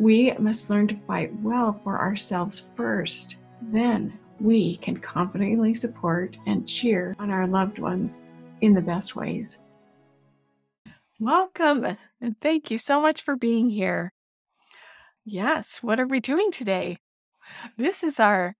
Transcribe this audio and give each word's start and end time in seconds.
we 0.00 0.32
must 0.38 0.70
learn 0.70 0.88
to 0.88 0.96
fight 1.06 1.30
well 1.42 1.78
for 1.84 2.00
ourselves 2.00 2.68
first. 2.74 3.36
Then 3.60 4.18
we 4.40 4.78
can 4.78 4.96
confidently 4.96 5.74
support 5.74 6.38
and 6.46 6.66
cheer 6.66 7.14
on 7.18 7.30
our 7.30 7.46
loved 7.46 7.78
ones 7.78 8.22
in 8.62 8.72
the 8.72 8.80
best 8.80 9.14
ways. 9.14 9.60
Welcome 11.18 11.98
and 12.18 12.40
thank 12.40 12.70
you 12.70 12.78
so 12.78 13.02
much 13.02 13.20
for 13.20 13.36
being 13.36 13.68
here. 13.68 14.14
Yes, 15.26 15.82
what 15.82 16.00
are 16.00 16.06
we 16.06 16.18
doing 16.18 16.50
today? 16.50 16.96
This 17.76 18.02
is 18.02 18.18
our, 18.18 18.56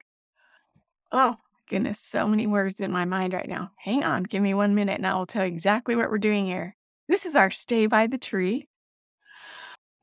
oh 1.10 1.36
goodness, 1.70 1.98
so 1.98 2.28
many 2.28 2.46
words 2.46 2.80
in 2.80 2.92
my 2.92 3.06
mind 3.06 3.32
right 3.32 3.48
now. 3.48 3.70
Hang 3.78 4.04
on, 4.04 4.24
give 4.24 4.42
me 4.42 4.52
one 4.52 4.74
minute 4.74 4.98
and 4.98 5.06
I 5.06 5.14
will 5.14 5.24
tell 5.24 5.46
you 5.46 5.54
exactly 5.54 5.96
what 5.96 6.10
we're 6.10 6.18
doing 6.18 6.44
here. 6.44 6.76
This 7.08 7.24
is 7.24 7.34
our 7.34 7.50
Stay 7.50 7.86
by 7.86 8.08
the 8.08 8.18
Tree 8.18 8.68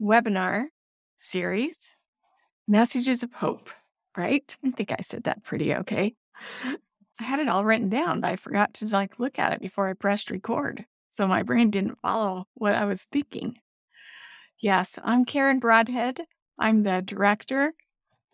webinar 0.02 0.70
series, 1.18 1.98
Messages 2.68 3.24
of 3.24 3.34
Hope, 3.34 3.70
right? 4.16 4.56
I 4.64 4.72
think 4.72 4.92
I 4.92 5.02
said 5.02 5.24
that 5.24 5.44
pretty 5.44 5.74
okay. 5.76 6.16
I 6.64 7.24
had 7.24 7.40
it 7.40 7.50
all 7.50 7.66
written 7.66 7.90
down, 7.90 8.22
but 8.22 8.32
I 8.32 8.36
forgot 8.36 8.74
to 8.76 8.86
like 8.88 9.20
look 9.20 9.40
at 9.40 9.54
it 9.54 9.60
before 9.60 9.90
I 9.90 9.94
pressed 9.94 10.32
record. 10.32 10.86
So 11.10 11.28
my 11.28 11.44
brain 11.44 11.72
didn't 11.72 12.00
follow 12.00 12.48
what 12.54 12.76
I 12.76 12.86
was 12.86 13.04
thinking. 13.06 13.58
Yes, 14.60 15.00
I'm 15.04 15.26
Karen 15.26 15.60
Broadhead. 15.60 16.22
I'm 16.60 16.84
the 16.84 17.02
director 17.02 17.74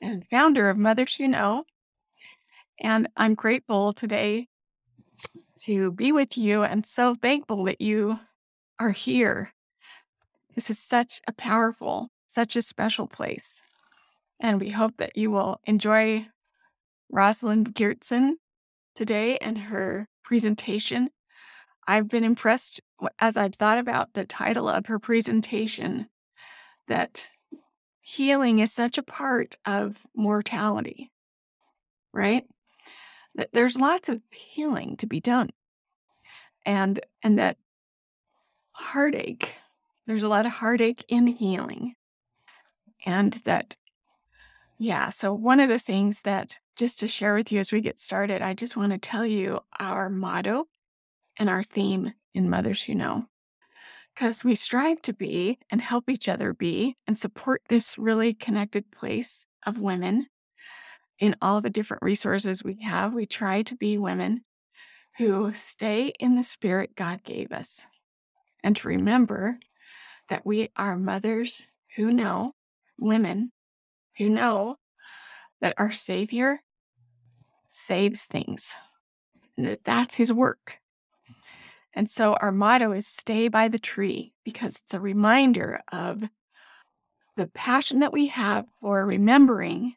and 0.01 0.25
founder 0.29 0.69
of 0.69 0.77
Mothers 0.77 1.15
Who 1.15 1.27
Know. 1.27 1.63
And 2.79 3.07
I'm 3.15 3.35
grateful 3.35 3.93
today 3.93 4.47
to 5.61 5.91
be 5.91 6.11
with 6.11 6.37
you 6.37 6.63
and 6.63 6.85
so 6.85 7.15
thankful 7.15 7.63
that 7.65 7.79
you 7.79 8.19
are 8.79 8.91
here. 8.91 9.53
This 10.55 10.69
is 10.69 10.79
such 10.79 11.21
a 11.27 11.33
powerful, 11.33 12.09
such 12.33 12.55
a 12.55 12.61
special 12.61 13.07
place. 13.07 13.61
And 14.39 14.59
we 14.59 14.71
hope 14.71 14.97
that 14.97 15.15
you 15.15 15.29
will 15.29 15.61
enjoy 15.65 16.27
Rosalind 17.11 17.75
Geertsen 17.75 18.33
today 18.95 19.37
and 19.37 19.57
her 19.57 20.07
presentation. 20.23 21.09
I've 21.87 22.09
been 22.09 22.23
impressed 22.23 22.81
as 23.19 23.37
I've 23.37 23.55
thought 23.55 23.77
about 23.77 24.13
the 24.13 24.25
title 24.25 24.67
of 24.67 24.87
her 24.87 24.97
presentation 24.97 26.07
that 26.87 27.29
healing 28.01 28.59
is 28.59 28.73
such 28.73 28.97
a 28.97 29.03
part 29.03 29.55
of 29.65 30.03
mortality, 30.15 31.11
right? 32.13 32.45
That 33.35 33.49
there's 33.53 33.77
lots 33.77 34.09
of 34.09 34.21
healing 34.31 34.97
to 34.97 35.07
be 35.07 35.19
done. 35.19 35.49
And 36.65 36.99
and 37.21 37.37
that 37.37 37.57
heartache, 38.71 39.55
there's 40.07 40.23
a 40.23 40.29
lot 40.29 40.45
of 40.45 40.53
heartache 40.53 41.05
in 41.07 41.27
healing. 41.27 41.95
And 43.05 43.33
that 43.45 43.75
yeah, 44.79 45.11
so 45.11 45.33
one 45.33 45.59
of 45.59 45.69
the 45.69 45.79
things 45.79 46.23
that 46.23 46.57
just 46.75 46.99
to 46.99 47.07
share 47.07 47.35
with 47.35 47.51
you 47.51 47.59
as 47.59 47.71
we 47.71 47.79
get 47.79 47.99
started, 47.99 48.41
I 48.41 48.53
just 48.53 48.75
want 48.75 48.91
to 48.91 48.97
tell 48.97 49.25
you 49.25 49.59
our 49.79 50.09
motto 50.09 50.67
and 51.37 51.49
our 51.49 51.63
theme 51.63 52.13
in 52.33 52.49
Mothers 52.49 52.83
Who 52.83 52.95
Know 52.95 53.27
because 54.13 54.43
we 54.43 54.55
strive 54.55 55.01
to 55.03 55.13
be 55.13 55.59
and 55.71 55.81
help 55.81 56.09
each 56.09 56.29
other 56.29 56.53
be 56.53 56.97
and 57.07 57.17
support 57.17 57.61
this 57.67 57.97
really 57.97 58.33
connected 58.33 58.91
place 58.91 59.45
of 59.65 59.79
women 59.79 60.27
in 61.19 61.35
all 61.41 61.61
the 61.61 61.69
different 61.69 62.03
resources 62.03 62.63
we 62.63 62.81
have. 62.81 63.13
We 63.13 63.25
try 63.25 63.61
to 63.63 63.75
be 63.75 63.97
women 63.97 64.43
who 65.17 65.53
stay 65.53 66.13
in 66.19 66.35
the 66.35 66.43
spirit 66.43 66.95
God 66.95 67.23
gave 67.23 67.51
us 67.51 67.87
and 68.63 68.75
to 68.77 68.87
remember 68.87 69.59
that 70.29 70.45
we 70.45 70.69
are 70.75 70.95
mothers 70.95 71.67
who 71.95 72.11
know, 72.11 72.53
women 72.97 73.51
who 74.17 74.29
know 74.29 74.77
that 75.61 75.73
our 75.77 75.91
Savior 75.91 76.61
saves 77.67 78.25
things 78.25 78.75
and 79.57 79.65
that 79.65 79.83
that's 79.83 80.15
his 80.15 80.31
work 80.31 80.79
and 81.93 82.09
so 82.09 82.33
our 82.33 82.51
motto 82.51 82.91
is 82.91 83.07
stay 83.07 83.47
by 83.47 83.67
the 83.67 83.79
tree 83.79 84.33
because 84.43 84.77
it's 84.77 84.93
a 84.93 84.99
reminder 84.99 85.81
of 85.91 86.23
the 87.37 87.47
passion 87.47 87.99
that 87.99 88.13
we 88.13 88.27
have 88.27 88.65
for 88.81 89.05
remembering 89.05 89.95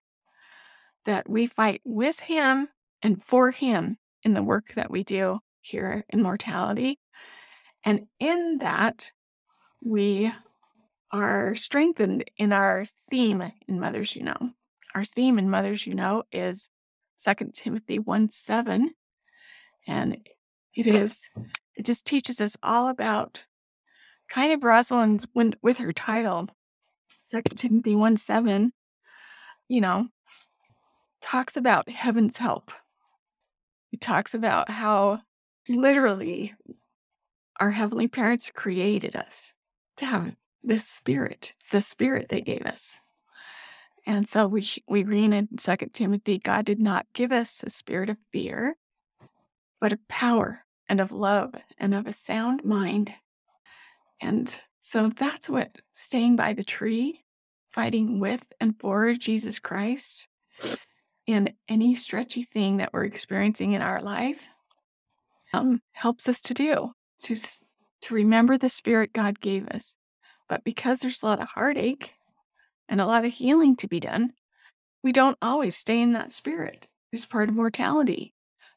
that 1.04 1.28
we 1.28 1.46
fight 1.46 1.80
with 1.84 2.20
Him 2.20 2.68
and 3.02 3.22
for 3.22 3.50
Him 3.50 3.98
in 4.22 4.34
the 4.34 4.42
work 4.42 4.74
that 4.74 4.90
we 4.90 5.04
do 5.04 5.40
here 5.60 6.04
in 6.10 6.22
mortality. 6.22 6.98
And 7.84 8.06
in 8.18 8.58
that, 8.58 9.12
we 9.82 10.32
are 11.12 11.54
strengthened 11.54 12.24
in 12.36 12.52
our 12.52 12.86
theme 13.10 13.52
in 13.68 13.80
Mothers 13.80 14.12
Who 14.12 14.22
Know. 14.22 14.50
Our 14.94 15.04
theme 15.04 15.38
in 15.38 15.50
Mothers 15.50 15.82
Who 15.84 15.94
Know 15.94 16.24
is 16.32 16.68
2 17.24 17.52
Timothy 17.54 17.98
1 17.98 18.30
7. 18.30 18.90
And 19.86 20.28
it 20.74 20.86
is 20.86 21.30
it 21.76 21.84
just 21.84 22.06
teaches 22.06 22.40
us 22.40 22.56
all 22.62 22.88
about 22.88 23.44
kind 24.28 24.52
of 24.52 24.64
Rosalind 24.64 25.26
when, 25.32 25.54
with 25.62 25.78
her 25.78 25.92
title, 25.92 26.48
Second 27.22 27.56
Timothy 27.56 27.94
1 27.94 28.16
7, 28.16 28.72
you 29.68 29.80
know, 29.80 30.08
talks 31.20 31.56
about 31.56 31.88
heaven's 31.88 32.38
help. 32.38 32.70
It 33.92 34.00
talks 34.00 34.34
about 34.34 34.70
how 34.70 35.20
literally 35.68 36.54
our 37.58 37.70
heavenly 37.70 38.08
parents 38.08 38.50
created 38.54 39.16
us 39.16 39.54
to 39.96 40.06
have 40.06 40.36
this 40.66 40.86
spirit, 40.86 41.54
the 41.70 41.80
spirit 41.80 42.28
they 42.28 42.40
gave 42.40 42.62
us. 42.62 43.00
And 44.06 44.28
so 44.28 44.46
we 44.46 44.64
we 44.88 45.02
read 45.02 45.32
in 45.32 45.58
Second 45.58 45.94
Timothy, 45.94 46.38
God 46.38 46.64
did 46.64 46.78
not 46.78 47.06
give 47.12 47.32
us 47.32 47.62
a 47.62 47.70
spirit 47.70 48.10
of 48.10 48.18
fear, 48.32 48.76
but 49.80 49.92
of 49.92 50.06
power 50.08 50.64
and 50.88 51.00
of 51.00 51.10
love 51.10 51.54
and 51.78 51.94
of 51.94 52.06
a 52.06 52.12
sound 52.12 52.64
mind. 52.64 53.12
And 54.20 54.56
so 54.80 55.08
that's 55.08 55.48
what 55.48 55.78
staying 55.92 56.36
by 56.36 56.52
the 56.52 56.62
tree, 56.62 57.24
fighting 57.70 58.20
with 58.20 58.46
and 58.60 58.78
for 58.78 59.14
Jesus 59.14 59.58
Christ 59.58 60.28
in 61.26 61.54
any 61.68 61.94
stretchy 61.94 62.42
thing 62.42 62.76
that 62.76 62.92
we're 62.92 63.04
experiencing 63.04 63.72
in 63.72 63.82
our 63.82 64.00
life 64.00 64.48
um, 65.52 65.80
helps 65.92 66.28
us 66.28 66.40
to 66.42 66.54
do 66.54 66.92
to 67.22 67.36
to 68.02 68.14
remember 68.14 68.56
the 68.56 68.70
spirit 68.70 69.12
God 69.12 69.40
gave 69.40 69.66
us. 69.68 69.96
But 70.48 70.64
because 70.64 71.00
there's 71.00 71.22
a 71.22 71.26
lot 71.26 71.40
of 71.40 71.48
heartache 71.48 72.14
and 72.88 73.00
a 73.00 73.06
lot 73.06 73.24
of 73.24 73.32
healing 73.32 73.76
to 73.76 73.88
be 73.88 74.00
done, 74.00 74.32
we 75.02 75.12
don't 75.12 75.38
always 75.40 75.76
stay 75.76 76.00
in 76.00 76.12
that 76.12 76.32
spirit. 76.32 76.88
It's 77.12 77.26
part 77.26 77.48
of 77.48 77.54
mortality 77.54 78.34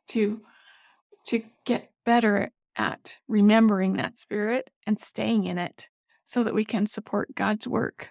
to 0.10 0.42
to 1.28 1.44
get 1.66 1.92
better 2.06 2.52
at 2.76 3.18
remembering 3.28 3.94
that 3.94 4.18
spirit 4.18 4.70
and 4.88 5.00
staying 5.00 5.44
in 5.44 5.58
it 5.58 5.90
so 6.24 6.44
that 6.44 6.56
we 6.56 6.64
can 6.64 6.88
support 6.88 7.36
God's 7.36 7.68
work 7.68 8.10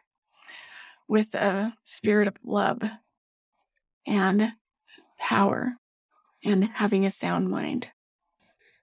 with 1.08 1.34
a 1.34 1.74
spirit 1.84 2.28
of 2.28 2.36
love 2.44 2.82
and 4.06 4.52
power 5.18 5.76
and 6.44 6.64
having 6.64 7.06
a 7.06 7.10
sound 7.10 7.48
mind. 7.50 7.88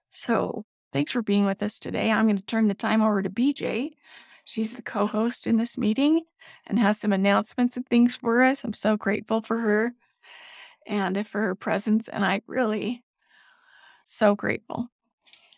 So, 0.08 0.64
thanks 0.92 1.12
for 1.12 1.22
being 1.22 1.46
with 1.46 1.62
us 1.62 1.78
today. 1.78 2.10
I'm 2.10 2.26
going 2.26 2.36
to 2.36 2.44
turn 2.44 2.68
the 2.68 2.74
time 2.74 3.02
over 3.02 3.22
to 3.22 3.30
BJ. 3.30 3.92
She's 4.46 4.74
the 4.74 4.82
co 4.82 5.06
host 5.06 5.46
in 5.46 5.56
this 5.56 5.76
meeting 5.76 6.22
and 6.66 6.78
has 6.78 6.98
some 7.00 7.12
announcements 7.12 7.76
and 7.76 7.86
things 7.86 8.16
for 8.16 8.42
us. 8.44 8.64
I'm 8.64 8.72
so 8.74 8.96
grateful 8.96 9.42
for 9.42 9.58
her 9.58 9.92
and 10.86 11.26
for 11.26 11.40
her 11.40 11.56
presence. 11.56 12.06
And 12.08 12.24
I 12.24 12.40
really 12.46 13.02
so 14.04 14.36
grateful 14.36 14.88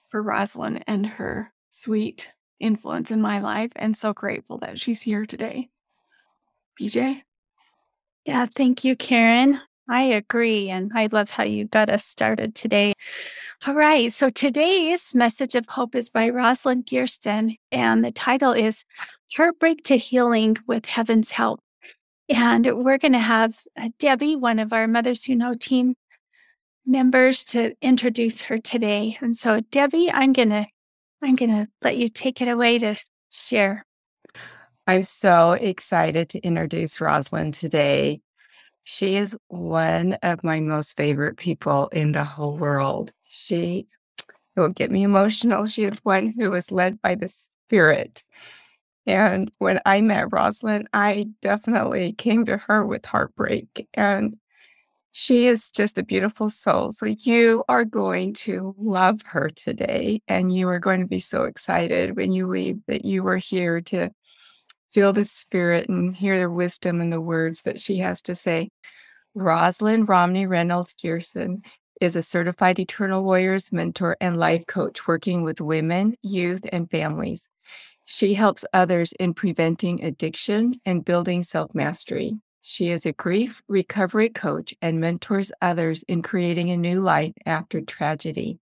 for 0.09 0.23
Rosalind 0.23 0.83
and 0.87 1.07
her 1.07 1.53
sweet 1.71 2.33
influence 2.59 3.11
in 3.11 3.21
my 3.21 3.39
life, 3.39 3.71
and 3.77 3.97
so 3.97 4.13
grateful 4.13 4.59
that 4.59 4.81
she's 4.81 5.03
here 5.03 5.27
today. 5.27 5.69
BJ? 6.81 7.23
Yeah, 8.25 8.47
thank 8.47 8.85
you, 8.85 8.97
Karen. 8.97 9.61
I 9.89 10.03
agree. 10.03 10.69
And 10.69 10.93
I 10.95 11.09
love 11.11 11.31
how 11.31 11.45
you 11.45 11.65
got 11.65 11.91
us 11.91 12.05
started 12.05 12.55
today. 12.55 12.93
All 13.67 13.75
right. 13.75 14.13
So 14.13 14.31
today's 14.31 15.15
message 15.15 15.55
of 15.55 15.67
hope 15.69 15.95
is 15.95 16.11
by 16.11 16.29
Rosalind 16.29 16.87
Gerston, 16.87 17.59
and 17.73 18.05
the 18.05 18.11
title 18.11 18.53
is 18.53 18.85
Heartbreak 19.35 19.85
to 19.85 19.97
Healing 19.97 20.57
with 20.67 20.87
Heaven's 20.87 21.31
Help. 21.31 21.61
And 22.29 22.85
we're 22.85 22.99
going 22.99 23.13
to 23.13 23.19
have 23.19 23.59
uh, 23.77 23.89
Debbie, 23.99 24.37
one 24.37 24.59
of 24.59 24.73
our 24.73 24.87
Mothers 24.87 25.25
Who 25.25 25.35
Know 25.35 25.55
team 25.55 25.95
members, 26.85 27.43
to 27.45 27.75
introduce 27.81 28.43
her 28.43 28.59
today. 28.59 29.17
And 29.21 29.37
so, 29.37 29.61
Debbie, 29.61 30.11
I'm 30.13 30.33
going 30.33 30.51
to 30.51 30.67
I'm 31.23 31.35
going 31.35 31.51
to 31.51 31.69
let 31.83 31.97
you 31.97 32.09
take 32.09 32.41
it 32.41 32.49
away 32.49 32.79
to 32.79 32.95
share. 33.31 33.85
I'm 34.87 35.05
so 35.05 35.53
excited 35.53 36.29
to 36.31 36.41
introduce 36.41 37.01
Rosalind 37.01 37.55
today. 37.55 38.21
She 38.91 39.17
is 39.17 39.37
one 39.49 40.15
of 40.23 40.43
my 40.43 40.61
most 40.61 40.97
favorite 40.97 41.37
people 41.37 41.89
in 41.89 42.13
the 42.13 42.25
whole 42.25 42.57
world. 42.57 43.13
She 43.23 43.87
will 44.57 44.71
get 44.71 44.91
me 44.91 45.03
emotional. 45.03 45.67
She 45.67 45.85
is 45.85 45.99
one 46.05 46.29
who 46.29 46.55
is 46.55 46.73
led 46.73 47.03
by 47.03 47.15
the 47.15 47.29
Spirit. 47.29 48.23
And 49.07 49.53
when 49.59 49.79
I 49.85 50.01
met 50.01 50.33
Rosalind, 50.33 50.89
I 50.95 51.27
definitely 51.43 52.15
came 52.15 52.47
to 52.47 52.57
her 52.57 52.83
with 52.87 53.05
heartbreak. 53.05 53.87
And 53.93 54.39
she 55.13 55.49
is 55.49 55.71
just 55.71 55.99
a 55.99 56.03
beautiful 56.03 56.49
soul. 56.49 56.91
So 56.93 57.05
you 57.05 57.65
are 57.69 57.85
going 57.85 58.33
to 58.35 58.75
love 58.79 59.21
her 59.27 59.51
today. 59.51 60.23
And 60.29 60.51
you 60.51 60.67
are 60.71 60.79
going 60.79 61.01
to 61.01 61.07
be 61.07 61.19
so 61.19 61.45
excited 61.45 62.17
when 62.17 62.33
you 62.33 62.47
leave 62.47 62.79
that 62.87 63.05
you 63.05 63.23
were 63.23 63.37
here 63.37 63.83
to 63.83 64.09
feel 64.93 65.13
the 65.13 65.25
spirit 65.25 65.89
and 65.89 66.17
hear 66.17 66.39
the 66.39 66.51
wisdom 66.51 67.01
and 67.01 67.13
the 67.13 67.21
words 67.21 67.63
that 67.63 67.81
she 67.81 67.99
has 67.99 68.21
to 68.23 68.35
say. 68.35 68.71
Rosalind 69.35 70.09
Romney 70.09 70.47
Reynolds 70.47 70.95
Gerston 70.95 71.65
is 72.01 72.17
a 72.17 72.23
certified 72.23 72.79
Eternal 72.79 73.23
Warriors 73.23 73.73
mentor 73.73 74.17
and 74.21 74.37
life 74.37 74.67
coach 74.67 75.07
working 75.07 75.43
with 75.43 75.61
women, 75.61 76.15
youth, 76.23 76.67
and 76.73 76.91
families. 76.91 77.49
She 78.05 78.35
helps 78.35 78.65
others 78.73 79.13
in 79.13 79.35
preventing 79.35 80.03
addiction 80.03 80.81
and 80.87 81.05
building 81.05 81.43
self 81.43 81.75
mastery. 81.75 82.39
She 82.63 82.89
is 82.89 83.07
a 83.07 83.13
grief 83.13 83.63
recovery 83.69 84.29
coach 84.29 84.75
and 84.81 85.01
mentors 85.01 85.53
others 85.61 86.03
in 86.05 86.23
creating 86.23 86.71
a 86.71 86.77
new 86.77 87.01
life 87.01 87.33
after 87.47 87.81
tragedy. 87.81 88.59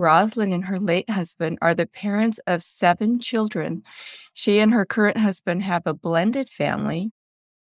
Rosalind 0.00 0.54
and 0.54 0.64
her 0.64 0.80
late 0.80 1.10
husband 1.10 1.58
are 1.60 1.74
the 1.74 1.86
parents 1.86 2.40
of 2.46 2.62
seven 2.62 3.20
children. 3.20 3.82
She 4.32 4.58
and 4.58 4.72
her 4.72 4.86
current 4.86 5.18
husband 5.18 5.62
have 5.62 5.82
a 5.84 5.92
blended 5.92 6.48
family. 6.48 7.12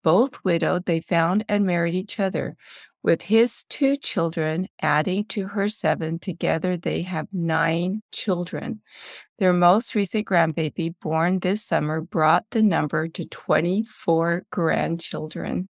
Both 0.04 0.44
widowed, 0.44 0.86
they 0.86 1.00
found 1.00 1.46
and 1.48 1.66
married 1.66 1.96
each 1.96 2.20
other. 2.20 2.58
With 3.02 3.22
his 3.22 3.64
two 3.70 3.96
children 3.96 4.68
adding 4.82 5.24
to 5.26 5.48
her 5.48 5.70
seven, 5.70 6.20
together 6.20 6.76
they 6.76 7.04
have 7.04 7.28
nine 7.32 8.02
children. 8.12 8.82
Their 9.40 9.54
most 9.54 9.96
recent 9.96 10.28
grandbaby, 10.28 10.96
born 11.00 11.40
this 11.40 11.64
summer, 11.64 12.02
brought 12.02 12.48
the 12.52 12.64
number 12.64 13.08
to 13.08 13.26
24 13.26 14.46
grandchildren. 14.52 15.70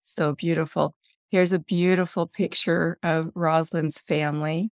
So 0.00 0.34
beautiful. 0.34 0.94
Here's 1.28 1.52
a 1.52 1.58
beautiful 1.58 2.26
picture 2.26 2.98
of 3.02 3.30
Rosalind's 3.34 4.00
family 4.00 4.70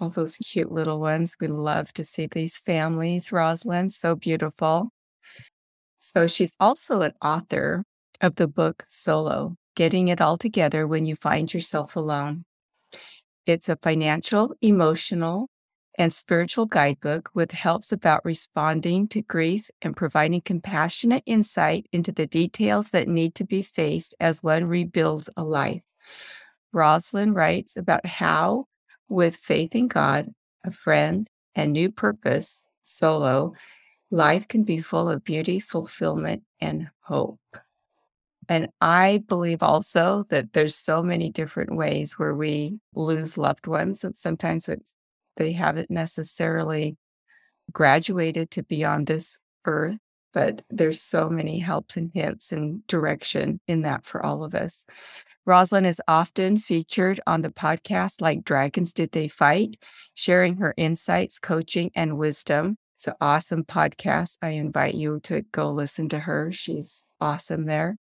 all 0.00 0.08
those 0.10 0.36
cute 0.38 0.72
little 0.72 0.98
ones. 0.98 1.36
We 1.40 1.46
love 1.46 1.92
to 1.94 2.04
see 2.04 2.26
these 2.26 2.58
families. 2.58 3.30
Rosalind, 3.30 3.92
so 3.92 4.16
beautiful. 4.16 4.90
So 5.98 6.26
she's 6.26 6.52
also 6.58 7.02
an 7.02 7.12
author 7.22 7.84
of 8.20 8.36
the 8.36 8.48
book 8.48 8.84
Solo 8.88 9.56
Getting 9.76 10.08
It 10.08 10.20
All 10.20 10.38
Together 10.38 10.86
When 10.86 11.04
You 11.04 11.16
Find 11.16 11.52
Yourself 11.52 11.96
Alone. 11.96 12.44
It's 13.46 13.68
a 13.68 13.76
financial, 13.76 14.54
emotional, 14.62 15.48
and 15.98 16.12
spiritual 16.12 16.66
guidebook 16.66 17.30
with 17.34 17.52
helps 17.52 17.92
about 17.92 18.24
responding 18.24 19.08
to 19.08 19.20
grief 19.20 19.68
and 19.82 19.96
providing 19.96 20.40
compassionate 20.40 21.22
insight 21.26 21.86
into 21.92 22.12
the 22.12 22.26
details 22.26 22.90
that 22.90 23.08
need 23.08 23.34
to 23.34 23.44
be 23.44 23.60
faced 23.60 24.14
as 24.18 24.42
one 24.42 24.64
rebuilds 24.64 25.28
a 25.36 25.44
life. 25.44 25.82
Rosalind 26.72 27.34
writes 27.34 27.76
about 27.76 28.06
how 28.06 28.66
with 29.10 29.36
faith 29.36 29.74
in 29.74 29.88
God, 29.88 30.32
a 30.64 30.70
friend, 30.70 31.28
and 31.54 31.72
new 31.72 31.90
purpose, 31.90 32.64
solo, 32.82 33.52
life 34.10 34.48
can 34.48 34.62
be 34.62 34.80
full 34.80 35.08
of 35.08 35.24
beauty, 35.24 35.60
fulfillment, 35.60 36.42
and 36.60 36.90
hope. 37.00 37.40
And 38.48 38.68
I 38.80 39.22
believe 39.28 39.62
also 39.62 40.24
that 40.30 40.52
there's 40.52 40.74
so 40.74 41.02
many 41.02 41.30
different 41.30 41.76
ways 41.76 42.18
where 42.18 42.34
we 42.34 42.80
lose 42.94 43.36
loved 43.36 43.66
ones, 43.66 44.02
and 44.02 44.16
sometimes 44.16 44.68
it's 44.68 44.94
they 45.36 45.52
haven't 45.52 45.90
necessarily 45.90 46.96
graduated 47.72 48.50
to 48.52 48.62
beyond 48.62 49.06
this 49.06 49.38
earth, 49.64 49.98
but 50.32 50.62
there's 50.70 51.00
so 51.00 51.28
many 51.28 51.58
helps 51.58 51.96
and 51.96 52.10
hints 52.14 52.52
and 52.52 52.86
direction 52.86 53.60
in 53.66 53.82
that 53.82 54.04
for 54.04 54.24
all 54.24 54.44
of 54.44 54.54
us. 54.54 54.84
Rosalind 55.46 55.86
is 55.86 56.02
often 56.06 56.58
featured 56.58 57.20
on 57.26 57.40
the 57.40 57.50
podcast 57.50 58.20
like 58.20 58.44
Dragons 58.44 58.92
Did 58.92 59.12
They 59.12 59.26
Fight, 59.28 59.76
sharing 60.14 60.56
her 60.56 60.74
insights, 60.76 61.38
coaching, 61.38 61.90
and 61.94 62.18
wisdom. 62.18 62.76
It's 62.96 63.08
an 63.08 63.14
awesome 63.20 63.64
podcast. 63.64 64.36
I 64.42 64.50
invite 64.50 64.94
you 64.94 65.20
to 65.24 65.42
go 65.52 65.70
listen 65.70 66.08
to 66.10 66.18
her. 66.18 66.52
She's 66.52 67.06
awesome 67.20 67.64
there. 67.64 67.96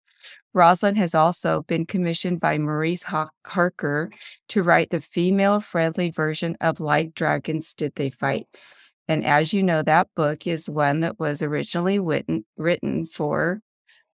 Rosalind 0.54 0.98
has 0.98 1.14
also 1.14 1.64
been 1.68 1.86
commissioned 1.86 2.40
by 2.40 2.58
Maurice 2.58 3.04
Harker 3.46 4.10
to 4.48 4.64
write 4.64 4.90
the 4.90 5.02
female 5.02 5.60
friendly 5.60 6.12
version 6.12 6.56
of 6.62 6.80
Like 6.80 7.14
Dragons 7.14 7.74
Did 7.74 7.94
They 7.96 8.10
Fight. 8.10 8.48
And 9.08 9.24
as 9.26 9.54
you 9.54 9.62
know, 9.62 9.82
that 9.84 10.08
book 10.16 10.48
is 10.48 10.70
one 10.70 11.02
that 11.02 11.20
was 11.20 11.42
originally 11.42 12.00
written, 12.00 12.46
written 12.58 13.06
for 13.06 13.62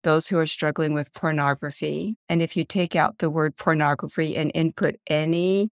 those 0.03 0.27
who 0.27 0.39
are 0.39 0.47
struggling 0.47 0.95
with 0.95 1.13
pornography. 1.13 2.17
And 2.29 2.43
if 2.43 2.57
you 2.57 2.65
take 2.65 2.97
out 2.97 3.19
the 3.19 3.31
word 3.31 3.57
pornography 3.57 4.37
and 4.37 4.51
input 4.55 4.97
anything 5.07 5.71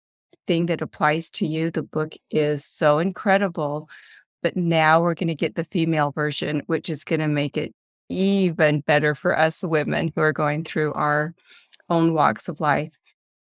that 0.48 0.82
applies 0.82 1.30
to 1.32 1.48
you, 1.48 1.72
the 1.72 1.84
book 1.84 2.14
is 2.30 2.66
so 2.66 3.00
incredible. 3.00 3.90
But 4.44 4.56
now 4.56 5.02
we're 5.02 5.16
going 5.16 5.30
to 5.30 5.36
get 5.36 5.56
the 5.56 5.64
female 5.64 6.12
version, 6.12 6.62
which 6.68 6.90
is 6.90 7.04
going 7.04 7.22
to 7.22 7.28
make 7.28 7.58
it 7.58 7.74
even 8.10 8.82
better 8.82 9.16
for 9.16 9.38
us 9.38 9.64
women 9.64 10.12
who 10.16 10.22
are 10.22 10.34
going 10.34 10.64
through 10.64 10.94
our 10.94 11.34
own 11.90 12.14
walks 12.14 12.48
of 12.48 12.62
life. 12.62 12.98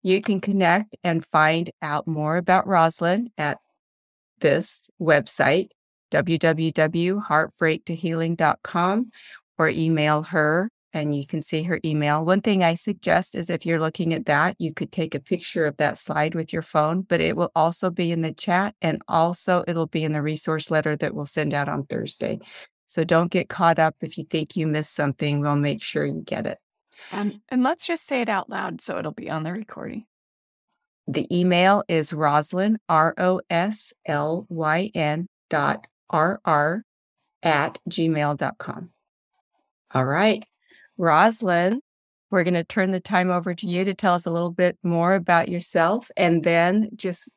You 0.03 0.21
can 0.21 0.41
connect 0.41 0.95
and 1.03 1.25
find 1.25 1.71
out 1.81 2.07
more 2.07 2.37
about 2.37 2.67
Rosalind 2.67 3.31
at 3.37 3.57
this 4.43 4.91
website, 5.01 5.69
www.heartbreaktohealing.com, 6.11 9.11
or 9.57 9.69
email 9.69 10.23
her 10.23 10.69
and 10.93 11.15
you 11.15 11.25
can 11.25 11.41
see 11.41 11.63
her 11.63 11.79
email. 11.83 12.23
One 12.23 12.41
thing 12.41 12.63
I 12.63 12.75
suggest 12.75 13.33
is 13.33 13.49
if 13.49 13.65
you're 13.65 13.79
looking 13.79 14.13
at 14.13 14.27
that, 14.27 14.55
you 14.59 14.71
could 14.73 14.91
take 14.91 15.15
a 15.15 15.19
picture 15.19 15.65
of 15.65 15.77
that 15.77 15.97
slide 15.97 16.35
with 16.35 16.53
your 16.53 16.61
phone, 16.61 17.01
but 17.01 17.19
it 17.19 17.35
will 17.35 17.51
also 17.55 17.89
be 17.89 18.11
in 18.11 18.21
the 18.21 18.31
chat 18.31 18.75
and 18.81 19.01
also 19.07 19.63
it'll 19.67 19.87
be 19.87 20.03
in 20.03 20.11
the 20.11 20.21
resource 20.21 20.69
letter 20.69 20.95
that 20.97 21.15
we'll 21.15 21.25
send 21.25 21.55
out 21.55 21.67
on 21.67 21.87
Thursday. 21.87 22.37
So 22.85 23.03
don't 23.03 23.31
get 23.31 23.49
caught 23.49 23.79
up 23.79 23.95
if 24.01 24.19
you 24.19 24.23
think 24.23 24.55
you 24.55 24.67
missed 24.67 24.93
something. 24.93 25.39
We'll 25.39 25.55
make 25.55 25.81
sure 25.81 26.05
you 26.05 26.21
get 26.23 26.45
it. 26.45 26.59
And 27.49 27.63
let's 27.63 27.87
just 27.87 28.05
say 28.05 28.21
it 28.21 28.29
out 28.29 28.51
loud 28.51 28.79
so 28.79 28.99
it'll 28.99 29.13
be 29.13 29.31
on 29.31 29.41
the 29.41 29.51
recording. 29.51 30.05
The 31.07 31.27
email 31.35 31.83
is 31.87 32.13
Roslyn, 32.13 32.77
R 32.87 33.13
O 33.17 33.41
S 33.49 33.93
L 34.05 34.45
Y 34.49 34.91
N 34.95 35.27
dot 35.49 35.85
R 36.09 36.39
R 36.45 36.83
at 37.41 37.79
gmail.com. 37.89 38.89
All 39.93 40.05
right. 40.05 40.43
Roslyn, 40.97 41.81
we're 42.31 42.43
going 42.43 42.53
to 42.53 42.63
turn 42.63 42.91
the 42.91 42.99
time 42.99 43.29
over 43.29 43.53
to 43.53 43.67
you 43.67 43.85
to 43.85 43.93
tell 43.93 44.13
us 44.13 44.25
a 44.25 44.31
little 44.31 44.51
bit 44.51 44.77
more 44.81 45.13
about 45.13 45.49
yourself 45.49 46.09
and 46.15 46.43
then 46.43 46.89
just 46.95 47.35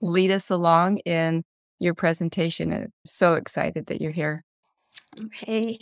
lead 0.00 0.30
us 0.30 0.50
along 0.50 0.98
in 0.98 1.44
your 1.78 1.94
presentation. 1.94 2.72
I'm 2.72 2.92
so 3.06 3.34
excited 3.34 3.86
that 3.86 4.00
you're 4.00 4.10
here. 4.10 4.44
Okay. 5.22 5.78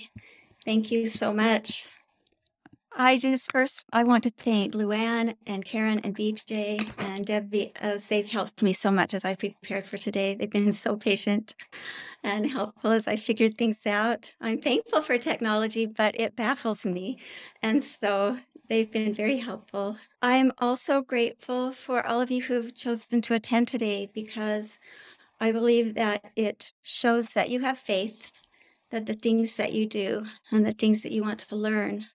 Thank 0.64 0.90
you 0.90 1.08
so 1.08 1.32
much. 1.32 1.86
I 3.00 3.16
just 3.16 3.52
first 3.52 3.84
I 3.92 4.02
want 4.02 4.24
to 4.24 4.30
thank 4.30 4.74
Luann 4.74 5.36
and 5.46 5.64
Karen 5.64 6.00
and 6.00 6.16
BJ 6.16 6.92
and 6.98 7.24
Debbie 7.24 7.70
as 7.80 8.08
they've 8.08 8.28
helped 8.28 8.60
me 8.60 8.72
so 8.72 8.90
much 8.90 9.14
as 9.14 9.24
I 9.24 9.36
prepared 9.36 9.86
for 9.86 9.96
today. 9.96 10.34
They've 10.34 10.50
been 10.50 10.72
so 10.72 10.96
patient 10.96 11.54
and 12.24 12.50
helpful 12.50 12.92
as 12.92 13.06
I 13.06 13.14
figured 13.14 13.56
things 13.56 13.86
out. 13.86 14.32
I'm 14.40 14.60
thankful 14.60 15.00
for 15.02 15.16
technology, 15.16 15.86
but 15.86 16.18
it 16.18 16.34
baffles 16.34 16.84
me. 16.84 17.20
And 17.62 17.84
so 17.84 18.36
they've 18.68 18.90
been 18.90 19.14
very 19.14 19.36
helpful. 19.36 19.96
I'm 20.20 20.50
also 20.58 21.00
grateful 21.00 21.70
for 21.72 22.04
all 22.04 22.20
of 22.20 22.32
you 22.32 22.42
who've 22.42 22.74
chosen 22.74 23.22
to 23.22 23.34
attend 23.34 23.68
today 23.68 24.10
because 24.12 24.80
I 25.38 25.52
believe 25.52 25.94
that 25.94 26.32
it 26.34 26.72
shows 26.82 27.34
that 27.34 27.48
you 27.48 27.60
have 27.60 27.78
faith 27.78 28.32
that 28.90 29.06
the 29.06 29.14
things 29.14 29.56
that 29.56 29.72
you 29.72 29.86
do 29.86 30.26
and 30.50 30.66
the 30.66 30.72
things 30.72 31.02
that 31.02 31.12
you 31.12 31.22
want 31.22 31.38
to 31.40 31.54
learn 31.54 32.06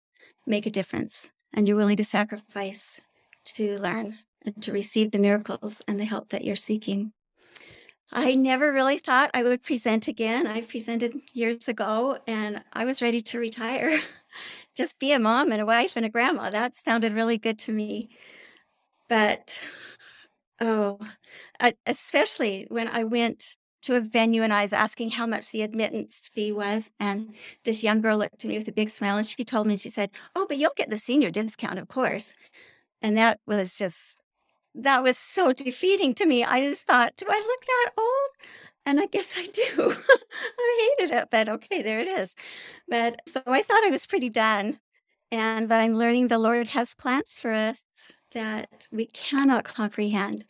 make 0.46 0.66
a 0.66 0.72
difference 0.72 1.32
and 1.54 1.68
you're 1.68 1.78
willing 1.78 1.98
to 1.98 2.04
sacrifice 2.04 3.02
to 3.46 3.78
learn 3.78 4.16
and 4.46 4.62
to 4.62 4.72
receive 4.72 5.12
the 5.12 5.20
miracles 5.20 5.82
and 5.88 6.00
the 6.00 6.06
help 6.06 6.30
that 6.30 6.44
you're 6.44 6.56
seeking. 6.56 7.14
I 8.12 8.36
never 8.36 8.72
really 8.72 9.00
thought 9.00 9.32
I 9.34 9.44
would 9.44 9.64
present 9.64 10.08
again. 10.08 10.46
I 10.46 10.62
presented 10.62 11.20
years 11.34 11.68
ago 11.68 12.20
and 12.28 12.64
I 12.72 12.86
was 12.86 13.02
ready 13.02 13.22
to 13.22 13.40
retire. 13.40 14.00
Just 14.76 15.00
be 15.00 15.12
a 15.12 15.20
mom 15.20 15.52
and 15.52 15.62
a 15.62 15.66
wife 15.66 15.96
and 15.96 16.06
a 16.06 16.10
grandma. 16.10 16.50
That 16.50 16.76
sounded 16.76 17.14
really 17.14 17.38
good 17.38 17.58
to 17.60 17.74
me. 17.74 18.10
But 19.10 19.62
oh, 20.62 21.00
especially 21.86 22.68
when 22.70 22.88
I 22.88 23.04
went 23.04 23.58
to 23.84 23.96
a 23.96 24.02
venue 24.02 24.44
and 24.44 24.54
I 24.54 24.64
was 24.64 24.74
asking 24.74 25.12
how 25.12 25.28
much 25.28 25.52
the 25.52 25.62
admittance 25.62 26.30
fee 26.34 26.52
was. 26.52 26.90
And 27.00 27.34
this 27.66 27.84
young 27.84 28.02
girl 28.02 28.18
looked 28.18 28.44
at 28.44 28.50
me 28.50 28.58
with 28.58 28.68
a 28.68 28.74
big 28.74 28.90
smile 28.90 29.18
and 29.18 29.28
she 29.28 29.44
told 29.44 29.68
me, 29.68 29.78
she 29.78 29.90
said, 29.90 30.10
Oh, 30.36 30.46
but 30.48 30.58
you'll 30.58 30.74
get 30.76 30.90
the 30.90 30.98
senior 30.98 31.32
discount, 31.32 31.80
of 31.80 31.88
course. 31.88 32.34
And 33.02 33.18
that 33.18 33.40
was 33.46 33.78
just, 33.78 34.18
that 34.76 35.04
was 35.04 35.18
so 35.18 35.54
defeating 35.54 36.14
to 36.16 36.26
me. 36.26 36.44
I 36.44 36.62
just 36.62 36.88
thought, 36.88 37.14
Do 37.18 37.26
I 37.30 37.44
look 37.46 37.66
that 37.66 37.92
old? 37.98 38.50
And 38.86 39.00
I 39.00 39.06
guess 39.06 39.36
I 39.38 39.48
do. 39.48 39.64
I 40.60 40.96
hated 41.00 41.16
it, 41.16 41.28
but 41.32 41.48
okay, 41.50 41.82
there 41.82 42.00
it 42.00 42.08
is. 42.08 42.36
But 42.88 43.20
so 43.28 43.42
I 43.48 43.62
thought 43.62 43.84
I 43.86 43.90
was 43.90 44.06
pretty 44.06 44.30
done. 44.30 44.80
And 45.32 45.68
but 45.68 45.80
I'm 45.82 45.96
learning 45.96 46.28
the 46.28 46.38
Lord 46.38 46.68
has 46.70 46.94
plans 46.94 47.34
for 47.34 47.52
us 47.52 47.84
that 48.34 48.88
we 48.92 49.06
cannot 49.08 49.64
comprehend. 49.64 50.46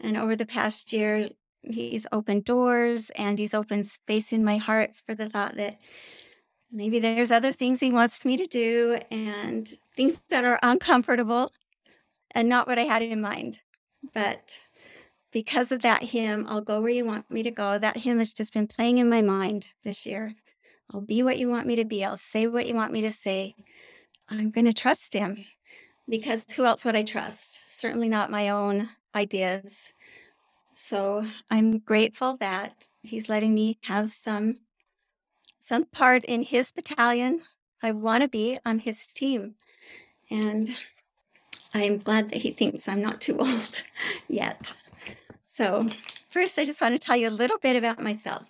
And 0.00 0.16
over 0.16 0.34
the 0.36 0.46
past 0.46 0.92
year, 0.92 1.28
he's 1.68 2.06
opened 2.12 2.44
doors 2.44 3.10
and 3.16 3.38
he's 3.38 3.54
opened 3.54 3.86
space 3.86 4.32
in 4.32 4.44
my 4.44 4.56
heart 4.56 4.90
for 5.06 5.14
the 5.14 5.28
thought 5.28 5.56
that 5.56 5.78
maybe 6.70 6.98
there's 6.98 7.30
other 7.30 7.52
things 7.52 7.80
he 7.80 7.90
wants 7.90 8.24
me 8.24 8.36
to 8.36 8.46
do 8.46 8.98
and 9.10 9.78
things 9.96 10.20
that 10.30 10.44
are 10.44 10.58
uncomfortable 10.62 11.52
and 12.32 12.48
not 12.48 12.66
what 12.66 12.78
I 12.78 12.82
had 12.82 13.02
in 13.02 13.20
mind. 13.20 13.60
But 14.12 14.60
because 15.32 15.72
of 15.72 15.82
that 15.82 16.02
hymn, 16.02 16.46
I'll 16.48 16.60
go 16.60 16.80
where 16.80 16.90
you 16.90 17.04
want 17.04 17.30
me 17.30 17.42
to 17.42 17.50
go. 17.50 17.78
That 17.78 17.98
hymn 17.98 18.18
has 18.18 18.32
just 18.32 18.52
been 18.52 18.66
playing 18.66 18.98
in 18.98 19.08
my 19.08 19.22
mind 19.22 19.68
this 19.84 20.04
year. 20.04 20.34
I'll 20.92 21.00
be 21.00 21.22
what 21.22 21.38
you 21.38 21.48
want 21.48 21.66
me 21.66 21.76
to 21.76 21.84
be. 21.84 22.04
I'll 22.04 22.16
say 22.16 22.46
what 22.46 22.66
you 22.66 22.74
want 22.74 22.92
me 22.92 23.00
to 23.02 23.12
say. 23.12 23.54
I'm 24.28 24.50
going 24.50 24.66
to 24.66 24.72
trust 24.72 25.12
him 25.12 25.44
because 26.08 26.44
who 26.54 26.64
else 26.64 26.84
would 26.84 26.96
I 26.96 27.02
trust? 27.02 27.60
Certainly 27.66 28.08
not 28.08 28.30
my 28.30 28.48
own 28.48 28.90
ideas 29.14 29.92
so 30.74 31.26
I'm 31.50 31.78
grateful 31.80 32.36
that 32.38 32.88
he's 33.02 33.28
letting 33.28 33.54
me 33.54 33.78
have 33.84 34.12
some 34.12 34.56
some 35.60 35.84
part 35.86 36.24
in 36.24 36.42
his 36.42 36.72
battalion. 36.72 37.42
I 37.82 37.92
want 37.92 38.22
to 38.22 38.28
be 38.28 38.58
on 38.66 38.80
his 38.80 39.06
team. 39.06 39.56
And 40.30 40.70
I'm 41.74 41.98
glad 41.98 42.30
that 42.30 42.42
he 42.42 42.52
thinks 42.52 42.88
I'm 42.88 43.02
not 43.02 43.20
too 43.20 43.38
old 43.40 43.82
yet. 44.28 44.74
So, 45.48 45.88
first, 46.30 46.58
I 46.58 46.64
just 46.64 46.80
want 46.82 46.94
to 46.94 46.98
tell 46.98 47.16
you 47.16 47.28
a 47.28 47.30
little 47.30 47.58
bit 47.58 47.76
about 47.76 48.02
myself. 48.02 48.46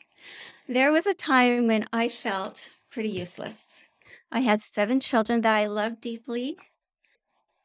There 0.69 0.93
was 0.93 1.07
a 1.07 1.15
time 1.15 1.69
when 1.69 1.87
I 1.93 2.09
felt 2.09 2.71
pretty 2.91 3.11
useless. 3.11 3.85
I 4.33 4.41
had 4.41 4.63
seven 4.63 5.01
children 5.01 5.43
that 5.43 5.57
I 5.57 5.67
loved 5.67 6.01
deeply, 6.01 6.57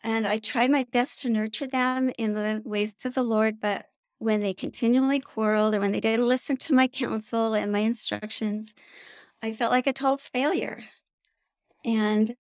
and 0.04 0.28
I 0.28 0.40
tried 0.40 0.72
my 0.72 0.86
best 0.92 1.22
to 1.22 1.30
nurture 1.30 1.68
them 1.68 2.12
in 2.18 2.34
the 2.34 2.62
ways 2.66 2.94
of 3.06 3.16
the 3.16 3.24
Lord, 3.24 3.62
but 3.62 3.89
when 4.20 4.42
they 4.42 4.54
continually 4.54 5.20
quarreled 5.20 5.74
or 5.74 5.80
when 5.80 5.92
they 5.92 6.00
didn't 6.00 6.28
listen 6.28 6.58
to 6.58 6.74
my 6.74 6.88
counsel 6.88 7.54
and 7.54 7.72
my 7.72 7.80
instructions, 7.80 8.74
I 9.42 9.54
felt 9.54 9.72
like 9.72 9.88
a 9.88 9.94
total 9.94 10.18
failure. 10.18 10.84
And 11.86 12.36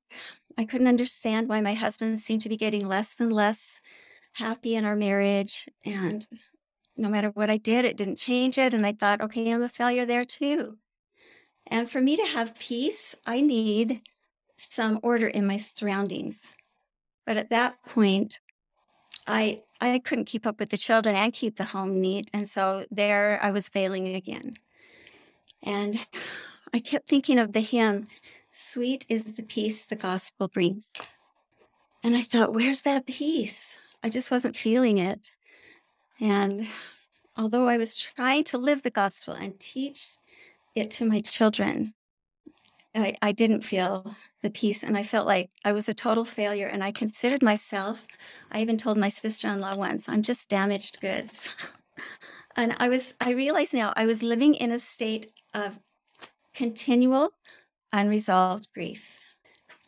I 0.58 0.66
couldn't 0.66 0.88
understand 0.88 1.48
why 1.48 1.62
my 1.62 1.74
husband 1.74 2.20
seemed 2.20 2.42
to 2.42 2.50
be 2.50 2.58
getting 2.58 2.88
less 2.88 3.16
and 3.20 3.32
less 3.32 3.82
happy 4.34 4.76
in 4.76 4.86
our 4.86 4.96
marriage. 4.96 5.68
And 5.86 6.28
no 6.98 7.08
matter 7.08 7.30
what 7.30 7.50
I 7.50 7.58
did, 7.58 7.86
it 7.86 7.96
didn't 7.96 8.18
change 8.18 8.58
it. 8.58 8.74
And 8.74 8.86
I 8.86 8.92
thought, 8.92 9.22
okay, 9.22 9.50
I'm 9.52 9.64
a 9.64 9.70
failure 9.70 10.06
there 10.06 10.26
too. 10.26 10.78
And 11.66 11.90
for 11.90 12.02
me 12.02 12.18
to 12.18 12.26
have 12.26 12.60
peace, 12.60 13.16
I 13.26 13.40
need 13.40 14.02
some 14.58 15.00
order 15.02 15.28
in 15.28 15.48
my 15.48 15.58
surroundings. 15.58 16.52
But 17.26 17.38
at 17.38 17.50
that 17.52 17.82
point, 17.86 18.40
I 19.30 19.62
I 19.80 20.00
couldn't 20.00 20.26
keep 20.26 20.46
up 20.46 20.60
with 20.60 20.70
the 20.70 20.78
children 20.78 21.16
and 21.16 21.32
keep 21.32 21.56
the 21.56 21.64
home 21.64 22.02
neat. 22.02 22.30
And 22.34 22.50
so 22.50 22.86
there 22.92 23.40
I 23.42 23.52
was 23.52 23.70
failing 23.70 24.14
again. 24.16 24.56
And 25.64 26.00
I 26.74 26.80
kept 26.80 27.08
thinking 27.08 27.40
of 27.40 27.54
the 27.54 27.62
hymn, 27.62 28.08
Sweet 28.52 29.06
is 29.10 29.36
the 29.36 29.44
peace 29.44 29.86
the 29.86 29.96
gospel 29.96 30.48
brings. 30.48 30.90
And 32.04 32.16
I 32.16 32.22
thought, 32.24 32.54
where's 32.54 32.82
that 32.82 33.06
peace? 33.06 33.78
I 34.04 34.10
just 34.10 34.32
wasn't 34.32 34.58
feeling 34.58 34.98
it. 34.98 35.32
And 36.20 36.68
although 37.38 37.68
I 37.68 37.78
was 37.78 37.98
trying 37.98 38.44
to 38.46 38.58
live 38.58 38.82
the 38.82 38.90
gospel 38.90 39.34
and 39.34 39.60
teach 39.60 40.14
it 40.76 40.90
to 40.92 41.06
my 41.06 41.22
children, 41.22 41.94
I, 42.96 43.16
I 43.22 43.32
didn't 43.32 43.62
feel 43.62 44.16
the 44.42 44.50
peace 44.50 44.84
and 44.84 44.98
I 44.98 45.04
felt 45.04 45.28
like 45.28 45.50
I 45.64 45.72
was 45.72 45.88
a 45.90 45.94
total 45.94 46.26
failure 46.26 46.68
and 46.68 46.84
I 46.84 46.92
considered 46.92 47.44
myself 47.44 48.08
I 48.52 48.62
even 48.62 48.78
told 48.78 48.98
my 48.98 49.10
sister-in-law 49.10 49.76
once 49.76 50.10
I'm 50.10 50.24
just 50.24 50.50
damaged 50.50 51.00
goods. 51.02 51.52
and 52.56 52.76
I 52.80 52.90
was 52.90 53.14
I 53.22 53.32
realized 53.32 53.74
now 53.74 53.94
I 53.96 54.06
was 54.06 54.24
living 54.24 54.56
in 54.56 54.72
a 54.72 54.80
state 54.80 55.28
of 55.54 55.80
continual 56.54 57.32
unresolved 57.94 58.70
grief. 58.74 59.20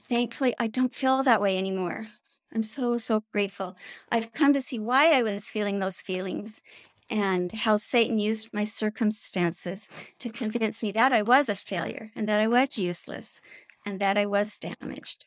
Thankfully 0.10 0.56
I 0.60 0.68
don't 0.68 0.96
feel 0.96 1.24
that 1.24 1.42
way 1.42 1.58
anymore. 1.58 2.08
I'm 2.54 2.64
so 2.64 2.98
so 2.98 3.24
grateful. 3.32 3.76
I've 4.12 4.34
come 4.34 4.54
to 4.54 4.62
see 4.62 4.80
why 4.80 5.14
I 5.14 5.24
was 5.24 5.50
feeling 5.50 5.80
those 5.80 6.02
feelings 6.02 6.62
and 7.12 7.52
how 7.52 7.76
Satan 7.76 8.18
used 8.18 8.54
my 8.54 8.64
circumstances 8.64 9.90
to 10.18 10.30
convince 10.30 10.82
me 10.82 10.94
that 10.94 11.12
I 11.12 11.22
was 11.22 11.50
a 11.50 11.56
failure 11.56 12.10
and 12.16 12.28
that 12.30 12.40
I 12.40 12.48
was 12.48 12.78
useless 12.78 13.42
and 13.86 14.00
that 14.00 14.18
I 14.18 14.26
was 14.26 14.58
damaged. 14.58 15.26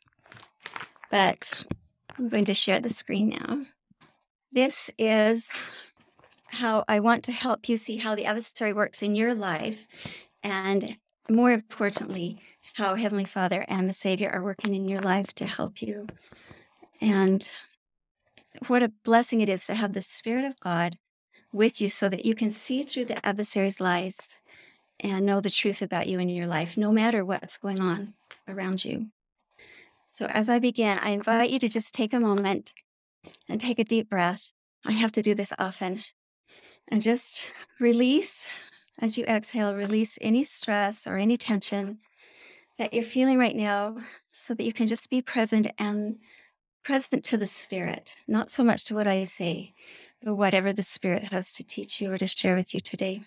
But 1.11 1.67
I'm 2.19 2.31
going 2.31 2.47
to 2.47 2.55
share 2.55 2.81
the 2.81 2.89
screen 2.89 3.29
now. 3.29 3.65
This 4.51 4.91
is 4.99 5.51
how 6.47 6.85
I 6.89 7.01
want 7.01 7.23
to 7.25 7.33
help 7.33 7.69
you 7.69 7.77
see 7.77 7.99
how 7.99 8.15
the 8.15 8.25
adversary 8.25 8.73
works 8.73 9.03
in 9.03 9.15
your 9.15 9.35
life, 9.35 9.87
and 10.43 10.97
more 11.29 11.51
importantly, 11.51 12.41
how 12.75 12.95
Heavenly 12.95 13.25
Father 13.25 13.65
and 13.69 13.89
the 13.89 13.93
Savior 13.93 14.31
are 14.31 14.43
working 14.43 14.75
in 14.75 14.89
your 14.89 15.01
life 15.01 15.35
to 15.35 15.47
help 15.47 15.83
you. 15.83 16.07
And 17.01 17.49
what 18.69 18.83
a 18.83 18.93
blessing 19.05 19.41
it 19.41 19.49
is 19.49 19.67
to 19.67 19.75
have 19.75 19.93
the 19.93 20.01
Spirit 20.01 20.45
of 20.45 20.59
God 20.61 20.97
with 21.55 21.81
you 21.81 21.89
so 21.89 22.09
that 22.09 22.27
you 22.27 22.35
can 22.35 22.51
see 22.51 22.83
through 22.83 23.05
the 23.05 23.25
adversary's 23.25 23.81
lies 23.81 24.41
and 25.01 25.25
know 25.25 25.41
the 25.41 25.51
truth 25.51 25.81
about 25.81 26.09
you 26.09 26.19
in 26.19 26.29
your 26.29 26.47
life, 26.47 26.77
no 26.77 26.93
matter 26.93 27.25
what's 27.25 27.59
going 27.59 27.81
on 27.81 28.15
around 28.49 28.85
you. 28.85 29.07
So, 30.11 30.27
as 30.27 30.49
I 30.49 30.59
begin, 30.59 30.99
I 31.01 31.11
invite 31.11 31.51
you 31.51 31.59
to 31.61 31.69
just 31.69 31.95
take 31.95 32.13
a 32.13 32.21
moment 32.21 32.73
and 33.49 33.61
take 33.61 33.79
a 33.79 33.85
deep 33.85 34.09
breath. 34.09 34.53
I 34.85 34.93
have 34.93 35.13
to 35.13 35.23
do 35.23 35.35
this 35.35 35.53
often. 35.59 36.01
And 36.89 37.01
just 37.01 37.43
release, 37.81 38.51
as 38.99 39.17
you 39.17 39.25
exhale, 39.25 39.75
release 39.75 40.19
any 40.21 40.45
stress 40.45 41.07
or 41.07 41.17
any 41.17 41.37
tension 41.37 41.99
that 42.79 42.93
you're 42.93 43.03
feeling 43.03 43.39
right 43.39 43.57
now 43.57 43.97
so 44.31 44.55
that 44.55 44.65
you 44.65 44.73
can 44.73 44.87
just 44.87 45.09
be 45.09 45.23
present 45.23 45.69
and 45.79 46.19
present 46.85 47.25
to 47.25 47.37
the 47.37 47.47
Spirit, 47.47 48.17
not 48.29 48.51
so 48.51 48.63
much 48.63 48.85
to 48.85 48.95
what 48.95 49.07
I 49.07 49.25
say, 49.25 49.73
whatever 50.33 50.73
the 50.73 50.83
Spirit 50.83 51.25
has 51.25 51.53
to 51.53 51.65
teach 51.65 52.01
you 52.01 52.13
or 52.13 52.19
to 52.19 52.27
share 52.27 52.55
with 52.55 52.73
you 52.73 52.81
today. 52.81 53.23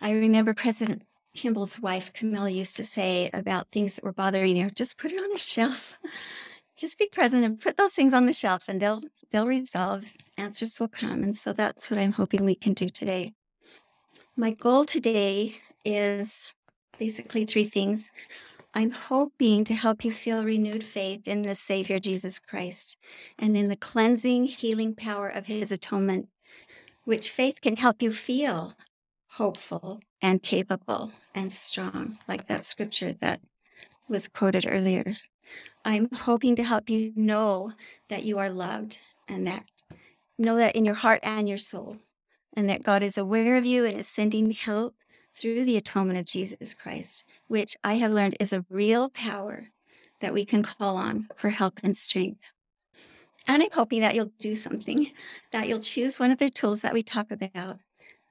I 0.00 0.12
remember 0.12 0.54
President 0.54 1.02
Kimball's 1.34 1.78
wife, 1.78 2.12
Camilla, 2.12 2.50
used 2.50 2.76
to 2.76 2.84
say 2.84 3.30
about 3.32 3.68
things 3.68 3.96
that 3.96 4.04
were 4.04 4.12
bothering 4.12 4.56
you, 4.56 4.70
just 4.70 4.96
put 4.96 5.12
it 5.12 5.20
on 5.20 5.32
a 5.32 5.38
shelf. 5.38 5.98
just 6.76 6.98
be 6.98 7.08
present 7.12 7.44
and 7.44 7.60
put 7.60 7.76
those 7.76 7.92
things 7.92 8.14
on 8.14 8.26
the 8.26 8.32
shelf 8.32 8.64
and 8.66 8.80
they'll 8.80 9.02
they'll 9.30 9.46
resolve. 9.46 10.04
Answers 10.38 10.80
will 10.80 10.88
come. 10.88 11.22
And 11.22 11.36
so 11.36 11.52
that's 11.52 11.90
what 11.90 12.00
I'm 12.00 12.12
hoping 12.12 12.44
we 12.44 12.54
can 12.54 12.72
do 12.72 12.88
today. 12.88 13.34
My 14.36 14.52
goal 14.52 14.84
today 14.86 15.56
is 15.84 16.54
basically 16.98 17.44
three 17.44 17.64
things. 17.64 18.10
I'm 18.72 18.92
hoping 18.92 19.64
to 19.64 19.74
help 19.74 20.04
you 20.04 20.12
feel 20.12 20.44
renewed 20.44 20.84
faith 20.84 21.26
in 21.26 21.42
the 21.42 21.56
Savior 21.56 21.98
Jesus 21.98 22.38
Christ 22.38 22.96
and 23.36 23.56
in 23.56 23.68
the 23.68 23.76
cleansing, 23.76 24.44
healing 24.44 24.94
power 24.94 25.28
of 25.28 25.46
his 25.46 25.72
atonement, 25.72 26.28
which 27.04 27.30
faith 27.30 27.60
can 27.60 27.76
help 27.76 28.00
you 28.00 28.12
feel 28.12 28.74
hopeful 29.32 30.00
and 30.22 30.42
capable 30.42 31.10
and 31.34 31.50
strong, 31.50 32.18
like 32.28 32.46
that 32.46 32.64
scripture 32.64 33.12
that 33.14 33.40
was 34.08 34.28
quoted 34.28 34.64
earlier. 34.68 35.16
I'm 35.84 36.08
hoping 36.10 36.54
to 36.56 36.64
help 36.64 36.88
you 36.88 37.12
know 37.16 37.72
that 38.08 38.24
you 38.24 38.38
are 38.38 38.50
loved 38.50 38.98
and 39.26 39.46
that 39.48 39.64
know 40.38 40.56
that 40.56 40.76
in 40.76 40.84
your 40.84 40.94
heart 40.94 41.20
and 41.22 41.48
your 41.48 41.58
soul, 41.58 41.98
and 42.54 42.68
that 42.68 42.82
God 42.82 43.02
is 43.02 43.18
aware 43.18 43.56
of 43.56 43.66
you 43.66 43.84
and 43.84 43.98
is 43.98 44.08
sending 44.08 44.52
help 44.52 44.94
through 45.34 45.64
the 45.64 45.76
atonement 45.76 46.18
of 46.18 46.24
Jesus 46.24 46.72
Christ, 46.72 47.24
which 47.50 47.76
I 47.82 47.94
have 47.94 48.12
learned 48.12 48.36
is 48.38 48.52
a 48.52 48.64
real 48.70 49.08
power 49.08 49.66
that 50.20 50.32
we 50.32 50.44
can 50.44 50.62
call 50.62 50.96
on 50.96 51.28
for 51.34 51.48
help 51.48 51.80
and 51.82 51.96
strength. 51.96 52.52
And 53.48 53.60
I'm 53.60 53.70
hoping 53.72 54.02
that 54.02 54.14
you'll 54.14 54.30
do 54.38 54.54
something, 54.54 55.10
that 55.50 55.66
you'll 55.66 55.80
choose 55.80 56.20
one 56.20 56.30
of 56.30 56.38
the 56.38 56.48
tools 56.48 56.82
that 56.82 56.94
we 56.94 57.02
talk 57.02 57.32
about 57.32 57.78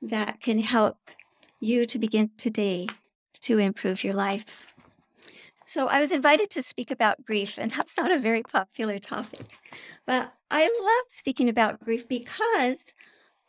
that 0.02 0.40
can 0.40 0.60
help 0.60 1.00
you 1.60 1.86
to 1.86 2.00
begin 2.00 2.32
today 2.38 2.88
to 3.42 3.58
improve 3.58 4.06
your 4.06 4.14
life. 4.14 4.68
So, 5.66 5.88
I 5.88 6.00
was 6.00 6.14
invited 6.14 6.50
to 6.52 6.64
speak 6.64 6.90
about 6.90 7.26
grief, 7.26 7.58
and 7.58 7.72
that's 7.72 7.98
not 7.98 8.12
a 8.12 8.20
very 8.20 8.42
popular 8.42 9.00
topic. 9.00 9.52
But 10.08 10.34
I 10.50 10.62
love 10.62 11.06
speaking 11.10 11.50
about 11.50 11.84
grief 11.84 12.08
because 12.08 12.86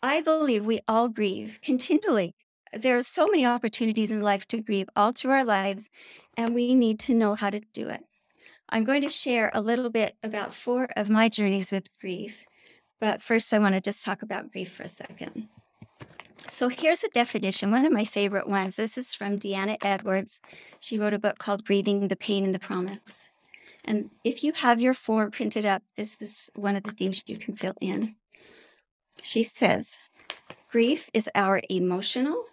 I 0.03 0.21
believe 0.21 0.67
we 0.67 0.81
all 0.89 1.09
grieve 1.09 1.61
continually. 1.63 2.35
There 2.73 2.97
are 2.97 3.03
so 3.03 3.27
many 3.27 3.45
opportunities 3.45 4.11
in 4.11 4.23
life 4.23 4.47
to 4.49 4.61
grieve 4.61 4.89
all 4.95 5.13
through 5.13 5.33
our 5.33 5.45
lives, 5.45 5.91
and 6.37 6.55
we 6.55 6.75
need 6.75 7.01
to 7.01 7.15
know 7.15 7.35
how 7.35 7.51
to 7.51 7.61
do 7.73 7.89
it. 7.89 8.05
I'm 8.69 8.85
going 8.85 9.03
to 9.03 9.09
share 9.09 9.51
a 9.53 9.61
little 9.61 9.91
bit 9.91 10.17
about 10.23 10.55
four 10.55 10.89
of 10.97 11.11
my 11.11 11.29
journeys 11.29 11.73
with 11.73 11.89
grief. 12.01 12.45
But 13.01 13.23
first, 13.23 13.53
I 13.53 13.59
want 13.59 13.75
to 13.75 13.81
just 13.81 14.05
talk 14.05 14.23
about 14.23 14.53
grief 14.53 14.71
for 14.73 14.85
a 14.85 14.89
second. 14.89 15.49
So 16.49 16.69
here's 16.69 17.03
a 17.03 17.09
definition, 17.09 17.71
one 17.71 17.85
of 17.85 17.93
my 17.93 18.05
favorite 18.05 18.49
ones. 18.49 18.77
This 18.77 18.97
is 18.97 19.15
from 19.15 19.39
Deanna 19.39 19.77
Edwards. 19.83 20.41
She 20.79 20.99
wrote 20.99 21.15
a 21.15 21.19
book 21.19 21.39
called 21.39 21.65
Grieving 21.65 22.09
the 22.09 22.17
Pain 22.17 22.45
and 22.45 22.55
the 22.55 22.59
Promise. 22.59 23.31
And 23.85 24.11
if 24.25 24.45
you 24.45 24.53
have 24.53 24.81
your 24.81 24.95
form 24.95 25.31
printed 25.31 25.65
up, 25.65 25.83
this 25.97 26.17
is 26.21 26.51
one 26.55 26.77
of 26.77 26.85
the 26.85 26.93
things 26.93 27.23
you 27.27 27.39
can 27.39 27.57
fill 27.57 27.75
in. 27.81 28.15
She 29.23 29.43
says, 29.43 29.99
Grief 30.71 31.11
is 31.13 31.29
our 31.35 31.61
emotional, 31.69 32.45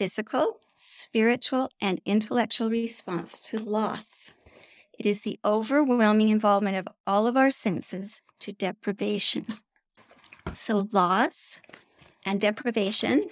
physical, 0.00 0.56
spiritual, 0.74 1.68
and 1.78 2.00
intellectual 2.06 2.70
response 2.70 3.38
to 3.38 3.58
loss. 3.58 4.32
It 4.98 5.04
is 5.04 5.20
the 5.20 5.38
overwhelming 5.44 6.30
involvement 6.30 6.78
of 6.78 6.88
all 7.06 7.26
of 7.26 7.36
our 7.36 7.50
senses 7.50 8.22
to 8.38 8.50
deprivation. 8.50 9.44
So, 10.54 10.88
loss, 10.90 11.60
and 12.24 12.40
deprivation, 12.40 13.28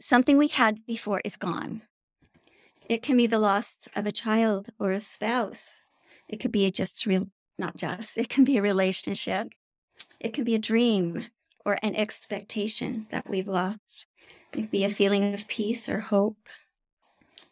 something 0.00 0.38
we 0.38 0.48
had 0.48 0.86
before 0.86 1.20
is 1.26 1.36
gone. 1.36 1.82
It 2.88 3.02
can 3.02 3.18
be 3.18 3.26
the 3.26 3.38
loss 3.38 3.76
of 3.94 4.06
a 4.06 4.12
child 4.12 4.70
or 4.78 4.92
a 4.92 4.98
spouse. 4.98 5.74
It 6.26 6.40
could 6.40 6.52
be 6.52 6.64
a 6.64 6.70
just 6.70 7.04
real, 7.04 7.26
not 7.58 7.76
just, 7.76 8.16
it 8.16 8.30
can 8.30 8.44
be 8.44 8.56
a 8.56 8.62
relationship. 8.62 9.48
It 10.20 10.32
can 10.32 10.44
be 10.44 10.54
a 10.54 10.58
dream 10.58 11.26
or 11.66 11.76
an 11.82 11.94
expectation 11.96 13.08
that 13.10 13.28
we've 13.28 13.46
lost. 13.46 14.06
It 14.52 14.56
can 14.56 14.66
be 14.66 14.84
a 14.84 14.90
feeling 14.90 15.32
of 15.34 15.46
peace 15.46 15.88
or 15.88 16.00
hope. 16.00 16.48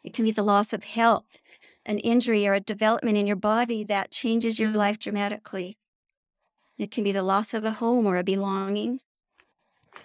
It 0.02 0.14
can 0.14 0.24
be 0.24 0.30
the 0.30 0.42
loss 0.42 0.72
of 0.72 0.84
health, 0.84 1.38
an 1.86 1.98
injury, 1.98 2.46
or 2.46 2.54
a 2.54 2.60
development 2.60 3.16
in 3.16 3.26
your 3.26 3.36
body 3.36 3.84
that 3.84 4.10
changes 4.10 4.58
your 4.58 4.70
life 4.70 4.98
dramatically. 4.98 5.78
It 6.76 6.90
can 6.90 7.04
be 7.04 7.12
the 7.12 7.22
loss 7.22 7.54
of 7.54 7.64
a 7.64 7.72
home 7.72 8.06
or 8.06 8.16
a 8.16 8.24
belonging. 8.24 9.00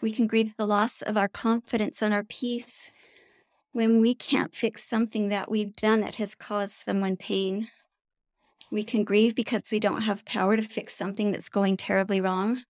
We 0.01 0.11
can 0.11 0.27
grieve 0.27 0.55
the 0.57 0.67
loss 0.67 1.01
of 1.01 1.17
our 1.17 1.27
confidence 1.27 2.01
and 2.01 2.13
our 2.13 2.23
peace 2.23 2.91
when 3.71 4.01
we 4.01 4.13
can't 4.13 4.55
fix 4.55 4.83
something 4.83 5.29
that 5.29 5.49
we've 5.49 5.75
done 5.75 6.01
that 6.01 6.15
has 6.15 6.35
caused 6.35 6.73
someone 6.73 7.17
pain. 7.17 7.69
We 8.71 8.83
can 8.83 9.03
grieve 9.03 9.35
because 9.35 9.71
we 9.71 9.79
don't 9.79 10.01
have 10.01 10.25
power 10.25 10.57
to 10.57 10.63
fix 10.63 10.95
something 10.95 11.31
that's 11.31 11.49
going 11.49 11.77
terribly 11.77 12.21
wrong. 12.21 12.63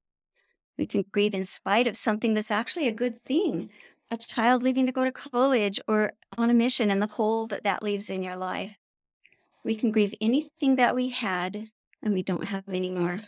We 0.77 0.85
can 0.85 1.05
grieve 1.11 1.35
in 1.35 1.45
spite 1.45 1.87
of 1.87 1.97
something 1.97 2.33
that's 2.33 2.51
actually 2.51 2.87
a 2.87 2.93
good 2.93 3.21
thing 3.23 3.69
a 4.13 4.27
child 4.27 4.63
leaving 4.63 4.85
to 4.85 4.91
go 4.91 5.03
to 5.03 5.11
college 5.11 5.79
or 5.87 6.13
on 6.37 6.49
a 6.49 6.53
mission 6.53 6.91
and 6.91 7.01
the 7.01 7.07
hole 7.07 7.47
that 7.47 7.63
that 7.63 7.83
leaves 7.83 8.09
in 8.09 8.23
your 8.23 8.35
life. 8.35 8.75
We 9.63 9.75
can 9.75 9.91
grieve 9.91 10.13
anything 10.21 10.75
that 10.75 10.95
we 10.95 11.09
had 11.09 11.69
and 12.01 12.13
we 12.13 12.21
don't 12.21 12.45
have 12.45 12.67
anymore. 12.67 13.19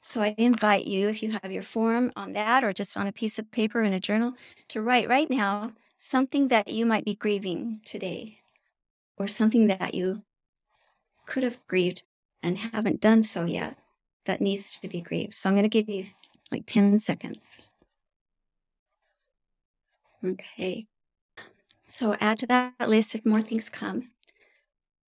So 0.00 0.22
I 0.22 0.34
invite 0.38 0.86
you, 0.86 1.08
if 1.08 1.22
you 1.22 1.38
have 1.42 1.52
your 1.52 1.62
form 1.62 2.12
on 2.16 2.32
that 2.32 2.64
or 2.64 2.72
just 2.72 2.96
on 2.96 3.06
a 3.06 3.12
piece 3.12 3.38
of 3.38 3.50
paper 3.50 3.82
in 3.82 3.92
a 3.92 4.00
journal, 4.00 4.34
to 4.68 4.80
write 4.80 5.08
right 5.08 5.28
now 5.30 5.72
something 5.96 6.48
that 6.48 6.68
you 6.68 6.86
might 6.86 7.04
be 7.04 7.14
grieving 7.14 7.80
today 7.84 8.38
or 9.16 9.28
something 9.28 9.66
that 9.66 9.94
you 9.94 10.22
could 11.26 11.42
have 11.42 11.58
grieved 11.66 12.04
and 12.42 12.58
haven't 12.58 13.00
done 13.00 13.22
so 13.22 13.44
yet 13.44 13.76
that 14.24 14.40
needs 14.40 14.78
to 14.78 14.88
be 14.88 15.00
grieved. 15.00 15.34
So 15.34 15.48
I'm 15.48 15.54
going 15.54 15.62
to 15.64 15.68
give 15.68 15.88
you 15.88 16.06
like 16.50 16.64
10 16.66 16.98
seconds. 17.00 17.58
Okay. 20.24 20.86
So 21.88 22.14
add 22.20 22.38
to 22.38 22.46
that 22.46 22.88
list 22.88 23.14
if 23.16 23.26
more 23.26 23.42
things 23.42 23.68
come. 23.68 24.12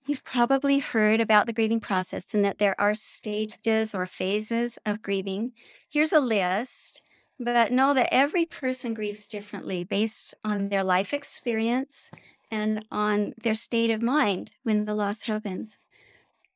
You've 0.07 0.25
probably 0.25 0.79
heard 0.79 1.21
about 1.21 1.47
the 1.47 1.53
grieving 1.53 1.81
process 1.81 2.35
and 2.35 2.45
that 2.45 2.59
there 2.59 2.79
are 2.81 2.95
stages 2.95 3.95
or 3.95 4.07
phases 4.07 4.79
of 4.87 5.03
grieving. 5.03 5.53
Here's 5.91 6.13
a 6.13 6.21
list, 6.21 7.03
but 7.39 7.73
know 7.73 7.95
that 7.95 8.13
every 8.13 8.47
person 8.47 8.95
grieves 8.95 9.29
differently 9.29 9.85
based 9.85 10.35
on 10.45 10.69
their 10.69 10.83
life 10.85 11.13
experience 11.15 12.11
and 12.51 12.85
on 12.91 13.35
their 13.43 13.55
state 13.55 13.91
of 13.91 14.03
mind 14.03 14.53
when 14.63 14.85
the 14.87 14.95
loss 14.95 15.23
happens. 15.23 15.79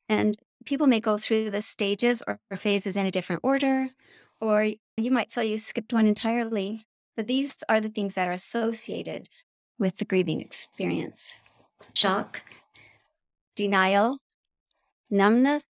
And 0.08 0.36
people 0.66 0.86
may 0.86 1.00
go 1.00 1.18
through 1.18 1.50
the 1.50 1.62
stages 1.62 2.22
or 2.26 2.40
phases 2.56 2.96
in 2.96 3.06
a 3.06 3.10
different 3.12 3.42
order, 3.44 3.90
or 4.40 4.64
you 4.96 5.10
might 5.10 5.32
feel 5.32 5.44
you 5.44 5.58
skipped 5.58 5.92
one 5.92 6.06
entirely. 6.06 6.86
But 7.16 7.26
these 7.26 7.62
are 7.68 7.80
the 7.80 7.88
things 7.88 8.14
that 8.14 8.28
are 8.28 8.32
associated 8.32 9.28
with 9.78 9.96
the 9.96 10.04
grieving 10.04 10.40
experience 10.40 11.40
shock, 11.94 12.42
denial, 13.56 14.18
numbness, 15.10 15.62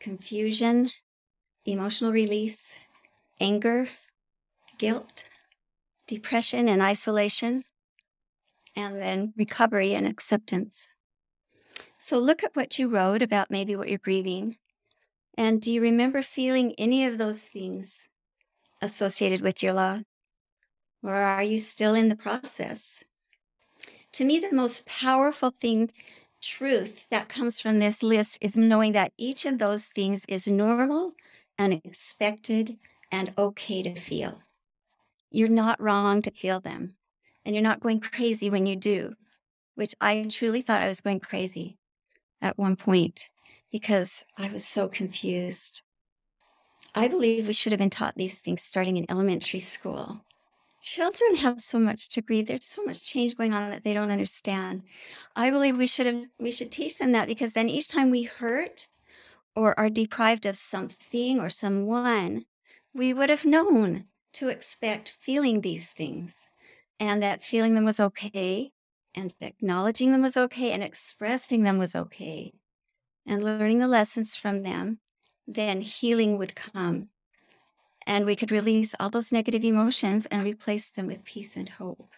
confusion, 0.00 0.90
emotional 1.64 2.12
release, 2.12 2.76
anger, 3.40 3.88
guilt, 4.78 5.24
depression 6.06 6.68
and 6.68 6.82
isolation, 6.82 7.62
and 8.76 9.00
then 9.00 9.32
recovery 9.36 9.94
and 9.94 10.06
acceptance. 10.06 10.88
So 11.98 12.18
look 12.18 12.42
at 12.42 12.56
what 12.56 12.78
you 12.78 12.88
wrote 12.88 13.22
about 13.22 13.50
maybe 13.50 13.76
what 13.76 13.88
you're 13.88 13.98
grieving. 13.98 14.56
And 15.36 15.60
do 15.62 15.70
you 15.70 15.80
remember 15.80 16.22
feeling 16.22 16.74
any 16.78 17.04
of 17.04 17.18
those 17.18 17.42
things 17.42 18.08
associated 18.82 19.40
with 19.42 19.62
your 19.62 19.74
law? 19.74 20.00
Or 21.02 21.14
are 21.14 21.42
you 21.42 21.58
still 21.58 21.94
in 21.94 22.08
the 22.08 22.16
process? 22.16 23.04
To 24.12 24.24
me, 24.24 24.38
the 24.38 24.52
most 24.52 24.86
powerful 24.86 25.50
thing 25.50 25.90
truth 26.40 27.08
that 27.10 27.28
comes 27.28 27.60
from 27.60 27.78
this 27.78 28.02
list 28.02 28.38
is 28.40 28.56
knowing 28.56 28.92
that 28.92 29.12
each 29.18 29.44
of 29.44 29.58
those 29.58 29.86
things 29.86 30.24
is 30.26 30.46
normal 30.46 31.12
and 31.58 31.74
expected 31.74 32.78
and 33.12 33.32
okay 33.38 33.82
to 33.82 33.94
feel. 33.94 34.42
You're 35.30 35.48
not 35.48 35.80
wrong 35.80 36.22
to 36.22 36.30
feel 36.30 36.60
them, 36.60 36.96
and 37.44 37.54
you're 37.54 37.62
not 37.62 37.80
going 37.80 38.00
crazy 38.00 38.50
when 38.50 38.66
you 38.66 38.76
do, 38.76 39.14
which 39.74 39.94
I 40.00 40.24
truly 40.30 40.62
thought 40.62 40.82
I 40.82 40.88
was 40.88 41.00
going 41.00 41.20
crazy 41.20 41.78
at 42.42 42.58
one 42.58 42.76
point. 42.76 43.30
because 43.72 44.24
I 44.36 44.48
was 44.50 44.64
so 44.66 44.88
confused. 44.88 45.82
I 46.94 47.08
believe 47.08 47.46
we 47.46 47.52
should 47.52 47.72
have 47.72 47.78
been 47.80 47.90
taught 47.90 48.14
these 48.16 48.38
things 48.38 48.62
starting 48.62 48.96
in 48.96 49.06
elementary 49.10 49.60
school. 49.60 50.24
Children 50.80 51.36
have 51.36 51.60
so 51.60 51.78
much 51.78 52.08
to 52.10 52.22
grieve. 52.22 52.46
There's 52.46 52.64
so 52.64 52.82
much 52.82 53.04
change 53.04 53.36
going 53.36 53.52
on 53.52 53.70
that 53.70 53.84
they 53.84 53.92
don't 53.92 54.10
understand. 54.10 54.82
I 55.36 55.50
believe 55.50 55.76
we 55.76 55.86
should 55.86 56.06
have 56.06 56.24
we 56.38 56.50
should 56.50 56.72
teach 56.72 56.98
them 56.98 57.12
that 57.12 57.28
because 57.28 57.52
then 57.52 57.68
each 57.68 57.88
time 57.88 58.10
we 58.10 58.22
hurt 58.22 58.88
or 59.54 59.78
are 59.78 59.90
deprived 59.90 60.46
of 60.46 60.56
something 60.56 61.38
or 61.38 61.50
someone, 61.50 62.46
we 62.94 63.12
would 63.12 63.28
have 63.28 63.44
known 63.44 64.06
to 64.34 64.48
expect 64.48 65.10
feeling 65.10 65.60
these 65.60 65.90
things 65.90 66.48
and 66.98 67.22
that 67.22 67.42
feeling 67.42 67.74
them 67.74 67.84
was 67.84 68.00
okay 68.00 68.72
and 69.14 69.34
acknowledging 69.40 70.12
them 70.12 70.22
was 70.22 70.36
okay 70.36 70.72
and 70.72 70.82
expressing 70.82 71.62
them 71.62 71.78
was 71.78 71.94
okay 71.94 72.52
and 73.26 73.44
learning 73.44 73.80
the 73.80 73.88
lessons 73.88 74.34
from 74.34 74.62
them, 74.62 74.98
then 75.46 75.80
healing 75.82 76.38
would 76.38 76.54
come 76.54 77.08
and 78.10 78.26
we 78.26 78.34
could 78.34 78.50
release 78.50 78.92
all 78.98 79.08
those 79.08 79.30
negative 79.30 79.62
emotions 79.62 80.26
and 80.26 80.42
replace 80.42 80.90
them 80.90 81.06
with 81.06 81.22
peace 81.22 81.56
and 81.56 81.68
hope. 81.68 82.10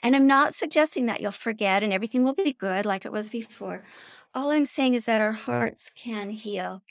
And 0.00 0.14
I'm 0.14 0.28
not 0.28 0.54
suggesting 0.54 1.06
that 1.06 1.20
you'll 1.20 1.32
forget 1.32 1.82
and 1.82 1.92
everything 1.92 2.22
will 2.22 2.34
be 2.34 2.52
good 2.52 2.86
like 2.86 3.04
it 3.04 3.10
was 3.10 3.28
before. 3.28 3.82
All 4.32 4.52
I'm 4.52 4.64
saying 4.64 4.94
is 4.94 5.06
that 5.06 5.20
our 5.20 5.32
hearts 5.32 5.90
can 5.96 6.30
heal, 6.30 6.82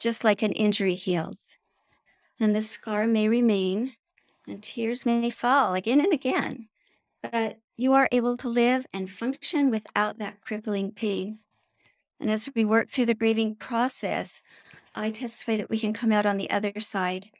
just 0.00 0.24
like 0.24 0.42
an 0.42 0.50
injury 0.50 0.96
heals. 0.96 1.50
And 2.40 2.54
the 2.54 2.62
scar 2.62 3.06
may 3.06 3.28
remain 3.28 3.92
and 4.48 4.60
tears 4.60 5.06
may 5.06 5.30
fall 5.30 5.74
again 5.74 6.00
and 6.00 6.12
again, 6.12 6.68
but 7.22 7.60
you 7.76 7.92
are 7.92 8.08
able 8.10 8.36
to 8.38 8.48
live 8.48 8.86
and 8.92 9.08
function 9.08 9.70
without 9.70 10.18
that 10.18 10.40
crippling 10.40 10.90
pain. 10.90 11.38
And 12.18 12.28
as 12.28 12.48
we 12.56 12.64
work 12.64 12.90
through 12.90 13.06
the 13.06 13.14
grieving 13.14 13.54
process, 13.54 14.42
I 14.98 15.10
testify 15.10 15.56
that 15.58 15.70
we 15.70 15.78
can 15.78 15.92
come 15.92 16.10
out 16.10 16.26
on 16.26 16.38
the 16.38 16.50
other 16.50 16.80
side, 16.80 17.30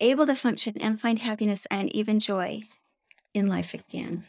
able 0.00 0.24
to 0.24 0.34
function 0.34 0.74
and 0.80 0.98
find 0.98 1.18
happiness 1.18 1.66
and 1.70 1.94
even 1.94 2.18
joy 2.18 2.62
in 3.34 3.46
life 3.46 3.74
again. 3.74 4.24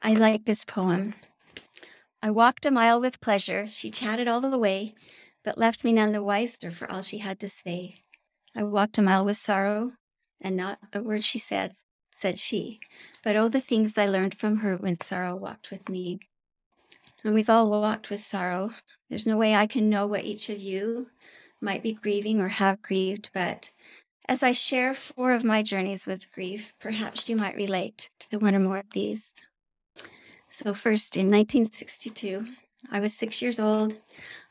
I 0.00 0.12
like 0.12 0.44
this 0.44 0.64
poem. 0.64 1.14
I 2.22 2.30
walked 2.30 2.64
a 2.64 2.70
mile 2.70 3.00
with 3.00 3.20
pleasure. 3.20 3.66
She 3.68 3.90
chatted 3.90 4.28
all 4.28 4.40
the 4.40 4.56
way, 4.56 4.94
but 5.44 5.58
left 5.58 5.82
me 5.82 5.92
none 5.92 6.12
the 6.12 6.22
wiser 6.22 6.70
for 6.70 6.88
all 6.88 7.02
she 7.02 7.18
had 7.18 7.40
to 7.40 7.48
say. 7.48 7.96
I 8.54 8.62
walked 8.62 8.96
a 8.96 9.02
mile 9.02 9.24
with 9.24 9.36
sorrow, 9.36 9.94
and 10.40 10.56
not 10.56 10.78
a 10.92 11.02
word 11.02 11.24
she 11.24 11.40
said, 11.40 11.74
said 12.12 12.38
she. 12.38 12.78
But 13.24 13.34
oh, 13.34 13.48
the 13.48 13.60
things 13.60 13.98
I 13.98 14.06
learned 14.06 14.36
from 14.36 14.58
her 14.58 14.76
when 14.76 15.00
sorrow 15.00 15.34
walked 15.34 15.72
with 15.72 15.88
me. 15.88 16.20
And 17.24 17.34
we've 17.34 17.50
all 17.50 17.68
walked 17.68 18.10
with 18.10 18.20
sorrow. 18.20 18.70
There's 19.10 19.26
no 19.26 19.36
way 19.36 19.56
I 19.56 19.66
can 19.66 19.90
know 19.90 20.06
what 20.06 20.24
each 20.24 20.48
of 20.50 20.60
you 20.60 21.08
might 21.60 21.82
be 21.82 21.92
grieving 21.92 22.40
or 22.40 22.48
have 22.48 22.82
grieved, 22.82 23.30
but 23.32 23.70
as 24.28 24.42
I 24.42 24.52
share 24.52 24.94
four 24.94 25.32
of 25.32 25.42
my 25.42 25.62
journeys 25.62 26.06
with 26.06 26.30
grief, 26.32 26.74
perhaps 26.78 27.28
you 27.28 27.36
might 27.36 27.56
relate 27.56 28.10
to 28.20 28.30
the 28.30 28.38
one 28.38 28.54
or 28.54 28.58
more 28.58 28.78
of 28.78 28.90
these. 28.92 29.32
So, 30.48 30.74
first, 30.74 31.16
in 31.16 31.30
1962, 31.30 32.46
I 32.90 33.00
was 33.00 33.14
six 33.14 33.40
years 33.40 33.58
old. 33.58 33.98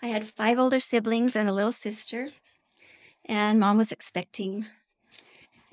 I 0.01 0.07
had 0.07 0.31
five 0.31 0.57
older 0.57 0.79
siblings 0.79 1.35
and 1.35 1.47
a 1.47 1.53
little 1.53 1.71
sister, 1.71 2.29
and 3.25 3.59
mom 3.59 3.77
was 3.77 3.91
expecting. 3.91 4.65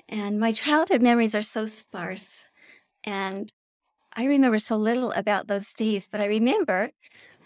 And 0.07 0.39
my 0.39 0.51
childhood 0.51 1.01
memories 1.01 1.33
are 1.33 1.41
so 1.41 1.65
sparse, 1.65 2.45
and 3.03 3.51
I 4.13 4.25
remember 4.25 4.59
so 4.59 4.77
little 4.77 5.11
about 5.11 5.47
those 5.47 5.73
days, 5.73 6.07
but 6.09 6.21
I 6.21 6.25
remember 6.25 6.91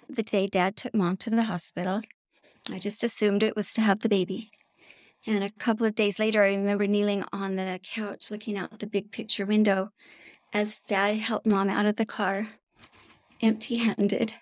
the 0.09 0.23
day 0.23 0.47
dad 0.47 0.75
took 0.75 0.93
mom 0.93 1.17
to 1.17 1.29
the 1.29 1.43
hospital 1.43 2.01
I 2.71 2.79
just 2.79 3.03
assumed 3.03 3.43
it 3.43 3.55
was 3.55 3.73
to 3.73 3.81
have 3.81 3.99
the 3.99 4.09
baby. 4.09 4.51
And 5.25 5.43
a 5.43 5.49
couple 5.49 5.85
of 5.85 5.95
days 5.95 6.19
later, 6.19 6.43
I 6.43 6.49
remember 6.49 6.87
kneeling 6.87 7.23
on 7.33 7.55
the 7.55 7.79
couch 7.83 8.31
looking 8.31 8.57
out 8.57 8.79
the 8.79 8.87
big 8.87 9.11
picture 9.11 9.45
window 9.45 9.91
as 10.53 10.79
dad 10.79 11.17
helped 11.17 11.45
mom 11.45 11.69
out 11.69 11.85
of 11.85 11.95
the 11.95 12.05
car, 12.05 12.47
empty 13.41 13.77
handed, 13.77 14.33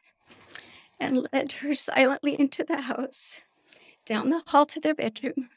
and 0.99 1.27
led 1.31 1.51
her 1.53 1.73
silently 1.73 2.39
into 2.39 2.63
the 2.63 2.81
house, 2.81 3.41
down 4.05 4.29
the 4.29 4.43
hall 4.47 4.65
to 4.67 4.79
their 4.79 4.95
bedroom, 4.95 5.49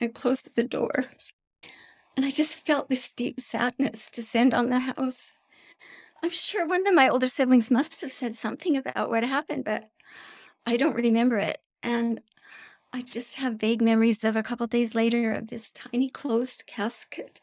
and 0.00 0.14
closed 0.14 0.56
the 0.56 0.64
door. 0.64 1.06
And 2.16 2.24
I 2.24 2.30
just 2.30 2.64
felt 2.64 2.88
this 2.88 3.10
deep 3.10 3.40
sadness 3.40 4.10
descend 4.10 4.54
on 4.54 4.70
the 4.70 4.80
house. 4.80 5.32
I'm 6.22 6.30
sure 6.30 6.66
one 6.66 6.86
of 6.86 6.94
my 6.94 7.08
older 7.08 7.28
siblings 7.28 7.70
must 7.70 8.00
have 8.00 8.12
said 8.12 8.34
something 8.34 8.76
about 8.76 9.10
what 9.10 9.24
happened, 9.24 9.64
but 9.64 9.90
I 10.66 10.76
don't 10.76 10.94
remember 10.94 11.38
it. 11.38 11.60
And 11.84 12.22
I 12.94 13.02
just 13.02 13.36
have 13.36 13.54
vague 13.54 13.82
memories 13.82 14.24
of 14.24 14.36
a 14.36 14.42
couple 14.42 14.66
days 14.66 14.94
later 14.94 15.32
of 15.32 15.48
this 15.48 15.70
tiny 15.70 16.08
closed 16.08 16.64
casket 16.66 17.42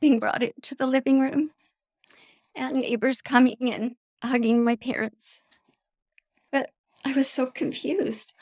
being 0.00 0.20
brought 0.20 0.42
into 0.42 0.76
the 0.76 0.86
living 0.86 1.20
room 1.20 1.50
and 2.54 2.76
neighbors 2.76 3.20
coming 3.20 3.56
and 3.72 3.96
hugging 4.22 4.62
my 4.62 4.76
parents. 4.76 5.42
But 6.52 6.70
I 7.04 7.12
was 7.12 7.28
so 7.28 7.46
confused. 7.46 8.34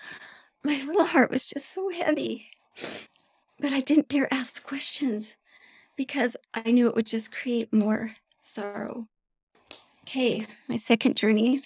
My 0.63 0.83
little 0.85 1.07
heart 1.07 1.31
was 1.31 1.49
just 1.49 1.73
so 1.73 1.89
heavy. 1.89 2.49
But 3.59 3.73
I 3.73 3.81
didn't 3.81 4.09
dare 4.09 4.33
ask 4.33 4.63
questions 4.63 5.37
because 5.97 6.37
I 6.53 6.71
knew 6.71 6.89
it 6.89 6.95
would 6.95 7.07
just 7.07 7.33
create 7.33 7.73
more 7.73 8.17
sorrow. 8.43 9.09
Okay, 10.03 10.47
my 10.69 10.77
second 10.77 11.17
journey 11.17 11.63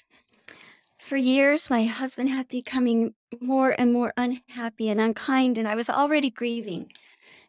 for 1.04 1.16
years, 1.16 1.68
my 1.68 1.84
husband 1.84 2.30
had 2.30 2.48
becoming 2.48 3.14
more 3.40 3.74
and 3.78 3.92
more 3.92 4.12
unhappy 4.16 4.88
and 4.88 5.00
unkind, 5.00 5.58
and 5.58 5.68
I 5.68 5.74
was 5.74 5.90
already 5.90 6.30
grieving 6.30 6.90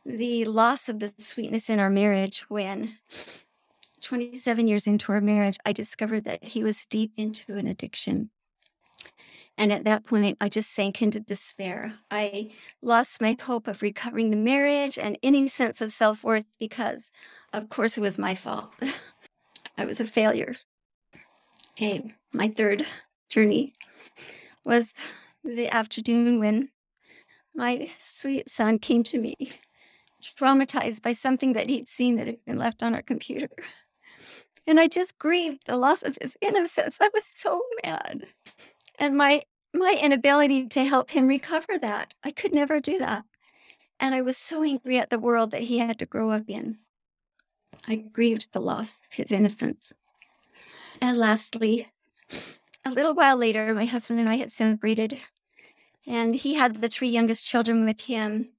the 0.05 0.45
loss 0.45 0.89
of 0.89 0.99
the 0.99 1.13
sweetness 1.17 1.69
in 1.69 1.79
our 1.79 1.89
marriage 1.89 2.45
when 2.49 2.89
27 4.01 4.67
years 4.67 4.85
into 4.85 5.11
our 5.11 5.21
marriage, 5.21 5.57
I 5.65 5.71
discovered 5.71 6.25
that 6.25 6.43
he 6.43 6.63
was 6.63 6.85
deep 6.85 7.13
into 7.17 7.55
an 7.55 7.65
addiction. 7.65 8.29
And 9.57 9.71
at 9.71 9.85
that 9.85 10.05
point, 10.05 10.37
I 10.41 10.49
just 10.49 10.71
sank 10.73 11.01
into 11.01 11.19
despair. 11.21 11.95
I 12.11 12.51
lost 12.81 13.21
my 13.21 13.37
hope 13.41 13.67
of 13.67 13.81
recovering 13.81 14.29
the 14.29 14.37
marriage 14.37 14.97
and 14.97 15.17
any 15.23 15.47
sense 15.47 15.79
of 15.79 15.93
self 15.93 16.23
worth 16.25 16.45
because, 16.59 17.09
of 17.53 17.69
course, 17.69 17.97
it 17.97 18.01
was 18.01 18.17
my 18.17 18.35
fault. 18.35 18.75
I 19.77 19.85
was 19.85 20.01
a 20.01 20.05
failure. 20.05 20.55
Okay, 21.71 22.13
my 22.33 22.49
third 22.49 22.85
journey 23.29 23.73
was 24.65 24.93
the 25.43 25.67
afternoon 25.67 26.39
when 26.39 26.69
my 27.55 27.89
sweet 27.99 28.49
son 28.49 28.79
came 28.79 29.03
to 29.03 29.19
me, 29.19 29.35
traumatized 30.21 31.01
by 31.01 31.13
something 31.13 31.53
that 31.53 31.69
he'd 31.69 31.88
seen 31.88 32.15
that 32.15 32.27
had 32.27 32.43
been 32.45 32.57
left 32.57 32.83
on 32.83 32.93
our 32.93 33.01
computer. 33.01 33.49
And 34.67 34.79
I 34.79 34.88
just 34.88 35.17
grieved 35.19 35.67
the 35.67 35.77
loss 35.77 36.01
of 36.01 36.17
his 36.21 36.38
innocence. 36.41 36.97
I 36.99 37.09
was 37.13 37.25
so 37.25 37.61
mad. 37.83 38.25
And 38.97 39.15
my 39.15 39.43
my 39.73 39.99
inability 40.01 40.67
to 40.69 40.85
help 40.85 41.11
him 41.11 41.27
recover 41.27 41.77
that. 41.77 42.13
I 42.23 42.31
could 42.31 42.53
never 42.53 42.79
do 42.79 42.97
that. 42.99 43.25
And 43.99 44.15
I 44.15 44.21
was 44.21 44.38
so 44.38 44.63
angry 44.63 44.97
at 44.97 45.09
the 45.09 45.19
world 45.19 45.51
that 45.51 45.63
he 45.63 45.79
had 45.79 45.99
to 45.99 46.05
grow 46.05 46.31
up 46.31 46.45
in. 46.47 46.77
I 47.88 47.95
grieved 47.95 48.47
the 48.53 48.61
loss 48.61 48.99
of 49.09 49.17
his 49.17 49.31
innocence. 49.31 49.91
And 51.01 51.17
lastly, 51.17 51.88
a 52.86 52.91
little 52.91 53.15
while 53.15 53.36
later, 53.36 53.74
my 53.74 53.86
husband 53.86 54.19
and 54.19 54.30
I 54.30 54.36
had 54.36 54.52
separated, 54.52 55.17
and 56.06 56.36
he 56.36 56.54
had 56.54 56.76
the 56.82 56.88
three 56.88 57.10
youngest 57.10 57.43
children 57.43 57.84
with 57.84 58.02
him 58.02 58.50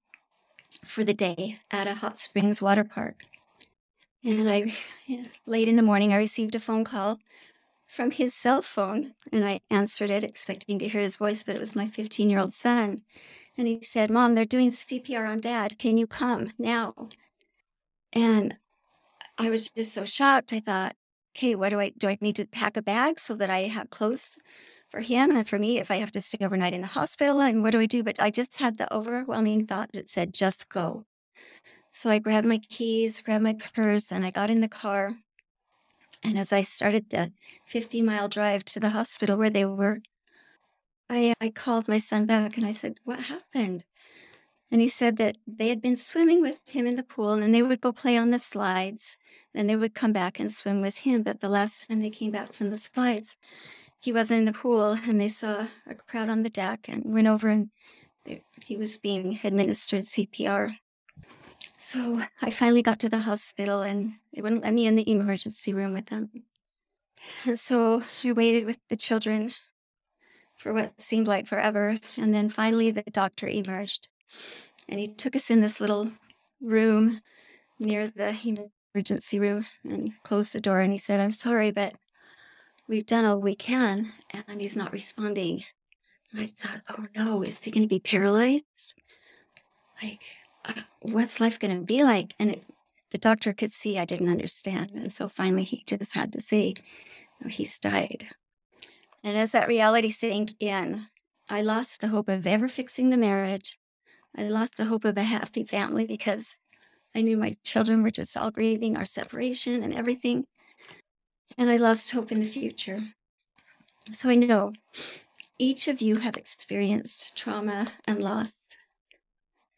for 0.85 1.05
the 1.05 1.15
day 1.15 1.59
at 1.71 1.87
a 1.87 1.95
hot 1.95 2.19
springs 2.19 2.61
water 2.61 2.85
park. 2.85 3.23
And 4.25 4.51
I, 4.51 4.75
late 5.47 5.69
in 5.69 5.77
the 5.77 5.83
morning, 5.83 6.13
I 6.13 6.17
received 6.17 6.57
a 6.57 6.61
phone 6.61 6.85
call 6.85 7.21
from 7.87 8.11
his 8.11 8.35
cell 8.35 8.63
phone, 8.63 9.15
and 9.33 9.45
I 9.45 9.61
answered 9.71 10.11
it, 10.11 10.25
expecting 10.25 10.81
to 10.81 10.89
hear 10.89 11.01
his 11.01 11.17
voice, 11.17 11.45
but 11.45 11.55
it 11.55 11.61
was 11.61 11.77
my 11.77 11.87
15 11.89 12.29
year 12.29 12.41
old 12.41 12.53
son. 12.53 13.03
And 13.57 13.69
he 13.69 13.81
said, 13.83 14.11
Mom, 14.11 14.35
they're 14.35 14.45
doing 14.45 14.71
CPR 14.71 15.29
on 15.31 15.41
dad. 15.41 15.79
Can 15.79 15.97
you 15.97 16.07
come 16.07 16.51
now? 16.59 17.11
And 18.13 18.57
I 19.39 19.51
was 19.51 19.71
just 19.71 19.95
so 19.95 20.05
shocked. 20.05 20.53
I 20.53 20.61
thought, 20.61 20.97
okay, 21.37 21.55
what 21.55 21.69
do 21.69 21.81
I 21.81 21.91
do? 21.91 22.09
I 22.09 22.17
need 22.23 22.37
to 22.37 22.47
pack 22.47 22.79
a 22.79 22.83
bag 22.83 23.21
so 23.21 23.35
that 23.35 23.51
I 23.51 23.65
have 23.65 23.91
clothes 23.91 24.39
for 24.89 25.01
him 25.01 25.37
and 25.37 25.47
for 25.47 25.59
me 25.59 25.79
if 25.79 25.91
I 25.91 25.97
have 25.97 26.13
to 26.13 26.21
stay 26.21 26.43
overnight 26.43 26.73
in 26.73 26.81
the 26.81 26.87
hospital. 26.87 27.41
And 27.41 27.63
what 27.63 27.73
do 27.73 27.81
I 27.81 27.87
do? 27.87 28.03
But 28.03 28.19
I 28.21 28.31
just 28.31 28.57
had 28.57 28.79
the 28.79 28.93
overwhelming 28.93 29.67
thought 29.67 29.93
that 29.93 30.09
said, 30.09 30.33
just 30.33 30.71
go. 30.71 31.05
So 31.91 32.09
I 32.09 32.19
grabbed 32.19 32.47
my 32.47 32.59
keys, 32.59 33.21
grabbed 33.21 33.45
my 33.45 33.55
purse, 33.75 34.11
and 34.11 34.25
I 34.25 34.31
got 34.31 34.51
in 34.51 34.63
the 34.63 34.69
car. 34.69 35.15
And 36.25 36.39
as 36.39 36.53
I 36.53 36.63
started 36.63 37.11
the 37.11 37.33
50 37.67 38.01
mile 38.01 38.29
drive 38.29 38.65
to 38.67 38.81
the 38.81 38.91
hospital 38.91 39.37
where 39.37 39.51
they 39.51 39.67
were, 39.67 40.01
I, 41.11 41.35
I 41.41 41.51
called 41.51 41.87
my 41.87 41.99
son 41.99 42.25
back 42.25 42.57
and 42.57 42.67
I 42.67 42.73
said, 42.73 42.99
What 43.05 43.21
happened? 43.21 43.85
And 44.71 44.81
he 44.81 44.89
said 44.89 45.17
that 45.19 45.39
they 45.47 45.69
had 45.69 45.81
been 45.81 45.97
swimming 45.97 46.43
with 46.43 46.61
him 46.69 46.87
in 46.87 46.97
the 46.97 47.03
pool 47.03 47.35
and 47.35 47.55
they 47.55 47.63
would 47.63 47.81
go 47.81 47.93
play 47.93 48.17
on 48.17 48.31
the 48.31 48.39
slides. 48.39 49.17
Then 49.55 49.69
they 49.69 49.77
would 49.77 49.95
come 49.95 50.13
back 50.13 50.41
and 50.41 50.51
swim 50.51 50.83
with 50.83 50.99
him. 50.99 51.23
But 51.23 51.41
the 51.41 51.49
last 51.49 51.87
time 51.87 52.01
they 52.01 52.11
came 52.11 52.33
back 52.33 52.53
from 52.53 52.71
the 52.71 52.79
slides, 52.79 53.37
he 54.01 54.13
wasn't 54.13 54.41
in 54.41 54.45
the 54.45 54.53
pool 54.53 54.99
and 55.07 55.21
they 55.21 55.29
saw 55.29 55.67
a 55.89 55.95
crowd 55.95 56.29
on 56.29 56.43
the 56.43 56.51
deck 56.51 56.89
and 56.89 57.05
went 57.05 57.29
over 57.29 57.49
and 57.49 57.71
they, 58.25 58.43
he 58.65 58.77
was 58.77 58.97
being 58.97 59.39
administered 59.45 60.05
CPR. 60.05 60.77
So 61.79 62.23
I 62.43 62.51
finally 62.51 62.83
got 62.83 62.99
to 63.01 63.09
the 63.09 63.21
hospital 63.21 63.83
and 63.83 64.15
they 64.35 64.43
wouldn't 64.43 64.65
let 64.65 64.75
me 64.75 64.87
in 64.87 64.97
the 64.97 65.09
emergency 65.09 65.73
room 65.73 65.93
with 65.93 66.07
them. 66.07 66.31
And 67.45 67.59
so 67.59 68.03
I 68.25 68.33
waited 68.33 68.67
with 68.67 68.79
the 68.89 68.97
children 68.97 69.53
for 70.57 70.73
what 70.73 71.01
seemed 71.01 71.29
like 71.29 71.47
forever. 71.47 71.99
And 72.17 72.35
then 72.35 72.51
finally 72.51 72.91
the 72.91 73.05
doctor 73.13 73.47
emerged 73.47 74.09
and 74.89 75.01
he 75.01 75.09
took 75.09 75.37
us 75.37 75.51
in 75.51 75.61
this 75.61 75.81
little 75.81 76.11
room 76.61 77.21
near 77.79 78.09
the 78.09 78.71
emergency 78.95 79.39
room 79.39 79.65
and 79.85 80.13
closed 80.23 80.53
the 80.53 80.61
door 80.61 80.81
and 80.81 80.93
he 80.93 80.99
said, 80.99 81.21
I'm 81.21 81.31
sorry, 81.31 81.71
but 81.71 81.95
we've 82.89 83.07
done 83.07 83.25
all 83.25 83.41
we 83.41 83.55
can 83.55 84.13
and 84.33 84.61
he's 84.61 84.77
not 84.77 84.93
responding. 84.93 85.63
And 86.33 86.41
I 86.41 86.47
thought, 86.47 86.83
oh 86.91 87.07
no, 87.15 87.43
is 87.43 87.63
he 87.63 87.71
going 87.71 87.83
to 87.83 87.89
be 87.89 88.01
paralyzed? 88.01 88.95
Like, 90.03 90.23
uh, 90.65 90.83
what's 91.01 91.41
life 91.41 91.59
going 91.59 91.77
to 91.77 91.85
be 91.85 92.03
like? 92.03 92.35
And 92.39 92.51
it, 92.51 92.65
the 93.11 93.19
doctor 93.19 93.53
could 93.53 93.73
see 93.73 93.99
I 93.99 94.05
didn't 94.05 94.29
understand. 94.29 94.91
And 94.93 95.13
so 95.13 95.29
finally 95.29 95.65
he 95.65 95.85
just 95.87 96.15
had 96.15 96.33
to 96.33 96.41
say, 96.41 96.75
oh, 97.45 97.49
he's 97.49 97.79
died. 97.79 98.27
And 99.23 99.37
as 99.37 99.53
that 99.53 99.69
reality 99.69 100.11
sank 100.11 100.55
in, 100.61 101.07
I 101.49 101.63
lost 101.63 102.01
the 102.01 102.09
hope 102.09 102.29
of 102.29 102.47
ever 102.47 102.69
fixing 102.69 103.11
the 103.11 103.17
marriage. 103.17 103.79
I 104.37 104.43
lost 104.43 104.77
the 104.77 104.85
hope 104.85 105.05
of 105.05 105.17
a 105.17 105.23
happy 105.23 105.65
family 105.65 106.07
because 106.07 106.59
I 107.15 107.23
knew 107.23 107.39
my 107.39 107.55
children 107.65 108.03
were 108.03 108.11
just 108.11 108.37
all 108.37 108.51
grieving 108.51 108.97
our 108.97 109.07
separation 109.07 109.83
and 109.83 109.95
everything. 109.95 110.45
And 111.57 111.71
I 111.71 111.79
lost 111.79 112.11
hope 112.11 112.31
in 112.31 112.41
the 112.41 112.47
future. 112.47 113.01
So 114.13 114.29
I 114.29 114.35
know 114.35 114.75
each 115.59 115.89
of 115.89 116.03
you 116.03 116.17
have 116.17 116.37
experienced 116.37 117.37
trauma 117.37 117.87
and 118.05 118.23
loss. 118.23 118.53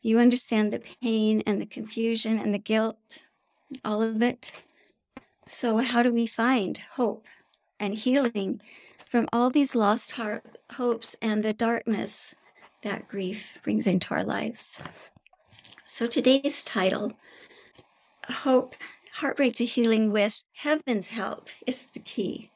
You 0.02 0.18
understand 0.18 0.72
the 0.72 0.82
pain 1.02 1.42
and 1.46 1.60
the 1.60 1.66
confusion 1.66 2.40
and 2.40 2.52
the 2.52 2.58
guilt, 2.58 2.98
all 3.84 4.02
of 4.02 4.22
it. 4.22 4.50
So, 5.46 5.78
how 5.78 6.02
do 6.02 6.12
we 6.12 6.26
find 6.26 6.78
hope 6.94 7.26
and 7.80 7.94
healing 7.94 8.60
from 9.08 9.28
all 9.32 9.50
these 9.50 9.74
lost 9.74 10.12
heart, 10.12 10.58
hopes 10.72 11.16
and 11.22 11.42
the 11.42 11.52
darkness 11.52 12.34
that 12.82 13.08
grief 13.08 13.58
brings 13.62 13.86
into 13.86 14.14
our 14.14 14.24
lives? 14.24 14.80
So, 15.84 16.06
today's 16.06 16.62
title, 16.62 17.14
Hope, 18.28 18.74
Heartbreak 19.14 19.54
to 19.56 19.64
Healing 19.64 20.12
with 20.12 20.42
Heaven's 20.52 21.10
Help, 21.10 21.48
is 21.66 21.86
the 21.86 22.00
key. 22.00 22.50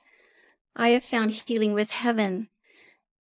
I 0.77 0.91
have 0.91 1.05
found 1.05 1.31
healing 1.33 1.73
with 1.73 1.91
heaven 1.91 2.49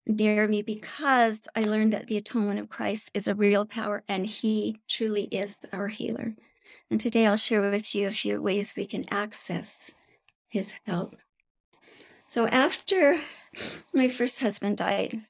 near 0.07 0.49
me 0.49 0.62
because 0.62 1.41
I 1.55 1.65
learned 1.65 1.93
that 1.93 2.07
the 2.07 2.17
atonement 2.17 2.61
of 2.61 2.69
Christ 2.69 3.11
is 3.15 3.29
a 3.29 3.35
real 3.35 3.65
power 3.65 4.03
and 4.09 4.27
He 4.27 4.81
truly 4.88 5.25
is 5.25 5.57
our 5.73 5.88
healer. 5.88 6.35
And 6.91 7.01
today 7.01 7.27
I'll 7.27 7.37
share 7.37 7.71
with 7.71 7.95
you 7.95 8.09
a 8.09 8.11
few 8.11 8.41
ways 8.41 8.75
we 8.77 8.87
can 8.87 9.07
access 9.11 9.91
His 10.49 10.75
help. 10.85 11.17
So, 12.27 12.47
after 12.49 13.19
my 13.93 14.09
first 14.09 14.41
husband 14.41 14.79
died, 14.79 15.21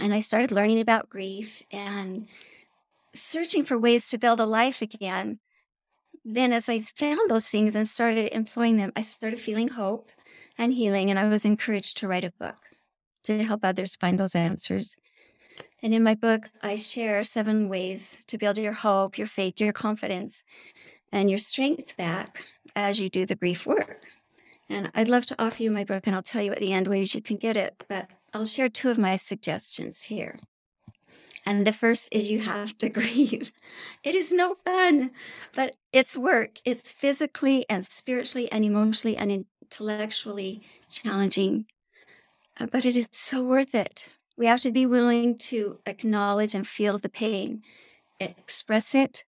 and 0.00 0.14
I 0.14 0.20
started 0.20 0.50
learning 0.50 0.80
about 0.80 1.08
grief 1.08 1.62
and 1.70 2.26
searching 3.14 3.64
for 3.64 3.78
ways 3.78 4.08
to 4.08 4.18
build 4.18 4.40
a 4.40 4.46
life 4.46 4.82
again, 4.82 5.38
then 6.24 6.52
as 6.52 6.68
I 6.68 6.78
found 6.78 7.28
those 7.28 7.48
things 7.48 7.74
and 7.74 7.88
started 7.88 8.34
employing 8.34 8.76
them, 8.76 8.92
I 8.96 9.02
started 9.02 9.38
feeling 9.38 9.68
hope 9.68 10.10
and 10.58 10.72
healing, 10.72 11.10
and 11.10 11.18
I 11.18 11.28
was 11.28 11.44
encouraged 11.44 11.96
to 11.98 12.08
write 12.08 12.24
a 12.24 12.32
book 12.38 12.56
to 13.24 13.42
help 13.42 13.60
others 13.64 13.96
find 13.96 14.18
those 14.18 14.34
answers. 14.34 14.96
And 15.82 15.94
in 15.94 16.02
my 16.02 16.14
book, 16.14 16.50
I 16.62 16.76
share 16.76 17.24
seven 17.24 17.68
ways 17.68 18.22
to 18.28 18.38
build 18.38 18.58
your 18.58 18.72
hope, 18.72 19.18
your 19.18 19.26
faith, 19.26 19.60
your 19.60 19.72
confidence, 19.72 20.44
and 21.10 21.28
your 21.28 21.38
strength 21.38 21.96
back 21.96 22.44
as 22.76 23.00
you 23.00 23.08
do 23.08 23.26
the 23.26 23.34
grief 23.34 23.66
work. 23.66 24.00
And 24.68 24.90
I'd 24.94 25.08
love 25.08 25.26
to 25.26 25.42
offer 25.42 25.62
you 25.62 25.70
my 25.70 25.84
book, 25.84 26.06
and 26.06 26.14
I'll 26.14 26.22
tell 26.22 26.42
you 26.42 26.52
at 26.52 26.58
the 26.58 26.72
end 26.72 26.88
ways 26.88 27.14
you 27.14 27.20
can 27.20 27.36
get 27.36 27.56
it, 27.56 27.82
but 27.88 28.08
I'll 28.34 28.46
share 28.46 28.68
two 28.68 28.90
of 28.90 28.98
my 28.98 29.16
suggestions 29.16 30.04
here. 30.04 30.38
And 31.44 31.66
the 31.66 31.72
first 31.72 32.08
is 32.12 32.30
you 32.30 32.40
have 32.40 32.78
to 32.78 32.88
grieve. 32.98 33.52
It 34.04 34.14
is 34.14 34.32
no 34.32 34.54
fun, 34.54 35.10
but 35.54 35.76
it's 35.92 36.16
work. 36.16 36.58
It's 36.64 36.92
physically 36.92 37.66
and 37.68 37.84
spiritually 37.84 38.50
and 38.52 38.64
emotionally 38.64 39.16
and 39.16 39.46
intellectually 39.64 40.62
challenging 40.90 41.66
uh, 42.58 42.66
but 42.66 42.84
it 42.84 42.96
is 42.96 43.08
so 43.10 43.42
worth 43.42 43.74
it. 43.74 44.06
We 44.36 44.46
have 44.46 44.60
to 44.62 44.72
be 44.72 44.86
willing 44.86 45.38
to 45.38 45.78
acknowledge 45.86 46.54
and 46.54 46.66
feel 46.66 46.98
the 46.98 47.08
pain, 47.08 47.62
express 48.20 48.94
it, 48.94 49.24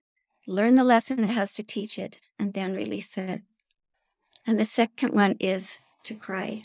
learn 0.47 0.75
the 0.75 0.85
lesson 0.85 1.23
it 1.23 1.31
has 1.31 1.53
to 1.55 1.63
teach 1.63 1.99
it, 1.99 2.21
and 2.39 2.55
then 2.55 2.75
release 2.75 3.17
it. 3.17 3.43
And 4.47 4.59
the 4.59 4.65
second 4.65 5.15
one 5.15 5.37
is 5.41 5.79
to 6.05 6.15
cry. 6.15 6.63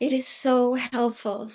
It 0.00 0.12
is 0.12 0.28
so 0.28 0.74
helpful. 0.74 1.52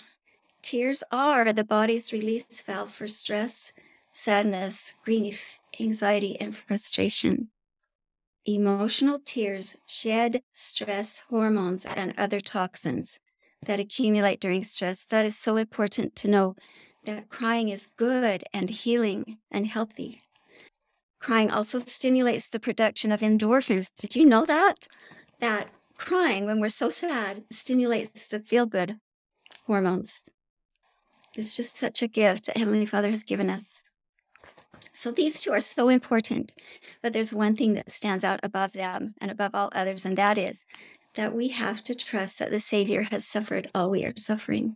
Tears 0.62 1.04
are 1.12 1.54
the 1.54 1.64
body's 1.64 2.12
release 2.12 2.62
valve 2.62 2.92
for 2.92 3.08
stress, 3.08 3.74
sadness, 4.12 4.96
grief, 5.04 5.60
anxiety, 5.80 6.40
and 6.40 6.56
frustration. 6.56 7.50
Emotional 8.46 9.20
tears 9.24 9.78
shed 9.86 10.42
stress 10.54 11.20
hormones 11.30 11.86
and 11.86 12.18
other 12.18 12.40
toxins 12.40 13.20
that 13.66 13.80
accumulate 13.80 14.40
during 14.40 14.64
stress. 14.64 15.04
That 15.04 15.26
is 15.26 15.38
so 15.38 15.58
important 15.58 16.16
to 16.18 16.28
know 16.28 16.56
that 17.04 17.30
crying 17.30 17.70
is 17.70 17.88
good 17.96 18.44
and 18.52 18.70
healing 18.70 19.38
and 19.52 19.68
healthy. 19.68 20.20
Crying 21.20 21.52
also 21.52 21.78
stimulates 21.78 22.50
the 22.50 22.60
production 22.60 23.12
of 23.12 23.20
endorphins. 23.20 23.94
Did 23.96 24.16
you 24.16 24.26
know 24.26 24.46
that? 24.46 24.88
That 25.40 25.70
crying, 26.06 26.46
when 26.46 26.60
we're 26.60 26.70
so 26.70 26.90
sad, 26.90 27.44
stimulates 27.52 28.28
the 28.28 28.40
feel 28.40 28.66
good 28.66 29.00
hormones. 29.66 30.24
It's 31.36 31.56
just 31.56 31.78
such 31.78 32.02
a 32.02 32.08
gift 32.08 32.48
that 32.48 32.58
Heavenly 32.58 32.86
Father 32.86 33.10
has 33.10 33.24
given 33.24 33.50
us. 33.50 33.82
So 34.92 35.12
these 35.12 35.42
two 35.42 35.52
are 35.52 35.62
so 35.62 35.88
important, 35.88 36.54
but 37.02 37.14
there's 37.14 37.34
one 37.34 37.56
thing 37.56 37.76
that 37.76 37.92
stands 37.92 38.24
out 38.24 38.42
above 38.44 38.74
them 38.74 39.14
and 39.22 39.32
above 39.32 39.52
all 39.54 39.70
others, 39.74 40.06
and 40.06 40.18
that 40.18 40.38
is 40.38 40.66
that 41.16 41.34
we 41.34 41.50
have 41.50 41.84
to 41.84 41.96
trust 41.96 42.40
that 42.40 42.52
the 42.52 42.60
Savior 42.60 43.04
has 43.04 43.26
suffered 43.26 43.70
all 43.74 43.90
we 43.90 44.04
are 44.04 44.14
suffering 44.18 44.76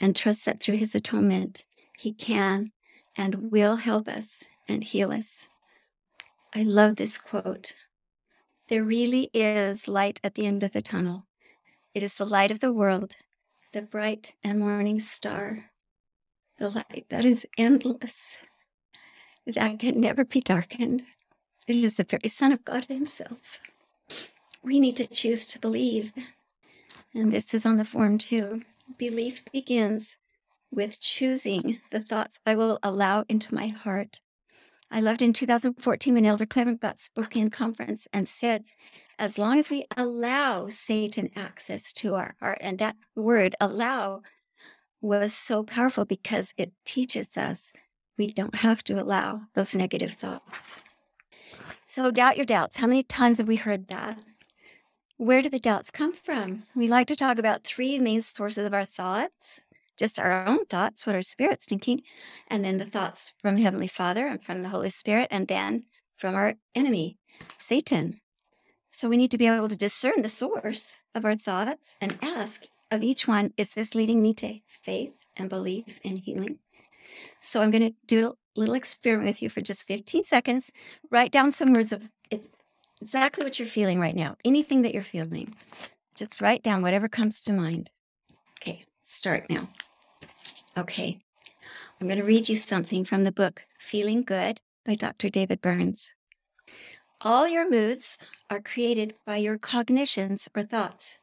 and 0.00 0.14
trust 0.14 0.44
that 0.44 0.60
through 0.60 0.76
his 0.76 0.94
atonement, 0.94 1.64
he 1.98 2.12
can 2.12 2.70
and 3.16 3.50
will 3.50 3.76
help 3.76 4.06
us 4.06 4.44
and 4.68 4.84
heal 4.84 5.12
us. 5.12 5.48
I 6.54 6.62
love 6.62 6.96
this 6.96 7.18
quote. 7.18 7.74
There 8.70 8.84
really 8.84 9.28
is 9.34 9.88
light 9.88 10.20
at 10.24 10.34
the 10.34 10.46
end 10.46 10.62
of 10.62 10.72
the 10.72 10.80
tunnel. 10.80 11.26
It 11.94 12.02
is 12.02 12.14
the 12.14 12.24
light 12.24 12.50
of 12.50 12.60
the 12.60 12.72
world, 12.72 13.16
the 13.72 13.82
bright 13.82 14.34
and 14.42 14.60
morning 14.60 15.00
star, 15.00 15.70
the 16.56 16.70
light 16.70 17.06
that 17.10 17.26
is 17.26 17.46
endless, 17.58 18.38
that 19.46 19.78
can 19.78 20.00
never 20.00 20.24
be 20.24 20.40
darkened. 20.40 21.02
It 21.66 21.76
is 21.76 21.96
the 21.96 22.04
very 22.04 22.28
Son 22.28 22.52
of 22.52 22.64
God 22.64 22.86
Himself 22.86 23.60
we 24.62 24.80
need 24.80 24.96
to 24.96 25.06
choose 25.06 25.46
to 25.46 25.58
believe. 25.58 26.12
And 27.14 27.32
this 27.32 27.54
is 27.54 27.66
on 27.66 27.76
the 27.76 27.84
form 27.84 28.18
too. 28.18 28.62
Belief 28.98 29.44
begins 29.52 30.16
with 30.70 31.00
choosing 31.00 31.80
the 31.90 32.00
thoughts 32.00 32.38
I 32.46 32.54
will 32.54 32.78
allow 32.82 33.24
into 33.28 33.54
my 33.54 33.68
heart. 33.68 34.20
I 34.90 35.00
loved 35.00 35.22
in 35.22 35.32
2014 35.32 36.14
when 36.14 36.26
Elder 36.26 36.46
Clement 36.46 36.80
got 36.80 36.98
spoken 36.98 37.42
in 37.42 37.50
conference 37.50 38.08
and 38.12 38.26
said, 38.26 38.64
as 39.18 39.38
long 39.38 39.58
as 39.58 39.70
we 39.70 39.86
allow 39.96 40.68
Satan 40.68 41.30
access 41.36 41.92
to 41.94 42.14
our 42.16 42.34
heart, 42.40 42.58
and 42.60 42.78
that 42.78 42.96
word 43.14 43.54
allow 43.60 44.22
was 45.00 45.32
so 45.32 45.62
powerful 45.62 46.04
because 46.04 46.52
it 46.56 46.72
teaches 46.84 47.36
us 47.36 47.72
we 48.18 48.32
don't 48.32 48.56
have 48.56 48.82
to 48.84 49.00
allow 49.00 49.42
those 49.54 49.74
negative 49.74 50.12
thoughts. 50.12 50.76
So 51.86 52.10
doubt 52.10 52.36
your 52.36 52.46
doubts. 52.46 52.76
How 52.76 52.86
many 52.86 53.02
times 53.02 53.38
have 53.38 53.48
we 53.48 53.56
heard 53.56 53.88
that? 53.88 54.18
Where 55.16 55.42
do 55.42 55.48
the 55.48 55.58
doubts 55.58 55.90
come 55.90 56.12
from? 56.12 56.62
We 56.74 56.88
like 56.88 57.06
to 57.08 57.16
talk 57.16 57.38
about 57.38 57.64
three 57.64 57.98
main 57.98 58.22
sources 58.22 58.66
of 58.66 58.74
our 58.74 58.84
thoughts 58.84 59.60
just 60.00 60.18
our 60.18 60.46
own 60.46 60.64
thoughts, 60.64 61.06
what 61.06 61.14
our 61.14 61.22
spirit's 61.22 61.66
thinking, 61.66 62.00
and 62.48 62.64
then 62.64 62.78
the 62.78 62.86
thoughts 62.86 63.34
from 63.40 63.58
Heavenly 63.58 63.86
Father 63.86 64.26
and 64.26 64.42
from 64.42 64.62
the 64.62 64.70
Holy 64.70 64.88
Spirit, 64.88 65.28
and 65.30 65.46
then 65.46 65.84
from 66.16 66.34
our 66.34 66.54
enemy, 66.74 67.18
Satan. 67.58 68.20
So 68.88 69.08
we 69.08 69.18
need 69.18 69.30
to 69.30 69.38
be 69.38 69.46
able 69.46 69.68
to 69.68 69.76
discern 69.76 70.22
the 70.22 70.28
source 70.28 70.96
of 71.14 71.24
our 71.24 71.36
thoughts 71.36 71.96
and 72.00 72.18
ask 72.22 72.64
of 72.90 73.02
each 73.02 73.28
one, 73.28 73.52
is 73.56 73.74
this 73.74 73.94
leading 73.94 74.22
me 74.22 74.34
to 74.34 74.58
faith 74.66 75.18
and 75.36 75.48
belief 75.48 76.00
and 76.02 76.18
healing? 76.18 76.58
So 77.40 77.60
I'm 77.60 77.70
going 77.70 77.90
to 77.90 77.94
do 78.06 78.30
a 78.30 78.60
little 78.60 78.74
experiment 78.74 79.28
with 79.28 79.42
you 79.42 79.50
for 79.50 79.60
just 79.60 79.86
15 79.86 80.24
seconds. 80.24 80.72
Write 81.10 81.30
down 81.30 81.52
some 81.52 81.72
words 81.72 81.92
of 81.92 82.08
it's 82.30 82.50
exactly 83.02 83.44
what 83.44 83.58
you're 83.58 83.68
feeling 83.68 84.00
right 84.00 84.16
now, 84.16 84.36
anything 84.44 84.82
that 84.82 84.94
you're 84.94 85.02
feeling. 85.02 85.54
Just 86.14 86.40
write 86.40 86.62
down 86.62 86.82
whatever 86.82 87.08
comes 87.08 87.40
to 87.42 87.52
mind. 87.52 87.90
Okay, 88.60 88.84
start 89.02 89.48
now. 89.48 89.68
Okay, 90.76 91.18
I'm 92.00 92.06
going 92.06 92.18
to 92.18 92.24
read 92.24 92.48
you 92.48 92.56
something 92.56 93.04
from 93.04 93.24
the 93.24 93.32
book 93.32 93.66
Feeling 93.78 94.22
Good 94.22 94.60
by 94.86 94.94
Dr. 94.94 95.28
David 95.28 95.60
Burns. 95.60 96.14
All 97.22 97.46
your 97.46 97.68
moods 97.68 98.16
are 98.48 98.60
created 98.60 99.14
by 99.26 99.36
your 99.36 99.58
cognitions 99.58 100.48
or 100.56 100.62
thoughts. 100.62 101.18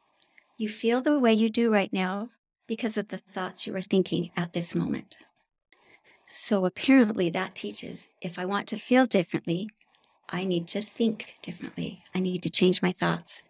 You 0.56 0.68
feel 0.68 1.00
the 1.00 1.18
way 1.18 1.32
you 1.32 1.50
do 1.50 1.72
right 1.72 1.92
now 1.92 2.28
because 2.68 2.96
of 2.96 3.08
the 3.08 3.18
thoughts 3.18 3.66
you 3.66 3.74
are 3.74 3.82
thinking 3.82 4.30
at 4.36 4.52
this 4.52 4.74
moment. 4.74 5.16
So 6.26 6.66
apparently, 6.66 7.30
that 7.30 7.54
teaches 7.54 8.08
if 8.20 8.38
I 8.38 8.44
want 8.44 8.68
to 8.68 8.76
feel 8.76 9.06
differently, 9.06 9.70
I 10.30 10.44
need 10.44 10.68
to 10.68 10.82
think 10.82 11.36
differently. 11.42 12.04
I 12.14 12.20
need 12.20 12.42
to 12.42 12.50
change 12.50 12.82
my 12.82 12.92
thoughts. 12.92 13.42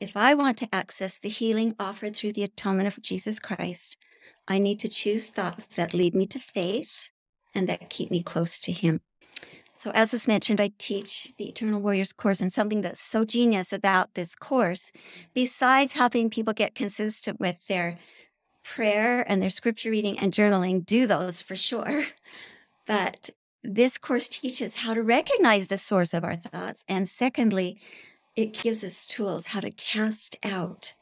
If 0.00 0.16
I 0.16 0.32
want 0.32 0.56
to 0.58 0.68
access 0.72 1.18
the 1.18 1.28
healing 1.28 1.74
offered 1.78 2.16
through 2.16 2.32
the 2.32 2.44
atonement 2.44 2.86
of 2.86 3.02
Jesus 3.02 3.38
Christ, 3.40 3.98
I 4.48 4.58
need 4.58 4.78
to 4.80 4.88
choose 4.88 5.30
thoughts 5.30 5.64
that 5.76 5.94
lead 5.94 6.14
me 6.14 6.26
to 6.26 6.38
faith 6.38 7.10
and 7.54 7.68
that 7.68 7.90
keep 7.90 8.10
me 8.10 8.22
close 8.22 8.60
to 8.60 8.72
Him. 8.72 9.00
So, 9.76 9.90
as 9.92 10.12
was 10.12 10.28
mentioned, 10.28 10.60
I 10.60 10.72
teach 10.76 11.32
the 11.38 11.48
Eternal 11.48 11.80
Warriors 11.80 12.12
course, 12.12 12.40
and 12.40 12.52
something 12.52 12.82
that's 12.82 13.00
so 13.00 13.24
genius 13.24 13.72
about 13.72 14.12
this 14.14 14.34
course, 14.34 14.92
besides 15.32 15.94
helping 15.94 16.28
people 16.28 16.52
get 16.52 16.74
consistent 16.74 17.40
with 17.40 17.66
their 17.66 17.98
prayer 18.62 19.24
and 19.26 19.40
their 19.40 19.48
scripture 19.48 19.90
reading 19.90 20.18
and 20.18 20.34
journaling, 20.34 20.84
do 20.84 21.06
those 21.06 21.40
for 21.40 21.56
sure. 21.56 22.04
But 22.86 23.30
this 23.62 23.98
course 23.98 24.28
teaches 24.28 24.74
how 24.74 24.94
to 24.94 25.02
recognize 25.02 25.68
the 25.68 25.78
source 25.78 26.12
of 26.12 26.24
our 26.24 26.34
thoughts. 26.34 26.84
And 26.88 27.08
secondly, 27.08 27.80
it 28.34 28.52
gives 28.52 28.82
us 28.82 29.06
tools 29.06 29.46
how 29.48 29.60
to 29.60 29.70
cast 29.70 30.36
out 30.42 30.94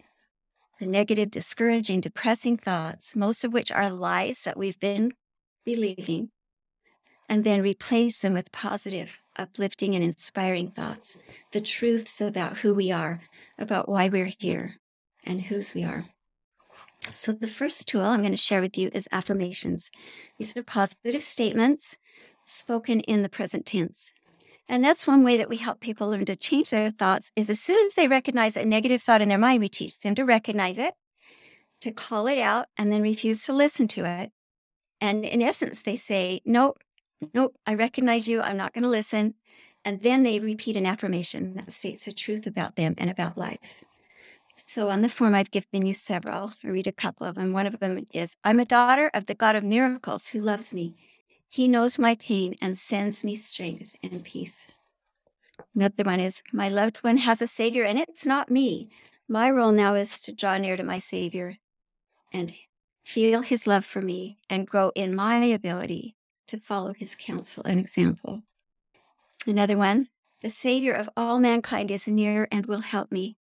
the 0.79 0.87
negative, 0.87 1.31
discouraging, 1.31 2.01
depressing 2.01 2.57
thoughts, 2.57 3.17
most 3.17 3.45
of 3.45 3.53
which 3.53 3.71
are 3.73 3.91
lies 3.91 4.43
that 4.43 4.57
we've 4.57 4.79
been 4.79 5.13
believing, 5.65 6.31
and 7.29 7.45
then 7.45 7.63
replace 7.63 8.21
them 8.23 8.35
with 8.35 8.53
positive, 8.53 9.19
uplifting, 9.37 9.95
and 9.95 10.05
inspiring 10.05 10.71
thoughts, 10.71 11.19
the 11.53 11.61
truths 11.61 12.21
about 12.21 12.59
who 12.59 12.75
we 12.75 12.91
are, 12.91 13.21
about 13.59 13.89
why 13.89 14.09
we're 14.09 14.33
here, 14.39 14.77
and 15.25 15.43
whose 15.43 15.75
we 15.75 15.85
are. 15.85 16.07
So, 17.13 17.33
the 17.33 17.47
first 17.47 17.87
tool 17.87 18.03
I'm 18.03 18.21
going 18.21 18.33
to 18.33 18.37
share 18.37 18.61
with 18.61 18.77
you 18.77 18.91
is 18.93 19.09
affirmations. 19.13 19.91
These 20.39 20.57
are 20.57 20.63
positive 20.63 21.23
statements 21.23 21.97
spoken 22.45 23.01
in 23.01 23.23
the 23.23 23.29
present 23.29 23.67
tense. 23.67 24.13
And 24.69 24.85
that's 24.85 25.07
one 25.07 25.25
way 25.25 25.39
that 25.39 25.49
we 25.49 25.57
help 25.57 25.81
people 25.81 26.11
learn 26.11 26.27
to 26.27 26.37
change 26.37 26.71
their 26.71 26.91
thoughts 26.91 27.31
is 27.35 27.49
as 27.49 27.59
soon 27.59 27.87
as 27.87 27.95
they 27.95 28.07
recognize 28.07 28.57
a 28.57 28.65
negative 28.65 29.03
thought 29.03 29.23
in 29.23 29.29
their 29.29 29.39
mind, 29.39 29.61
we 29.61 29.69
teach 29.69 29.99
them 29.99 30.15
to 30.17 30.25
recognize 30.25 30.77
it, 30.77 30.95
to 31.81 31.91
call 31.91 32.27
it 32.27 32.39
out, 32.39 32.67
and 32.77 32.93
then 32.93 33.03
refuse 33.03 33.45
to 33.45 33.53
listen 33.55 33.89
to 33.89 34.05
it. 34.05 34.31
And 35.01 35.25
in 35.25 35.41
essence, 35.41 35.83
they 35.83 35.97
say, 35.97 36.41
Nope, 36.45 36.79
nope, 37.33 37.55
I 37.67 37.75
recognize 37.75 38.29
you. 38.29 38.43
I'm 38.43 38.57
not 38.57 38.75
going 38.75 38.83
to 38.83 38.91
listen. 38.91 39.35
And 39.85 40.03
then 40.03 40.23
they 40.23 40.39
repeat 40.39 40.77
an 40.77 40.87
affirmation 40.87 41.55
that 41.55 41.73
states 41.73 42.05
the 42.05 42.13
truth 42.13 42.47
about 42.47 42.77
them 42.77 42.95
and 42.99 43.09
about 43.09 43.39
life. 43.39 43.85
So 44.55 44.91
on 44.91 45.03
the 45.03 45.09
form, 45.09 45.35
I've 45.35 45.53
given 45.53 45.87
you 45.87 45.95
several. 45.95 46.53
I 46.65 46.69
read 46.69 46.89
a 46.89 46.93
couple 46.93 47.27
of 47.27 47.37
them. 47.37 47.53
One 47.53 47.67
of 47.67 47.79
them 47.79 48.05
is 48.13 48.35
I'm 48.45 48.59
a 48.61 48.65
daughter 48.65 49.11
of 49.15 49.27
the 49.27 49.35
God 49.35 49.55
of 49.57 49.65
miracles 49.65 50.29
who 50.29 50.41
loves 50.41 50.75
me. 50.75 50.97
He 51.49 51.69
knows 51.69 51.99
my 51.99 52.15
pain 52.15 52.55
and 52.61 52.77
sends 52.77 53.25
me 53.25 53.35
strength 53.35 53.95
and 54.03 54.25
peace. 54.25 54.69
Another 55.75 56.05
one 56.05 56.21
is 56.21 56.43
My 56.53 56.69
loved 56.69 56.99
one 56.99 57.19
has 57.19 57.43
a 57.43 57.47
Savior, 57.47 57.85
and 57.85 57.99
it's 57.99 58.27
not 58.27 58.51
me. 58.51 58.91
My 59.29 59.51
role 59.51 59.73
now 59.73 59.95
is 59.95 60.21
to 60.21 60.33
draw 60.33 60.59
near 60.59 60.77
to 60.77 60.83
my 60.83 60.99
Savior 60.99 61.57
and 62.33 62.53
feel 63.05 63.43
His 63.43 63.67
love 63.67 63.85
for 63.85 64.03
me 64.03 64.39
and 64.49 64.67
grow 64.67 64.91
in 64.95 65.15
my 65.15 65.37
ability 65.45 66.17
to 66.47 66.61
follow 66.61 66.93
His 66.93 67.15
counsel 67.15 67.65
and 67.65 67.81
example. 67.81 68.43
Another 69.47 69.77
one 69.77 70.09
The 70.43 70.51
Savior 70.51 70.93
of 70.93 71.09
all 71.17 71.39
mankind 71.39 71.91
is 71.91 72.07
near 72.07 72.47
and 72.53 72.67
will 72.67 72.83
help 72.83 73.11
me 73.11 73.37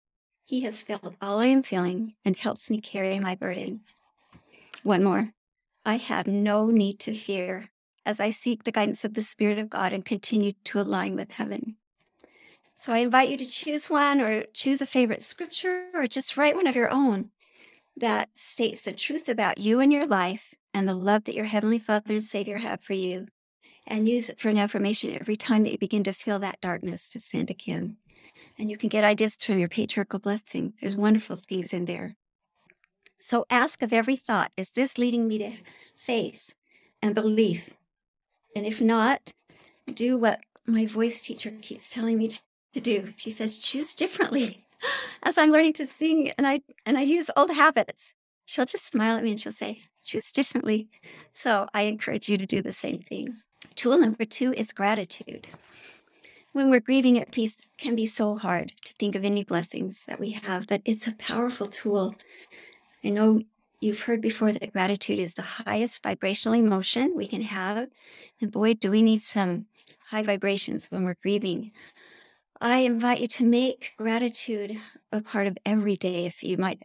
he 0.46 0.60
has 0.60 0.80
felt 0.80 1.16
all 1.20 1.40
I 1.40 1.46
am 1.46 1.64
feeling 1.64 2.14
and 2.24 2.36
helps 2.36 2.70
me 2.70 2.80
carry 2.80 3.18
my 3.18 3.34
burden. 3.34 3.80
One 4.84 5.02
more. 5.02 5.32
I 5.84 5.96
have 5.96 6.28
no 6.28 6.70
need 6.70 7.00
to 7.00 7.14
fear 7.14 7.70
as 8.06 8.20
I 8.20 8.30
seek 8.30 8.64
the 8.64 8.72
guidance 8.72 9.04
of 9.04 9.14
the 9.14 9.22
Spirit 9.22 9.58
of 9.58 9.68
God 9.68 9.92
and 9.92 10.04
continue 10.04 10.52
to 10.64 10.80
align 10.80 11.16
with 11.16 11.32
heaven. 11.32 11.76
So 12.74 12.92
I 12.92 12.98
invite 12.98 13.28
you 13.28 13.36
to 13.38 13.46
choose 13.46 13.90
one 13.90 14.20
or 14.20 14.44
choose 14.52 14.80
a 14.80 14.86
favorite 14.86 15.22
scripture 15.22 15.86
or 15.92 16.06
just 16.06 16.36
write 16.36 16.54
one 16.54 16.66
of 16.66 16.76
your 16.76 16.92
own 16.92 17.30
that 17.96 18.28
states 18.34 18.82
the 18.82 18.92
truth 18.92 19.28
about 19.28 19.58
you 19.58 19.80
and 19.80 19.92
your 19.92 20.06
life 20.06 20.54
and 20.72 20.86
the 20.86 20.94
love 20.94 21.24
that 21.24 21.34
your 21.34 21.46
Heavenly 21.46 21.78
Father 21.78 22.14
and 22.14 22.22
Savior 22.22 22.58
have 22.58 22.82
for 22.82 22.92
you. 22.92 23.28
And 23.86 24.08
use 24.08 24.28
it 24.28 24.40
for 24.40 24.48
an 24.48 24.58
affirmation 24.58 25.16
every 25.18 25.36
time 25.36 25.62
that 25.62 25.72
you 25.72 25.78
begin 25.78 26.02
to 26.04 26.12
feel 26.12 26.38
that 26.40 26.60
darkness 26.60 27.08
descend 27.08 27.50
again. 27.50 27.96
And 28.58 28.68
you 28.68 28.76
can 28.76 28.88
get 28.88 29.04
ideas 29.04 29.36
from 29.36 29.58
your 29.58 29.68
patriarchal 29.68 30.18
blessing. 30.18 30.74
There's 30.80 30.96
wonderful 30.96 31.36
things 31.36 31.72
in 31.72 31.84
there. 31.84 32.16
So 33.18 33.46
ask 33.48 33.82
of 33.82 33.92
every 33.92 34.16
thought, 34.16 34.52
is 34.56 34.72
this 34.72 34.98
leading 34.98 35.28
me 35.28 35.38
to 35.38 35.52
faith 35.96 36.52
and 37.00 37.14
belief? 37.14 37.70
And 38.56 38.66
if 38.66 38.80
not, 38.80 39.32
do 39.94 40.16
what 40.16 40.40
my 40.66 40.86
voice 40.86 41.22
teacher 41.22 41.52
keeps 41.62 41.90
telling 41.90 42.18
me 42.18 42.30
to 42.74 42.80
do. 42.80 43.14
She 43.16 43.30
says, 43.30 43.58
choose 43.58 43.94
differently. 43.94 44.64
As 45.22 45.38
I'm 45.38 45.52
learning 45.52 45.74
to 45.74 45.86
sing 45.86 46.32
and 46.36 46.46
I 46.46 46.62
and 46.84 46.98
I 46.98 47.02
use 47.02 47.30
old 47.36 47.52
habits, 47.52 48.14
she'll 48.46 48.66
just 48.66 48.90
smile 48.90 49.16
at 49.16 49.22
me 49.22 49.30
and 49.30 49.38
she'll 49.38 49.52
say, 49.52 49.82
choose 50.02 50.32
differently. 50.32 50.88
So 51.32 51.68
I 51.72 51.82
encourage 51.82 52.28
you 52.28 52.36
to 52.36 52.46
do 52.46 52.60
the 52.60 52.72
same 52.72 52.98
thing. 52.98 53.36
Tool 53.76 53.96
number 53.98 54.24
two 54.24 54.52
is 54.54 54.72
gratitude 54.72 55.46
when 56.56 56.70
we're 56.70 56.80
grieving 56.80 57.18
at 57.18 57.32
peace 57.32 57.68
can 57.76 57.94
be 57.94 58.06
so 58.06 58.34
hard 58.34 58.72
to 58.82 58.94
think 58.94 59.14
of 59.14 59.26
any 59.26 59.44
blessings 59.44 60.06
that 60.06 60.18
we 60.18 60.30
have, 60.30 60.66
but 60.66 60.80
it's 60.86 61.06
a 61.06 61.12
powerful 61.16 61.66
tool. 61.66 62.14
I 63.04 63.10
know 63.10 63.42
you've 63.86 64.02
heard 64.02 64.20
before 64.20 64.52
that 64.52 64.72
gratitude 64.72 65.18
is 65.18 65.34
the 65.34 65.42
highest 65.42 66.02
vibrational 66.02 66.58
emotion 66.58 67.14
we 67.16 67.26
can 67.26 67.42
have. 67.42 67.88
And 68.40 68.50
boy, 68.50 68.74
do 68.74 68.90
we 68.90 69.00
need 69.00 69.22
some 69.22 69.66
high 70.10 70.22
vibrations 70.22 70.90
when 70.90 71.04
we're 71.04 71.16
grieving. 71.22 71.72
I 72.60 72.78
invite 72.78 73.20
you 73.20 73.28
to 73.28 73.44
make 73.44 73.92
gratitude 73.96 74.76
a 75.12 75.20
part 75.20 75.46
of 75.46 75.56
every 75.64 75.96
day. 75.96 76.26
If 76.26 76.42
you 76.42 76.56
might 76.56 76.82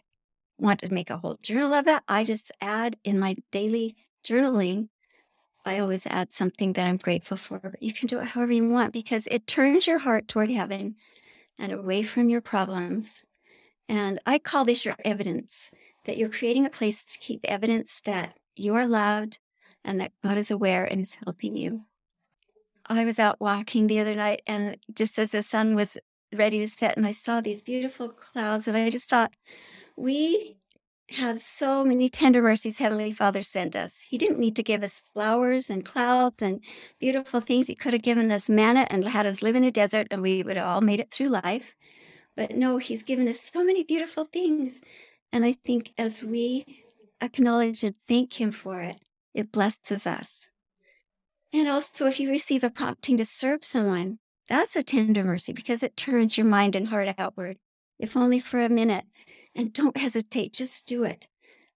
want 0.57 0.81
to 0.81 0.93
make 0.93 1.09
a 1.09 1.17
whole 1.17 1.37
journal 1.41 1.73
of 1.73 1.87
it, 1.87 2.01
I 2.07 2.23
just 2.23 2.51
add 2.61 2.97
in 3.03 3.19
my 3.19 3.35
daily 3.51 3.95
journaling 4.23 4.89
I 5.65 5.79
always 5.79 6.07
add 6.07 6.33
something 6.33 6.73
that 6.73 6.87
I'm 6.87 6.97
grateful 6.97 7.37
for, 7.37 7.75
you 7.79 7.93
can 7.93 8.07
do 8.07 8.19
it 8.19 8.29
however 8.29 8.51
you 8.51 8.67
want 8.67 8.93
because 8.93 9.27
it 9.29 9.45
turns 9.45 9.85
your 9.85 9.99
heart 9.99 10.27
toward 10.27 10.49
heaven 10.49 10.95
and 11.59 11.71
away 11.71 12.01
from 12.03 12.29
your 12.29 12.41
problems. 12.41 13.23
And 13.87 14.19
I 14.25 14.39
call 14.39 14.65
this 14.65 14.85
your 14.85 14.95
evidence 15.05 15.69
that 16.05 16.17
you're 16.17 16.29
creating 16.29 16.65
a 16.65 16.69
place 16.69 17.03
to 17.03 17.19
keep 17.19 17.41
evidence 17.43 18.01
that 18.05 18.37
you 18.55 18.75
are 18.75 18.87
loved 18.87 19.39
and 19.83 19.99
that 19.99 20.11
God 20.23 20.37
is 20.37 20.51
aware 20.51 20.83
and 20.83 21.01
is 21.01 21.15
helping 21.15 21.55
you. 21.55 21.85
I 22.87 23.05
was 23.05 23.19
out 23.19 23.39
walking 23.39 23.87
the 23.87 23.99
other 23.99 24.15
night, 24.15 24.41
and 24.47 24.77
just 24.93 25.17
as 25.17 25.31
the 25.31 25.43
sun 25.43 25.75
was 25.75 25.97
ready 26.33 26.59
to 26.59 26.67
set, 26.67 26.97
and 26.97 27.07
I 27.07 27.11
saw 27.11 27.39
these 27.39 27.61
beautiful 27.61 28.09
clouds, 28.09 28.67
and 28.67 28.75
I 28.75 28.89
just 28.89 29.09
thought, 29.09 29.31
we 29.95 30.57
have 31.11 31.39
so 31.39 31.83
many 31.83 32.09
tender 32.09 32.41
mercies 32.41 32.77
Heavenly 32.77 33.11
Father 33.11 33.41
sent 33.41 33.75
us. 33.75 34.01
He 34.01 34.17
didn't 34.17 34.39
need 34.39 34.55
to 34.55 34.63
give 34.63 34.83
us 34.83 35.01
flowers 35.13 35.69
and 35.69 35.85
clouds 35.85 36.41
and 36.41 36.61
beautiful 36.99 37.41
things. 37.41 37.67
He 37.67 37.75
could 37.75 37.93
have 37.93 38.01
given 38.01 38.31
us 38.31 38.49
manna 38.49 38.87
and 38.89 39.05
had 39.05 39.25
us 39.25 39.41
live 39.41 39.55
in 39.55 39.63
a 39.63 39.71
desert 39.71 40.07
and 40.09 40.21
we 40.21 40.41
would 40.43 40.57
have 40.57 40.67
all 40.67 40.81
made 40.81 40.99
it 40.99 41.11
through 41.11 41.27
life. 41.27 41.75
But 42.35 42.55
no, 42.55 42.77
He's 42.77 43.03
given 43.03 43.27
us 43.27 43.41
so 43.41 43.63
many 43.63 43.83
beautiful 43.83 44.23
things. 44.23 44.81
And 45.31 45.45
I 45.45 45.53
think 45.53 45.93
as 45.97 46.23
we 46.23 46.65
acknowledge 47.21 47.83
and 47.83 47.95
thank 48.07 48.39
Him 48.39 48.51
for 48.51 48.81
it, 48.81 48.97
it 49.33 49.51
blesses 49.51 50.05
us. 50.05 50.49
And 51.53 51.67
also, 51.67 52.07
if 52.07 52.19
you 52.19 52.29
receive 52.29 52.63
a 52.63 52.69
prompting 52.69 53.17
to 53.17 53.25
serve 53.25 53.63
someone, 53.63 54.19
that's 54.47 54.75
a 54.75 54.83
tender 54.83 55.23
mercy 55.23 55.53
because 55.53 55.83
it 55.83 55.97
turns 55.97 56.37
your 56.37 56.47
mind 56.47 56.75
and 56.75 56.87
heart 56.87 57.13
outward, 57.17 57.57
if 57.99 58.17
only 58.17 58.39
for 58.39 58.59
a 58.59 58.69
minute. 58.69 59.05
And 59.55 59.73
don't 59.73 59.97
hesitate, 59.97 60.53
just 60.53 60.87
do 60.87 61.03
it. 61.03 61.27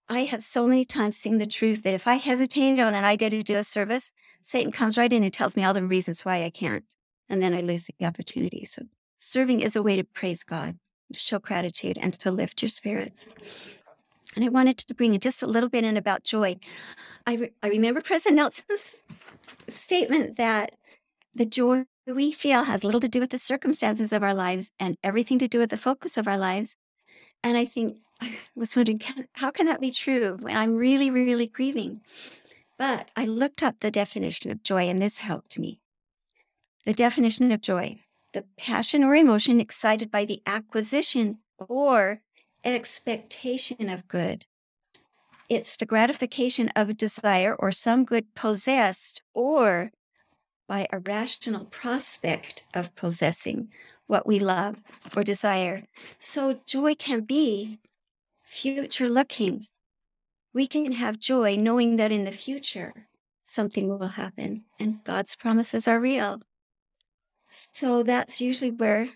I 0.08 0.20
have 0.20 0.44
so 0.44 0.66
many 0.66 0.84
times 0.84 1.16
seen 1.16 1.38
the 1.38 1.46
truth 1.46 1.82
that 1.82 1.94
if 1.94 2.06
I 2.06 2.14
hesitated 2.14 2.80
on 2.80 2.94
an 2.94 3.04
idea 3.04 3.30
to 3.30 3.42
do 3.42 3.56
a 3.56 3.64
service, 3.64 4.12
Satan 4.40 4.72
comes 4.72 4.96
right 4.96 5.12
in 5.12 5.24
and 5.24 5.32
tells 5.32 5.56
me 5.56 5.64
all 5.64 5.74
the 5.74 5.82
reasons 5.82 6.24
why 6.24 6.44
I 6.44 6.50
can't. 6.50 6.84
And 7.28 7.42
then 7.42 7.52
I 7.52 7.60
lose 7.60 7.90
the 7.98 8.06
opportunity. 8.06 8.64
So 8.64 8.82
serving 9.16 9.60
is 9.60 9.74
a 9.74 9.82
way 9.82 9.96
to 9.96 10.04
praise 10.04 10.44
God, 10.44 10.78
to 11.12 11.18
show 11.18 11.38
gratitude, 11.38 11.98
and 12.00 12.12
to 12.18 12.30
lift 12.30 12.62
your 12.62 12.68
spirits. 12.68 13.28
And 14.34 14.44
I 14.44 14.48
wanted 14.48 14.78
to 14.78 14.94
bring 14.94 15.18
just 15.18 15.42
a 15.42 15.46
little 15.46 15.68
bit 15.68 15.84
in 15.84 15.96
about 15.96 16.24
joy. 16.24 16.56
I, 17.26 17.34
re- 17.34 17.52
I 17.62 17.68
remember 17.68 18.02
President 18.02 18.36
Nelson's 18.36 19.00
statement 19.68 20.36
that 20.36 20.72
the 21.34 21.46
joy 21.46 21.84
we 22.06 22.32
feel 22.32 22.64
has 22.64 22.84
little 22.84 23.00
to 23.00 23.08
do 23.08 23.20
with 23.20 23.30
the 23.30 23.38
circumstances 23.38 24.12
of 24.12 24.22
our 24.22 24.34
lives 24.34 24.70
and 24.78 24.96
everything 25.02 25.38
to 25.38 25.48
do 25.48 25.58
with 25.58 25.70
the 25.70 25.76
focus 25.76 26.16
of 26.16 26.28
our 26.28 26.38
lives. 26.38 26.76
And 27.42 27.56
I 27.56 27.64
think, 27.64 27.98
I 28.20 28.36
was 28.54 28.76
wondering, 28.76 29.00
how 29.34 29.50
can 29.50 29.66
that 29.66 29.80
be 29.80 29.90
true 29.90 30.36
when 30.40 30.56
I'm 30.56 30.74
really, 30.74 31.10
really 31.10 31.46
grieving? 31.46 32.00
But 32.78 33.10
I 33.16 33.24
looked 33.24 33.62
up 33.62 33.80
the 33.80 33.90
definition 33.90 34.50
of 34.50 34.62
joy, 34.62 34.88
and 34.88 35.00
this 35.00 35.20
helped 35.20 35.58
me. 35.58 35.80
The 36.84 36.92
definition 36.92 37.50
of 37.52 37.62
joy 37.62 37.98
the 38.36 38.44
passion 38.58 39.02
or 39.02 39.14
emotion 39.14 39.62
excited 39.62 40.10
by 40.10 40.26
the 40.26 40.42
acquisition 40.44 41.38
or 41.58 42.20
expectation 42.66 43.88
of 43.88 44.06
good. 44.08 44.44
It's 45.48 45.74
the 45.74 45.86
gratification 45.86 46.68
of 46.76 46.90
a 46.90 46.94
desire 46.94 47.56
or 47.58 47.72
some 47.72 48.04
good 48.04 48.34
possessed 48.34 49.22
or 49.32 49.90
by 50.68 50.86
a 50.92 50.98
rational 50.98 51.64
prospect 51.64 52.64
of 52.74 52.94
possessing 52.94 53.68
what 54.06 54.26
we 54.26 54.38
love 54.38 54.82
or 55.16 55.24
desire. 55.24 55.84
So 56.18 56.60
joy 56.66 56.94
can 56.94 57.22
be 57.22 57.78
future 58.42 59.08
looking. 59.08 59.66
We 60.52 60.66
can 60.66 60.92
have 60.92 61.18
joy 61.18 61.56
knowing 61.56 61.96
that 61.96 62.12
in 62.12 62.24
the 62.24 62.32
future 62.32 63.08
something 63.44 63.88
will 63.88 64.08
happen 64.08 64.66
and 64.78 65.02
God's 65.04 65.36
promises 65.36 65.88
are 65.88 65.98
real. 65.98 66.42
So 67.46 68.02
that's 68.02 68.40
usually 68.40 68.72
where 68.72 69.08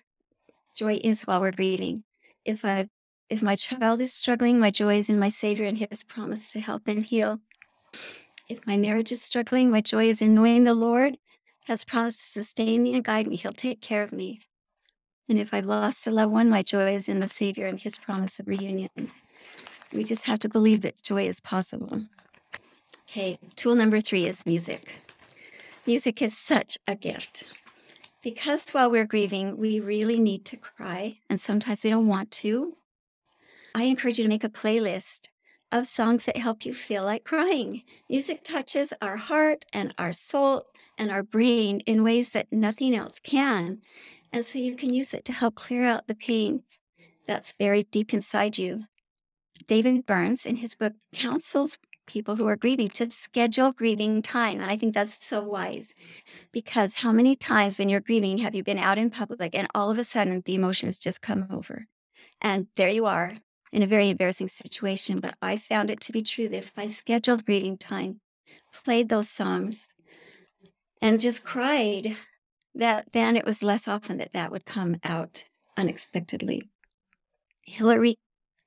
joy 0.74 1.00
is 1.02 1.22
while 1.22 1.40
we're 1.40 1.50
grieving. 1.50 2.04
If 2.44 2.64
I 2.64 2.88
if 3.28 3.42
my 3.42 3.54
child 3.54 4.00
is 4.00 4.12
struggling, 4.12 4.58
my 4.58 4.70
joy 4.70 4.98
is 4.98 5.08
in 5.08 5.18
my 5.18 5.28
Savior 5.28 5.64
and 5.64 5.78
his 5.78 6.02
promise 6.02 6.52
to 6.52 6.60
help 6.60 6.88
and 6.88 7.04
heal. 7.04 7.40
If 8.48 8.66
my 8.66 8.76
marriage 8.76 9.12
is 9.12 9.22
struggling, 9.22 9.70
my 9.70 9.80
joy 9.80 10.08
is 10.08 10.20
in 10.20 10.34
knowing 10.34 10.64
the 10.64 10.74
Lord 10.74 11.16
has 11.66 11.84
promised 11.84 12.18
to 12.18 12.42
sustain 12.42 12.82
me 12.82 12.94
and 12.94 13.04
guide 13.04 13.28
me. 13.28 13.36
He'll 13.36 13.52
take 13.52 13.80
care 13.80 14.02
of 14.02 14.12
me. 14.12 14.40
And 15.28 15.38
if 15.38 15.54
I've 15.54 15.66
lost 15.66 16.08
a 16.08 16.10
loved 16.10 16.32
one, 16.32 16.50
my 16.50 16.62
joy 16.62 16.96
is 16.96 17.08
in 17.08 17.20
the 17.20 17.28
Savior 17.28 17.66
and 17.66 17.78
his 17.78 17.98
promise 17.98 18.40
of 18.40 18.48
reunion. 18.48 18.90
We 19.92 20.02
just 20.02 20.24
have 20.24 20.40
to 20.40 20.48
believe 20.48 20.80
that 20.80 21.02
joy 21.02 21.28
is 21.28 21.38
possible. 21.38 22.00
Okay, 23.08 23.38
tool 23.54 23.76
number 23.76 24.00
three 24.00 24.26
is 24.26 24.44
music. 24.44 25.00
Music 25.86 26.20
is 26.20 26.36
such 26.36 26.78
a 26.88 26.96
gift. 26.96 27.44
Because 28.22 28.68
while 28.70 28.90
we're 28.90 29.06
grieving, 29.06 29.56
we 29.56 29.80
really 29.80 30.18
need 30.18 30.44
to 30.46 30.56
cry, 30.56 31.18
and 31.30 31.40
sometimes 31.40 31.82
we 31.82 31.90
don't 31.90 32.06
want 32.06 32.30
to. 32.32 32.76
I 33.74 33.84
encourage 33.84 34.18
you 34.18 34.24
to 34.24 34.28
make 34.28 34.44
a 34.44 34.50
playlist 34.50 35.28
of 35.72 35.86
songs 35.86 36.26
that 36.26 36.36
help 36.36 36.66
you 36.66 36.74
feel 36.74 37.04
like 37.04 37.24
crying. 37.24 37.82
Music 38.08 38.44
touches 38.44 38.92
our 39.00 39.16
heart 39.16 39.64
and 39.72 39.94
our 39.96 40.12
soul 40.12 40.66
and 40.98 41.10
our 41.10 41.22
brain 41.22 41.80
in 41.86 42.04
ways 42.04 42.30
that 42.30 42.52
nothing 42.52 42.94
else 42.94 43.18
can. 43.20 43.80
And 44.32 44.44
so 44.44 44.58
you 44.58 44.76
can 44.76 44.92
use 44.92 45.14
it 45.14 45.24
to 45.26 45.32
help 45.32 45.54
clear 45.54 45.86
out 45.86 46.06
the 46.06 46.14
pain 46.14 46.62
that's 47.26 47.52
buried 47.52 47.90
deep 47.90 48.12
inside 48.12 48.58
you. 48.58 48.84
David 49.66 50.04
Burns, 50.04 50.44
in 50.44 50.56
his 50.56 50.74
book, 50.74 50.94
counsels 51.14 51.78
people 52.10 52.34
who 52.34 52.48
are 52.48 52.56
grieving 52.56 52.88
to 52.88 53.08
schedule 53.08 53.70
grieving 53.70 54.20
time. 54.20 54.60
And 54.60 54.68
I 54.68 54.76
think 54.76 54.94
that's 54.94 55.24
so 55.24 55.42
wise 55.42 55.94
because 56.50 56.96
how 56.96 57.12
many 57.12 57.36
times 57.36 57.78
when 57.78 57.88
you're 57.88 58.00
grieving 58.00 58.38
have 58.38 58.54
you 58.54 58.64
been 58.64 58.78
out 58.78 58.98
in 58.98 59.10
public 59.10 59.54
and 59.54 59.68
all 59.76 59.92
of 59.92 59.98
a 59.98 60.02
sudden 60.02 60.42
the 60.44 60.56
emotions 60.56 60.98
just 60.98 61.22
come 61.22 61.46
over? 61.52 61.86
And 62.40 62.66
there 62.74 62.88
you 62.88 63.06
are 63.06 63.34
in 63.72 63.84
a 63.84 63.86
very 63.86 64.10
embarrassing 64.10 64.48
situation. 64.48 65.20
But 65.20 65.36
I 65.40 65.56
found 65.56 65.88
it 65.88 66.00
to 66.00 66.12
be 66.12 66.22
true 66.22 66.48
that 66.48 66.58
if 66.58 66.72
I 66.76 66.88
scheduled 66.88 67.46
grieving 67.46 67.78
time, 67.78 68.20
played 68.74 69.08
those 69.08 69.30
songs, 69.30 69.86
and 71.00 71.20
just 71.20 71.44
cried, 71.44 72.16
that 72.74 73.06
then 73.12 73.36
it 73.36 73.46
was 73.46 73.62
less 73.62 73.86
often 73.86 74.18
that 74.18 74.32
that 74.32 74.50
would 74.50 74.64
come 74.66 74.96
out 75.04 75.44
unexpectedly. 75.76 76.68
Hilary 77.62 78.16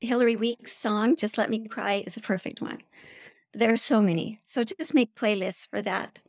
Hilary 0.04 0.36
Weeks' 0.36 0.76
song, 0.76 1.16
Just 1.16 1.38
Let 1.38 1.50
Me 1.50 1.66
Cry, 1.66 2.04
is 2.06 2.18
a 2.18 2.22
perfect 2.22 2.62
one. 2.62 2.80
There 3.54 3.72
are 3.72 3.78
so 3.78 4.02
many. 4.02 4.40
So 4.46 4.64
just 4.64 4.94
make 4.94 5.16
playlists 5.16 5.68
for 5.68 5.82
that. 5.82 6.22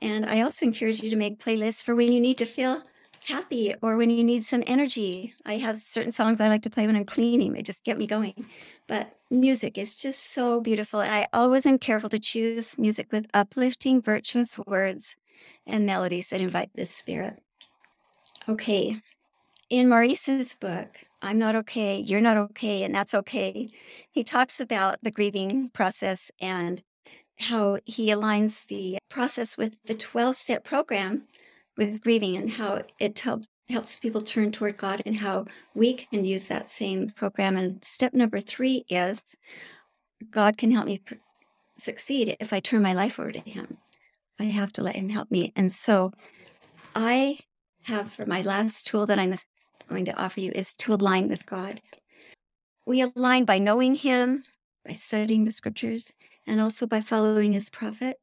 And 0.00 0.26
I 0.26 0.40
also 0.40 0.66
encourage 0.66 1.02
you 1.02 1.10
to 1.10 1.16
make 1.16 1.38
playlists 1.38 1.82
for 1.82 1.94
when 1.94 2.12
you 2.12 2.20
need 2.20 2.38
to 2.38 2.44
feel 2.44 2.82
happy 3.26 3.74
or 3.82 3.96
when 3.96 4.10
you 4.10 4.24
need 4.24 4.44
some 4.44 4.62
energy. 4.66 5.34
I 5.46 5.54
have 5.58 5.78
certain 5.80 6.12
songs 6.12 6.40
I 6.40 6.48
like 6.48 6.62
to 6.62 6.70
play 6.70 6.86
when 6.86 6.96
I'm 6.96 7.04
cleaning, 7.04 7.52
they 7.52 7.62
just 7.62 7.84
get 7.84 7.98
me 7.98 8.06
going. 8.06 8.46
But 8.88 9.16
music 9.30 9.78
is 9.78 9.96
just 9.96 10.32
so 10.32 10.60
beautiful. 10.60 11.00
And 11.00 11.14
I 11.14 11.28
always 11.32 11.66
am 11.66 11.78
careful 11.78 12.08
to 12.10 12.18
choose 12.18 12.76
music 12.78 13.12
with 13.12 13.26
uplifting, 13.32 14.02
virtuous 14.02 14.58
words 14.58 15.16
and 15.66 15.86
melodies 15.86 16.30
that 16.30 16.40
invite 16.40 16.70
the 16.74 16.84
spirit. 16.84 17.40
Okay. 18.48 19.00
In 19.72 19.88
Maurice's 19.88 20.52
book, 20.52 20.98
I'm 21.22 21.38
not 21.38 21.56
okay, 21.56 21.96
you're 21.98 22.20
not 22.20 22.36
okay, 22.36 22.82
and 22.82 22.94
that's 22.94 23.14
okay, 23.14 23.70
he 24.10 24.22
talks 24.22 24.60
about 24.60 24.98
the 25.02 25.10
grieving 25.10 25.70
process 25.70 26.30
and 26.42 26.82
how 27.38 27.78
he 27.86 28.08
aligns 28.08 28.66
the 28.66 28.98
process 29.08 29.56
with 29.56 29.78
the 29.86 29.94
12 29.94 30.36
step 30.36 30.62
program 30.62 31.26
with 31.78 32.02
grieving 32.02 32.36
and 32.36 32.50
how 32.50 32.82
it 32.98 33.18
help, 33.18 33.44
helps 33.70 33.96
people 33.96 34.20
turn 34.20 34.52
toward 34.52 34.76
God 34.76 35.00
and 35.06 35.20
how 35.20 35.46
we 35.74 35.94
can 35.94 36.26
use 36.26 36.48
that 36.48 36.68
same 36.68 37.08
program. 37.08 37.56
And 37.56 37.82
step 37.82 38.12
number 38.12 38.42
three 38.42 38.84
is 38.90 39.22
God 40.30 40.58
can 40.58 40.70
help 40.72 40.84
me 40.84 40.98
pr- 40.98 41.14
succeed 41.78 42.36
if 42.40 42.52
I 42.52 42.60
turn 42.60 42.82
my 42.82 42.92
life 42.92 43.18
over 43.18 43.32
to 43.32 43.40
Him. 43.40 43.78
I 44.38 44.44
have 44.44 44.70
to 44.72 44.82
let 44.82 44.96
him 44.96 45.08
help 45.08 45.30
me. 45.30 45.50
And 45.56 45.72
so 45.72 46.12
I 46.94 47.38
have 47.84 48.12
for 48.12 48.26
my 48.26 48.42
last 48.42 48.86
tool 48.86 49.06
that 49.06 49.18
I'm 49.18 49.34
going 49.88 50.04
to 50.06 50.22
offer 50.22 50.40
you 50.40 50.52
is 50.54 50.72
to 50.74 50.94
align 50.94 51.28
with 51.28 51.46
God. 51.46 51.80
We 52.86 53.00
align 53.00 53.44
by 53.44 53.58
knowing 53.58 53.94
him, 53.94 54.44
by 54.84 54.92
studying 54.94 55.44
the 55.44 55.52
scriptures, 55.52 56.12
and 56.46 56.60
also 56.60 56.86
by 56.86 57.00
following 57.00 57.52
his 57.52 57.70
prophet. 57.70 58.18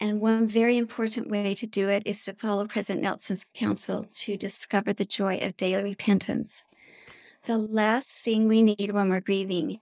And 0.00 0.20
one 0.20 0.46
very 0.46 0.76
important 0.76 1.30
way 1.30 1.54
to 1.54 1.66
do 1.66 1.88
it 1.88 2.02
is 2.06 2.24
to 2.24 2.34
follow 2.34 2.66
President 2.66 3.02
Nelson's 3.02 3.46
counsel 3.54 4.04
to 4.04 4.36
discover 4.36 4.92
the 4.92 5.04
joy 5.04 5.38
of 5.38 5.56
daily 5.56 5.82
repentance. 5.84 6.64
The 7.44 7.58
last 7.58 8.22
thing 8.22 8.48
we 8.48 8.62
need 8.62 8.90
when 8.90 9.08
we're 9.08 9.20
grieving 9.20 9.80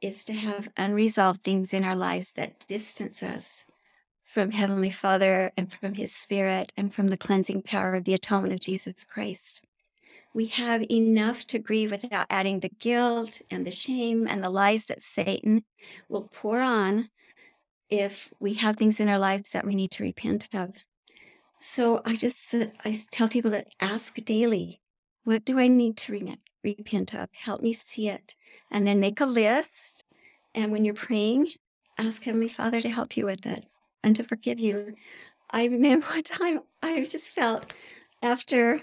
is 0.00 0.24
to 0.26 0.32
have 0.34 0.68
unresolved 0.76 1.42
things 1.42 1.72
in 1.72 1.82
our 1.82 1.96
lives 1.96 2.32
that 2.32 2.66
distance 2.66 3.22
us 3.22 3.64
from 4.22 4.50
Heavenly 4.50 4.90
Father 4.90 5.52
and 5.56 5.72
from 5.72 5.94
His 5.94 6.12
Spirit 6.12 6.72
and 6.76 6.92
from 6.94 7.08
the 7.08 7.16
cleansing 7.16 7.62
power 7.62 7.94
of 7.94 8.04
the 8.04 8.14
atonement 8.14 8.52
of 8.52 8.60
Jesus 8.60 9.04
Christ. 9.04 9.64
We 10.36 10.48
have 10.48 10.84
enough 10.90 11.46
to 11.46 11.58
grieve 11.58 11.92
without 11.92 12.26
adding 12.28 12.60
the 12.60 12.68
guilt 12.68 13.40
and 13.50 13.66
the 13.66 13.70
shame 13.70 14.28
and 14.28 14.44
the 14.44 14.50
lies 14.50 14.84
that 14.84 15.00
Satan 15.00 15.64
will 16.10 16.28
pour 16.30 16.60
on 16.60 17.08
if 17.88 18.34
we 18.38 18.52
have 18.52 18.76
things 18.76 19.00
in 19.00 19.08
our 19.08 19.18
lives 19.18 19.52
that 19.52 19.64
we 19.64 19.74
need 19.74 19.92
to 19.92 20.02
repent 20.02 20.50
of. 20.52 20.74
So 21.58 22.02
I 22.04 22.16
just 22.16 22.52
uh, 22.52 22.66
I 22.84 22.98
tell 23.10 23.28
people 23.30 23.50
to 23.52 23.64
ask 23.80 24.14
daily, 24.26 24.82
what 25.24 25.46
do 25.46 25.58
I 25.58 25.68
need 25.68 25.96
to 25.96 26.36
repent 26.62 27.14
of? 27.14 27.30
Help 27.32 27.62
me 27.62 27.72
see 27.72 28.10
it. 28.10 28.34
And 28.70 28.86
then 28.86 29.00
make 29.00 29.22
a 29.22 29.24
list. 29.24 30.04
And 30.54 30.70
when 30.70 30.84
you're 30.84 30.92
praying, 30.92 31.52
ask 31.96 32.24
Heavenly 32.24 32.50
Father 32.50 32.82
to 32.82 32.90
help 32.90 33.16
you 33.16 33.24
with 33.24 33.46
it 33.46 33.64
and 34.02 34.14
to 34.16 34.22
forgive 34.22 34.60
you. 34.60 34.96
I 35.50 35.64
remember 35.64 36.06
one 36.10 36.22
time 36.24 36.60
I 36.82 37.02
just 37.06 37.30
felt 37.30 37.72
after 38.22 38.82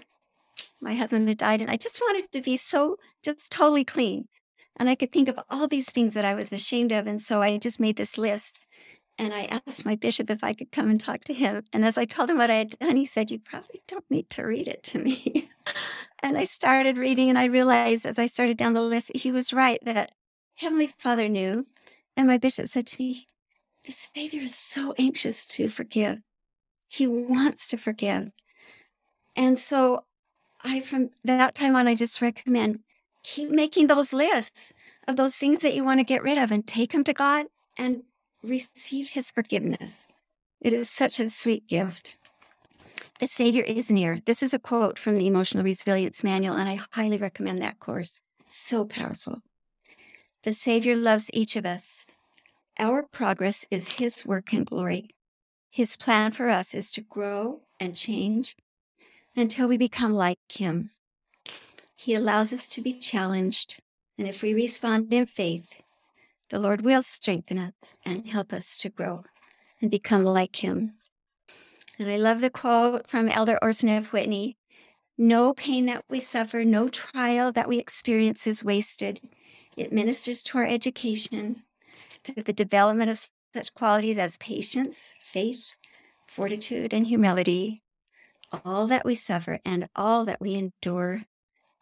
my 0.83 0.95
husband 0.95 1.27
had 1.27 1.37
died, 1.37 1.61
and 1.61 1.71
I 1.71 1.77
just 1.77 2.01
wanted 2.01 2.31
to 2.31 2.41
be 2.41 2.57
so 2.57 2.97
just 3.23 3.51
totally 3.51 3.83
clean. 3.83 4.27
And 4.77 4.89
I 4.89 4.95
could 4.95 5.11
think 5.11 5.27
of 5.27 5.39
all 5.49 5.67
these 5.67 5.89
things 5.89 6.13
that 6.13 6.25
I 6.25 6.33
was 6.33 6.51
ashamed 6.51 6.91
of. 6.91 7.07
And 7.07 7.21
so 7.21 7.41
I 7.41 7.57
just 7.57 7.79
made 7.79 7.95
this 7.95 8.17
list. 8.17 8.67
And 9.19 9.31
I 9.31 9.61
asked 9.67 9.85
my 9.85 9.95
bishop 9.95 10.31
if 10.31 10.43
I 10.43 10.53
could 10.53 10.71
come 10.71 10.89
and 10.89 10.99
talk 10.99 11.23
to 11.25 11.33
him. 11.33 11.63
And 11.71 11.85
as 11.85 11.99
I 11.99 12.05
told 12.05 12.31
him 12.31 12.39
what 12.39 12.49
I 12.49 12.55
had 12.55 12.79
done, 12.79 12.95
he 12.95 13.05
said, 13.05 13.29
You 13.29 13.39
probably 13.39 13.81
don't 13.87 14.09
need 14.09 14.29
to 14.31 14.43
read 14.43 14.67
it 14.67 14.81
to 14.85 14.99
me. 14.99 15.49
and 16.23 16.37
I 16.37 16.45
started 16.45 16.97
reading, 16.97 17.29
and 17.29 17.37
I 17.37 17.45
realized 17.45 18.05
as 18.05 18.17
I 18.17 18.25
started 18.25 18.57
down 18.57 18.73
the 18.73 18.81
list, 18.81 19.11
he 19.15 19.31
was 19.31 19.53
right 19.53 19.79
that 19.83 20.11
Heavenly 20.55 20.87
Father 20.97 21.29
knew. 21.29 21.65
And 22.17 22.27
my 22.27 22.37
bishop 22.37 22.67
said 22.67 22.87
to 22.87 23.01
me, 23.01 23.27
the 23.85 23.91
Savior 23.91 24.41
is 24.41 24.55
so 24.55 24.93
anxious 24.97 25.45
to 25.47 25.67
forgive. 25.67 26.19
He 26.87 27.05
wants 27.05 27.67
to 27.67 27.77
forgive. 27.77 28.31
And 29.35 29.59
so 29.59 30.05
I, 30.63 30.81
from 30.81 31.11
that 31.23 31.55
time 31.55 31.75
on, 31.75 31.87
I 31.87 31.95
just 31.95 32.21
recommend 32.21 32.79
keep 33.23 33.49
making 33.49 33.87
those 33.87 34.13
lists 34.13 34.73
of 35.07 35.15
those 35.15 35.35
things 35.35 35.59
that 35.59 35.73
you 35.73 35.83
want 35.83 35.99
to 35.99 36.05
get 36.05 36.23
rid 36.23 36.37
of 36.37 36.51
and 36.51 36.65
take 36.65 36.91
them 36.91 37.03
to 37.05 37.13
God 37.13 37.45
and 37.77 38.03
receive 38.43 39.09
his 39.09 39.31
forgiveness. 39.31 40.07
It 40.61 40.73
is 40.73 40.89
such 40.89 41.19
a 41.19 41.29
sweet 41.29 41.67
gift. 41.67 42.15
The 43.19 43.27
Savior 43.27 43.63
is 43.63 43.91
near. 43.91 44.21
This 44.25 44.43
is 44.43 44.53
a 44.53 44.59
quote 44.59 44.97
from 44.97 45.17
the 45.17 45.27
Emotional 45.27 45.63
Resilience 45.63 46.23
Manual, 46.23 46.55
and 46.55 46.67
I 46.69 46.79
highly 46.91 47.17
recommend 47.17 47.61
that 47.61 47.79
course. 47.79 48.19
So 48.47 48.85
powerful. 48.85 49.41
The 50.43 50.53
Savior 50.53 50.95
loves 50.95 51.29
each 51.33 51.55
of 51.55 51.65
us 51.65 52.05
our 52.79 53.03
progress 53.03 53.65
is 53.69 53.93
His 53.93 54.25
work 54.25 54.51
and 54.51 54.65
glory. 54.65 55.09
His 55.69 55.95
plan 55.95 56.31
for 56.31 56.49
us 56.49 56.73
is 56.73 56.91
to 56.93 57.01
grow 57.01 57.61
and 57.79 57.95
change 57.95 58.55
until 59.35 59.67
we 59.67 59.77
become 59.77 60.13
like 60.13 60.39
Him. 60.49 60.91
He 61.95 62.13
allows 62.13 62.51
us 62.51 62.67
to 62.69 62.81
be 62.81 62.93
challenged 62.93 63.81
And 64.17 64.27
if 64.27 64.41
we 64.41 64.53
respond 64.53 65.11
in 65.11 65.25
faith, 65.25 65.73
the 66.49 66.59
Lord 66.59 66.81
will 66.81 67.01
strengthen 67.01 67.57
us 67.57 67.73
and 68.05 68.27
help 68.27 68.53
us 68.53 68.77
to 68.77 68.89
grow 68.89 69.23
and 69.81 69.89
become 69.89 70.23
like 70.23 70.57
Him. 70.57 70.93
And 71.97 72.09
I 72.09 72.17
love 72.17 72.41
the 72.41 72.49
quote 72.49 73.07
from 73.07 73.29
Elder 73.29 73.57
Orson 73.61 73.89
F. 73.89 74.11
Whitney 74.11 74.57
No 75.17 75.53
pain 75.53 75.85
that 75.87 76.03
we 76.09 76.19
suffer, 76.19 76.63
no 76.63 76.89
trial 76.89 77.51
that 77.51 77.67
we 77.67 77.77
experience 77.77 78.47
is 78.47 78.63
wasted. 78.63 79.21
It 79.77 79.93
ministers 79.93 80.43
to 80.43 80.57
our 80.59 80.67
education, 80.67 81.63
to 82.23 82.33
the 82.33 82.53
development 82.53 83.09
of 83.09 83.29
such 83.55 83.73
qualities 83.73 84.17
as 84.17 84.37
patience, 84.37 85.13
faith, 85.21 85.75
fortitude, 86.27 86.93
and 86.93 87.07
humility. 87.07 87.82
All 88.63 88.87
that 88.87 89.05
we 89.05 89.15
suffer 89.15 89.59
and 89.65 89.89
all 89.95 90.25
that 90.25 90.39
we 90.39 90.53
endure, 90.53 91.23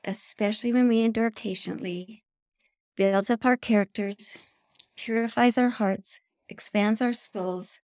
especially 0.05 0.71
when 0.71 0.87
we 0.87 1.01
endure 1.01 1.29
patiently, 1.29 2.23
builds 2.95 3.29
up 3.29 3.45
our 3.45 3.57
characters, 3.57 4.37
purifies 4.95 5.57
our 5.57 5.69
hearts, 5.69 6.21
expands 6.49 7.01
our 7.01 7.13
souls, 7.13 7.79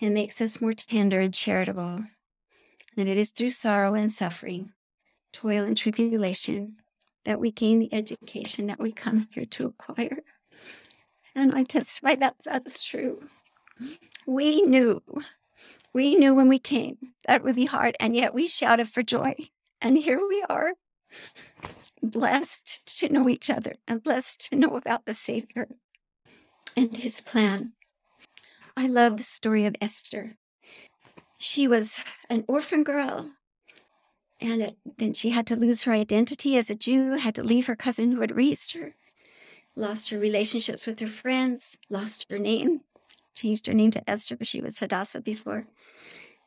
and 0.00 0.14
makes 0.14 0.40
us 0.40 0.60
more 0.60 0.72
tender 0.72 1.20
and 1.20 1.34
charitable. 1.34 2.04
And 2.96 3.08
it 3.08 3.18
is 3.18 3.30
through 3.30 3.50
sorrow 3.50 3.94
and 3.94 4.10
suffering, 4.10 4.72
toil 5.32 5.64
and 5.64 5.76
tribulation, 5.76 6.76
that 7.24 7.40
we 7.40 7.50
gain 7.50 7.78
the 7.78 7.92
education 7.92 8.66
that 8.68 8.80
we 8.80 8.92
come 8.92 9.28
here 9.32 9.44
to 9.44 9.66
acquire. 9.66 10.22
And 11.34 11.54
I 11.54 11.64
testify 11.64 12.14
that 12.16 12.36
that's 12.44 12.82
true. 12.84 13.22
We 14.26 14.62
knew, 14.62 15.02
we 15.96 16.14
knew 16.14 16.34
when 16.34 16.46
we 16.46 16.58
came 16.58 16.98
that 17.26 17.42
would 17.42 17.54
be 17.56 17.64
hard, 17.64 17.96
and 17.98 18.14
yet 18.14 18.34
we 18.34 18.46
shouted 18.46 18.86
for 18.86 19.00
joy. 19.00 19.34
And 19.80 19.96
here 19.96 20.20
we 20.28 20.44
are, 20.46 20.74
blessed 22.02 22.98
to 22.98 23.08
know 23.08 23.30
each 23.30 23.48
other 23.48 23.76
and 23.88 24.02
blessed 24.02 24.50
to 24.50 24.56
know 24.56 24.76
about 24.76 25.06
the 25.06 25.14
Savior 25.14 25.68
and 26.76 26.94
his 26.94 27.22
plan. 27.22 27.72
I 28.76 28.86
love 28.86 29.16
the 29.16 29.22
story 29.22 29.64
of 29.64 29.74
Esther. 29.80 30.36
She 31.38 31.66
was 31.66 32.04
an 32.28 32.44
orphan 32.46 32.84
girl, 32.84 33.32
and 34.38 34.60
it, 34.60 34.76
then 34.98 35.14
she 35.14 35.30
had 35.30 35.46
to 35.46 35.56
lose 35.56 35.84
her 35.84 35.92
identity 35.92 36.58
as 36.58 36.68
a 36.68 36.74
Jew, 36.74 37.12
had 37.12 37.34
to 37.36 37.42
leave 37.42 37.68
her 37.68 37.76
cousin 37.76 38.12
who 38.12 38.20
had 38.20 38.36
raised 38.36 38.74
her, 38.74 38.94
lost 39.74 40.10
her 40.10 40.18
relationships 40.18 40.86
with 40.86 41.00
her 41.00 41.06
friends, 41.06 41.78
lost 41.88 42.26
her 42.28 42.38
name, 42.38 42.82
changed 43.36 43.66
her 43.66 43.74
name 43.74 43.92
to 43.92 44.10
Esther, 44.10 44.36
but 44.36 44.46
she 44.48 44.60
was 44.60 44.78
Hadassah 44.78 45.20
before. 45.20 45.66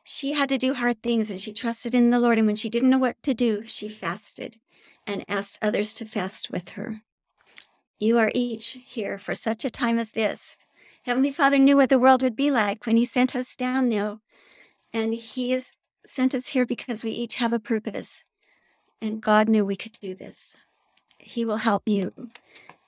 She 0.04 0.32
had 0.32 0.48
to 0.48 0.58
do 0.58 0.74
hard 0.74 1.02
things 1.02 1.30
and 1.30 1.40
she 1.40 1.52
trusted 1.52 1.94
in 1.94 2.10
the 2.10 2.18
Lord. 2.18 2.36
And 2.36 2.46
when 2.46 2.56
she 2.56 2.68
didn't 2.68 2.90
know 2.90 2.98
what 2.98 3.22
to 3.22 3.32
do, 3.32 3.62
she 3.66 3.88
fasted 3.88 4.56
and 5.06 5.24
asked 5.28 5.58
others 5.62 5.94
to 5.94 6.04
fast 6.04 6.50
with 6.50 6.70
her. 6.70 7.02
You 7.98 8.18
are 8.18 8.32
each 8.34 8.78
here 8.84 9.18
for 9.18 9.34
such 9.34 9.64
a 9.64 9.70
time 9.70 9.98
as 9.98 10.12
this. 10.12 10.56
Heavenly 11.04 11.32
Father 11.32 11.58
knew 11.58 11.76
what 11.76 11.88
the 11.88 11.98
world 11.98 12.22
would 12.22 12.36
be 12.36 12.50
like 12.50 12.86
when 12.86 12.96
He 12.96 13.04
sent 13.04 13.36
us 13.36 13.56
down 13.56 13.88
now. 13.88 14.20
And 14.92 15.14
He 15.14 15.52
has 15.52 15.72
sent 16.04 16.34
us 16.34 16.48
here 16.48 16.66
because 16.66 17.04
we 17.04 17.10
each 17.10 17.36
have 17.36 17.52
a 17.52 17.58
purpose. 17.58 18.24
And 19.00 19.20
God 19.20 19.48
knew 19.48 19.64
we 19.64 19.76
could 19.76 19.92
do 19.92 20.14
this. 20.14 20.56
He 21.18 21.44
will 21.44 21.58
help 21.58 21.82
you. 21.86 22.30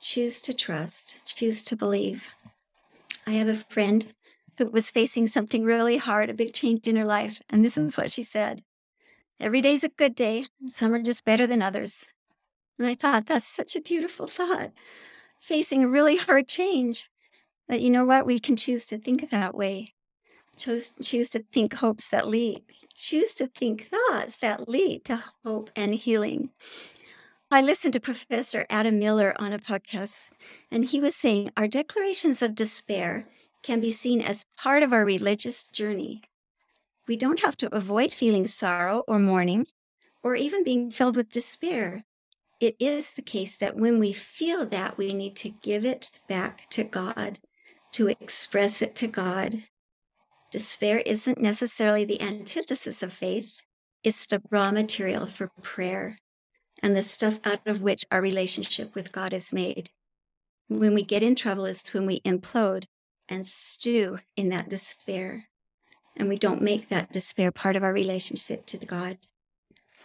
Choose 0.01 0.41
to 0.43 0.55
trust, 0.55 1.21
choose 1.25 1.63
to 1.65 1.77
believe. 1.77 2.27
I 3.27 3.33
have 3.33 3.49
a 3.49 3.55
friend 3.55 4.15
who 4.59 4.67
was 4.67 4.91
facing 4.91 5.27
something 5.27 5.65
really 5.65 5.97
hard, 5.97 6.31
a 6.31 6.35
big 6.35 6.53
change 6.53 6.87
in 6.87 6.97
her 6.97 7.05
life. 7.05 7.41
And 7.49 7.65
this 7.65 7.77
is 7.77 7.97
what 7.97 8.11
she 8.11 8.23
said 8.23 8.63
Every 9.41 9.61
day's 9.61 9.83
a 9.83 9.89
good 9.89 10.15
day. 10.15 10.47
Some 10.69 10.95
are 10.95 11.03
just 11.03 11.25
better 11.25 11.49
than 11.49 11.63
others. 11.63 12.07
And 12.79 12.87
I 12.87 12.95
thought, 12.95 13.27
that's 13.27 13.47
such 13.47 13.75
a 13.75 13.81
beautiful 13.81 14.29
thought. 14.29 14.71
Facing 15.41 15.83
a 15.83 15.89
really 15.89 16.17
hard 16.17 16.47
change. 16.47 17.11
But 17.69 17.81
you 17.81 17.91
know 17.91 18.05
what? 18.05 18.25
We 18.25 18.39
can 18.39 18.55
choose 18.55 18.87
to 18.87 18.99
think 18.99 19.31
that 19.31 19.55
way. 19.55 19.95
Choose, 20.57 20.93
choose 21.03 21.29
to 21.31 21.41
think 21.53 21.75
hopes 21.75 22.09
that 22.11 22.29
lead. 22.29 22.63
Choose 22.95 23.35
to 23.35 23.49
think 23.49 23.89
thoughts 23.89 24.37
that 24.37 24.69
lead 24.69 25.05
to 25.07 25.25
hope 25.45 25.71
and 25.75 25.95
healing. 25.95 26.51
I 27.53 27.61
listened 27.61 27.93
to 27.93 28.01
Professor 28.01 28.65
Adam 28.71 28.99
Miller 28.99 29.35
on 29.39 29.53
a 29.53 29.59
podcast, 29.59 30.31
and 30.71 30.87
he 30.87 31.03
was 31.03 31.15
saying 31.15 31.51
our 31.55 31.69
declarations 31.69 32.41
of 32.41 32.55
despair 32.55 33.29
can 33.63 33.79
be 33.79 33.91
seen 33.91 34.23
as 34.23 34.47
part 34.57 34.83
of 34.83 34.91
our 34.91 35.05
religious 35.05 35.67
journey. 35.67 36.23
We 37.07 37.15
don't 37.15 37.43
have 37.43 37.59
to 37.59 37.75
avoid 37.75 38.15
feeling 38.15 38.47
sorrow 38.47 39.05
or 39.07 39.19
mourning 39.19 39.67
or 40.23 40.35
even 40.35 40.65
being 40.65 40.91
filled 40.91 41.15
with 41.15 41.29
despair. 41.29 42.05
It 42.59 42.75
is 42.81 43.13
the 43.13 43.21
case 43.21 43.59
that 43.59 43.77
when 43.77 43.99
we 43.99 44.15
feel 44.15 44.65
that, 44.65 44.97
we 44.97 45.13
need 45.13 45.37
to 45.37 45.51
give 45.51 45.85
it 45.85 46.11
back 46.31 46.71
to 46.71 46.85
God, 46.85 47.39
to 47.93 48.09
express 48.09 48.81
it 48.81 48.97
to 48.97 49.07
God. 49.07 49.65
Despair 50.51 51.01
isn't 51.01 51.37
necessarily 51.37 52.07
the 52.07 52.23
antithesis 52.23 53.03
of 53.03 53.13
faith, 53.13 53.61
it's 54.03 54.25
the 54.25 54.41
raw 54.51 54.71
material 54.71 55.27
for 55.27 55.51
prayer 55.61 56.17
and 56.83 56.97
the 56.97 57.03
stuff 57.03 57.39
out 57.45 57.61
of 57.67 57.83
which 57.83 58.05
our 58.11 58.21
relationship 58.21 58.95
with 58.95 59.13
God 59.13 59.33
is 59.33 59.53
made. 59.53 59.91
When 60.69 60.95
we 60.95 61.03
get 61.03 61.23
in 61.23 61.35
trouble 61.35 61.67
is 61.67 61.87
when 61.91 62.07
we 62.07 62.21
implode 62.21 62.85
and 63.29 63.47
stew 63.47 64.19
in 64.37 64.49
that 64.51 64.69
despair. 64.69 65.45
And 66.17 66.29
we 66.29 66.37
don't 66.37 66.61
make 66.61 66.89
that 66.89 67.13
despair 67.13 67.51
part 67.51 67.77
of 67.77 67.83
our 67.83 67.93
relationship 67.93 68.67
to 68.67 68.79
God. 68.79 69.19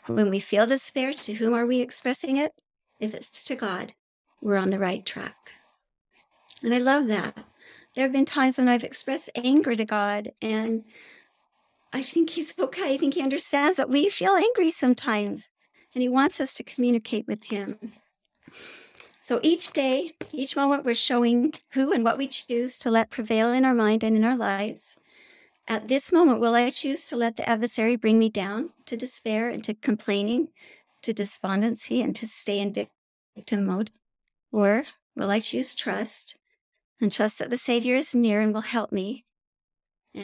When 0.05 0.29
we 0.29 0.39
feel 0.39 0.65
despair, 0.65 1.11
to 1.11 1.33
whom 1.33 1.53
are 1.53 1.65
we 1.65 1.81
expressing 1.81 2.37
it? 2.37 2.53
If 2.99 3.13
it's 3.13 3.43
to 3.43 3.55
God, 3.55 3.93
we're 4.41 4.55
on 4.55 4.69
the 4.69 4.79
right 4.79 5.05
track. 5.05 5.51
And 6.63 6.73
I 6.73 6.77
love 6.77 7.07
that. 7.07 7.37
There 7.93 8.05
have 8.05 8.13
been 8.13 8.25
times 8.25 8.57
when 8.57 8.69
I've 8.69 8.83
expressed 8.83 9.29
anger 9.35 9.75
to 9.75 9.83
God, 9.83 10.31
and 10.41 10.85
I 11.91 12.03
think 12.03 12.29
He's 12.29 12.57
okay. 12.57 12.93
I 12.93 12.97
think 12.97 13.15
He 13.15 13.21
understands 13.21 13.77
that 13.77 13.89
we 13.89 14.09
feel 14.09 14.31
angry 14.31 14.69
sometimes, 14.69 15.49
and 15.97 16.03
He 16.03 16.09
wants 16.09 16.39
us 16.39 16.53
to 16.53 16.63
communicate 16.63 17.25
with 17.25 17.45
Him. 17.45 17.93
So 19.19 19.39
each 19.41 19.71
day, 19.71 20.11
each 20.31 20.55
moment, 20.55 20.85
we're 20.85 20.93
showing 20.93 21.53
who 21.71 21.91
and 21.91 22.03
what 22.03 22.19
we 22.19 22.27
choose 22.27 22.77
to 22.77 22.91
let 22.91 23.09
prevail 23.09 23.51
in 23.51 23.65
our 23.65 23.73
mind 23.73 24.03
and 24.03 24.15
in 24.15 24.23
our 24.23 24.37
lives. 24.37 24.95
At 25.67 25.87
this 25.87 26.11
moment, 26.11 26.39
will 26.39 26.53
I 26.53 26.69
choose 26.69 27.07
to 27.07 27.15
let 27.15 27.35
the 27.35 27.49
adversary 27.49 27.95
bring 27.95 28.19
me 28.19 28.29
down 28.29 28.73
to 28.85 28.95
despair 28.95 29.49
and 29.49 29.63
to 29.63 29.73
complaining, 29.73 30.49
to 31.01 31.13
despondency, 31.13 31.99
and 32.03 32.15
to 32.15 32.27
stay 32.27 32.59
in 32.59 32.75
victim 33.35 33.65
mode? 33.65 33.89
Or 34.51 34.83
will 35.15 35.31
I 35.31 35.39
choose 35.39 35.73
trust 35.73 36.35
and 37.01 37.11
trust 37.11 37.39
that 37.39 37.49
the 37.49 37.57
Savior 37.57 37.95
is 37.95 38.13
near 38.13 38.39
and 38.39 38.53
will 38.53 38.61
help 38.61 38.91
me? 38.91 39.25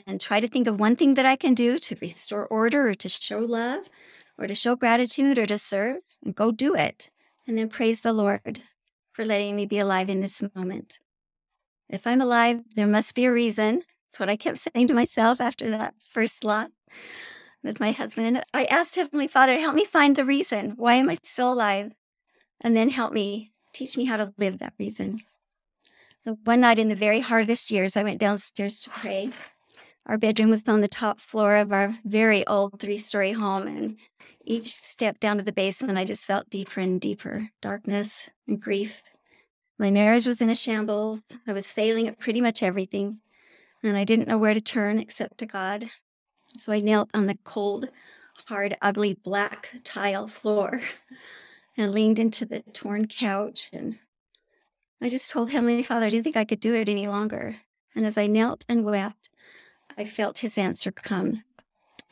And 0.06 0.22
try 0.22 0.40
to 0.40 0.48
think 0.48 0.68
of 0.68 0.80
one 0.80 0.96
thing 0.96 1.16
that 1.16 1.26
I 1.26 1.36
can 1.36 1.56
do 1.56 1.80
to 1.80 1.98
restore 2.00 2.46
order 2.46 2.90
or 2.90 2.94
to 2.94 3.10
show 3.10 3.40
love 3.40 3.90
or 4.38 4.48
to 4.48 4.56
show 4.56 4.76
gratitude 4.76 5.38
or 5.38 5.46
to 5.46 5.58
serve 5.58 5.98
and 6.24 6.36
go 6.36 6.52
do 6.52 6.76
it. 6.76 7.12
And 7.48 7.58
then 7.58 7.70
praise 7.70 8.02
the 8.02 8.14
Lord 8.14 8.62
for 9.12 9.26
letting 9.26 9.56
me 9.56 9.66
be 9.66 9.80
alive 9.80 10.10
in 10.10 10.22
this 10.22 10.44
moment. 10.56 11.00
If 11.90 12.08
I'm 12.08 12.22
alive, 12.22 12.62
there 12.76 12.88
must 12.88 13.14
be 13.14 13.26
a 13.26 13.32
reason. 13.32 13.84
That's 14.08 14.20
what 14.20 14.30
I 14.30 14.36
kept 14.36 14.58
saying 14.74 14.88
to 14.88 14.94
myself 14.94 15.40
after 15.40 15.70
that 15.72 15.96
first 16.08 16.44
lot 16.44 16.72
with 17.64 17.80
my 17.80 17.92
husband. 17.92 18.44
I 18.54 18.66
asked 18.66 18.96
Heavenly 18.96 19.28
Father, 19.28 19.60
help 19.60 19.76
me 19.76 19.86
find 19.86 20.16
the 20.16 20.26
reason. 20.26 20.72
Why 20.72 20.96
am 20.96 21.10
I 21.10 21.18
still 21.24 21.54
alive? 21.54 21.94
And 22.62 22.76
then 22.76 22.90
help 22.90 23.14
me, 23.14 23.52
teach 23.74 23.98
me 23.98 24.06
how 24.06 24.18
to 24.18 24.34
live 24.38 24.60
that 24.60 24.74
reason. 24.80 25.22
The 26.26 26.38
one 26.46 26.62
night 26.62 26.80
in 26.80 26.88
the 26.88 26.96
very 26.96 27.20
hardest 27.20 27.70
years, 27.70 27.98
I 27.98 28.04
went 28.04 28.20
downstairs 28.20 28.80
to 28.82 28.90
pray. 28.90 29.32
Our 30.06 30.18
bedroom 30.18 30.50
was 30.50 30.68
on 30.68 30.82
the 30.82 30.88
top 30.90 31.22
floor 31.22 31.56
of 31.56 31.72
our 31.72 31.96
very 32.04 32.46
old 32.46 32.80
three 32.80 32.98
story 32.98 33.32
home, 33.32 33.68
and 33.68 33.98
each 34.44 34.74
step 34.74 35.20
down 35.20 35.38
to 35.38 35.44
the 35.44 35.54
basement, 35.54 35.98
I 35.98 36.04
just 36.04 36.26
felt 36.26 36.50
deeper 36.50 36.82
and 36.82 37.00
deeper 37.00 37.50
darkness 37.62 38.30
and 38.46 38.62
grief. 38.62 39.02
My 39.80 39.92
marriage 39.92 40.28
was 40.28 40.42
in 40.42 40.50
a 40.50 40.56
shambles. 40.56 41.22
I 41.48 41.54
was 41.54 41.72
failing 41.72 42.08
at 42.08 42.20
pretty 42.20 42.42
much 42.42 42.62
everything, 42.62 43.22
and 43.82 43.96
I 43.96 44.04
didn't 44.04 44.28
know 44.28 44.38
where 44.38 44.54
to 44.54 44.62
turn 44.62 45.00
except 45.00 45.38
to 45.38 45.46
God. 45.46 45.86
So 46.58 46.74
I 46.74 46.82
knelt 46.82 47.10
on 47.14 47.28
the 47.28 47.38
cold, 47.46 47.88
hard, 48.48 48.76
ugly 48.82 49.14
black 49.14 49.70
tile 49.86 50.28
floor 50.28 50.82
and 51.78 51.94
leaned 51.94 52.20
into 52.20 52.46
the 52.46 52.60
torn 52.74 53.08
couch. 53.08 53.70
And 53.72 54.00
I 55.02 55.08
just 55.08 55.32
told 55.32 55.50
Heavenly 55.50 55.82
Father 55.82 56.08
I 56.08 56.10
didn't 56.10 56.26
think 56.26 56.38
I 56.38 56.46
could 56.46 56.60
do 56.60 56.76
it 56.76 56.90
any 56.90 57.08
longer. 57.08 57.56
And 57.96 58.06
as 58.06 58.18
I 58.18 58.28
knelt 58.28 58.66
and 58.68 58.84
wept, 58.84 59.30
I 59.98 60.06
felt 60.06 60.40
his 60.40 60.58
answer 60.58 60.92
come. 60.92 61.44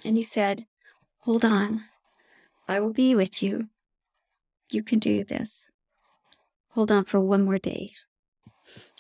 And 0.04 0.18
he 0.18 0.24
said, 0.24 0.66
Hold 1.20 1.46
on. 1.46 1.84
I 2.68 2.80
will 2.80 2.94
be 2.94 3.16
with 3.16 3.44
you. 3.44 3.68
You 4.72 4.84
can 4.84 5.00
do 5.00 5.24
this. 5.24 5.70
Hold 6.70 6.92
on 6.92 7.06
for 7.06 7.20
one 7.20 7.44
more 7.44 7.58
day. 7.58 7.92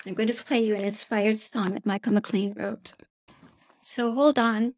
I'm 0.05 0.13
going 0.13 0.27
to 0.27 0.33
play 0.33 0.63
you 0.63 0.75
an 0.75 0.83
inspired 0.83 1.39
song 1.39 1.73
that 1.73 1.85
Michael 1.85 2.13
McLean 2.13 2.53
wrote. 2.53 2.93
So 3.81 4.13
hold 4.13 4.37
on. 4.37 4.73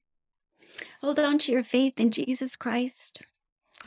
Hold 1.01 1.19
on 1.19 1.37
to 1.39 1.51
your 1.51 1.63
faith 1.63 1.99
in 1.99 2.11
Jesus 2.11 2.55
Christ. 2.55 3.21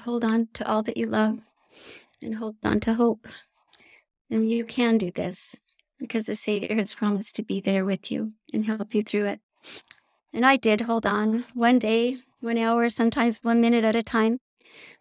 Hold 0.01 0.25
on 0.25 0.49
to 0.55 0.69
all 0.69 0.83
that 0.83 0.97
you 0.97 1.07
love 1.07 1.39
and 2.23 2.35
hold 2.35 2.57
on 2.64 2.81
to 2.81 2.95
hope. 2.95 3.27
And 4.31 4.51
you 4.51 4.64
can 4.64 4.99
do 4.99 5.11
this 5.11 5.57
because 5.99 6.27
the 6.27 6.35
Savior 6.35 6.75
has 6.77 6.95
promised 6.95 7.37
to 7.37 7.43
be 7.43 7.61
there 7.61 7.85
with 7.85 8.11
you 8.11 8.33
and 8.53 8.64
help 8.64 8.95
you 8.95 9.03
through 9.03 9.27
it. 9.27 9.41
And 10.37 10.45
I 10.45 10.57
did 10.57 10.82
hold 10.82 11.07
on 11.07 11.47
one 11.55 11.78
day, 11.78 12.18
one 12.41 12.59
hour, 12.59 12.91
sometimes 12.91 13.43
one 13.43 13.59
minute 13.59 13.84
at 13.84 13.97
a 13.97 14.03
time. 14.03 14.39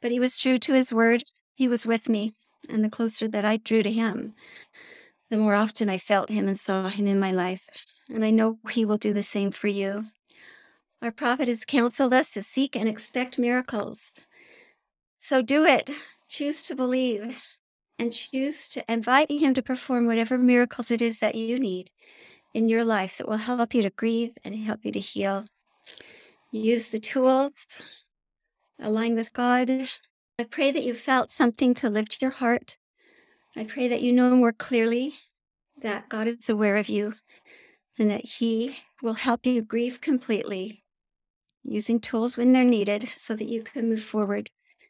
But 0.01 0.11
he 0.11 0.17
was 0.17 0.38
true 0.38 0.57
to 0.59 0.73
his 0.73 0.93
word. 0.93 1.25
He 1.53 1.67
was 1.67 1.86
with 1.86 2.07
me. 2.07 2.36
And 2.69 2.81
the 2.81 2.89
closer 2.89 3.27
that 3.27 3.43
I 3.43 3.57
drew 3.57 3.83
to 3.83 3.91
him, 3.91 4.33
the 5.29 5.36
more 5.36 5.53
often 5.53 5.89
I 5.89 5.97
felt 5.97 6.29
him 6.29 6.47
and 6.47 6.57
saw 6.57 6.88
him 6.88 7.05
in 7.05 7.19
my 7.19 7.31
life. 7.31 7.67
And 8.07 8.23
I 8.23 8.31
know 8.31 8.59
he 8.71 8.86
will 8.86 8.97
do 8.97 9.11
the 9.11 9.21
same 9.21 9.51
for 9.51 9.67
you. 9.67 10.05
Our 11.01 11.11
prophet 11.11 11.49
has 11.49 11.65
counseled 11.65 12.13
us 12.13 12.31
to 12.31 12.41
seek 12.41 12.73
and 12.73 12.88
expect 12.88 13.38
miracles. 13.38 14.13
So 15.19 15.41
do 15.41 15.65
it. 15.65 15.89
Choose 16.29 16.63
to 16.63 16.77
believe 16.77 17.43
and 17.99 18.13
choose 18.13 18.69
to 18.69 18.89
invite 18.89 19.29
him 19.29 19.53
to 19.53 19.61
perform 19.61 20.07
whatever 20.07 20.38
miracles 20.38 20.91
it 20.91 21.01
is 21.01 21.19
that 21.19 21.36
you 21.36 21.59
need 21.59 21.91
in 22.55 22.69
your 22.69 22.85
life 22.85 23.17
that 23.17 23.27
will 23.27 23.37
help 23.37 23.73
you 23.73 23.81
to 23.81 23.89
grieve 23.89 24.37
and 24.45 24.55
help 24.55 24.79
you 24.83 24.91
to 24.93 24.99
heal. 24.99 25.45
Use 26.51 26.89
the 26.89 26.99
tools, 26.99 27.81
align 28.79 29.13
with 29.13 29.33
God. 29.33 29.69
I 30.39 30.43
pray 30.49 30.71
that 30.71 30.83
you 30.83 30.93
felt 30.93 31.29
something 31.29 31.73
to 31.75 31.89
lift 31.89 32.21
your 32.21 32.31
heart. 32.31 32.77
I 33.57 33.65
pray 33.65 33.89
that 33.89 34.01
you 34.01 34.13
know 34.13 34.35
more 34.35 34.53
clearly 34.53 35.15
that 35.81 36.07
God 36.07 36.27
is 36.27 36.47
aware 36.47 36.77
of 36.77 36.87
you 36.87 37.13
and 37.99 38.09
that 38.09 38.25
He 38.25 38.77
will 39.03 39.15
help 39.15 39.45
you 39.45 39.61
grieve 39.61 39.99
completely 39.99 40.83
using 41.61 41.99
tools 41.99 42.37
when 42.37 42.53
they're 42.53 42.63
needed 42.63 43.09
so 43.17 43.35
that 43.35 43.49
you 43.49 43.63
can 43.63 43.89
move 43.89 44.01
forward 44.01 44.49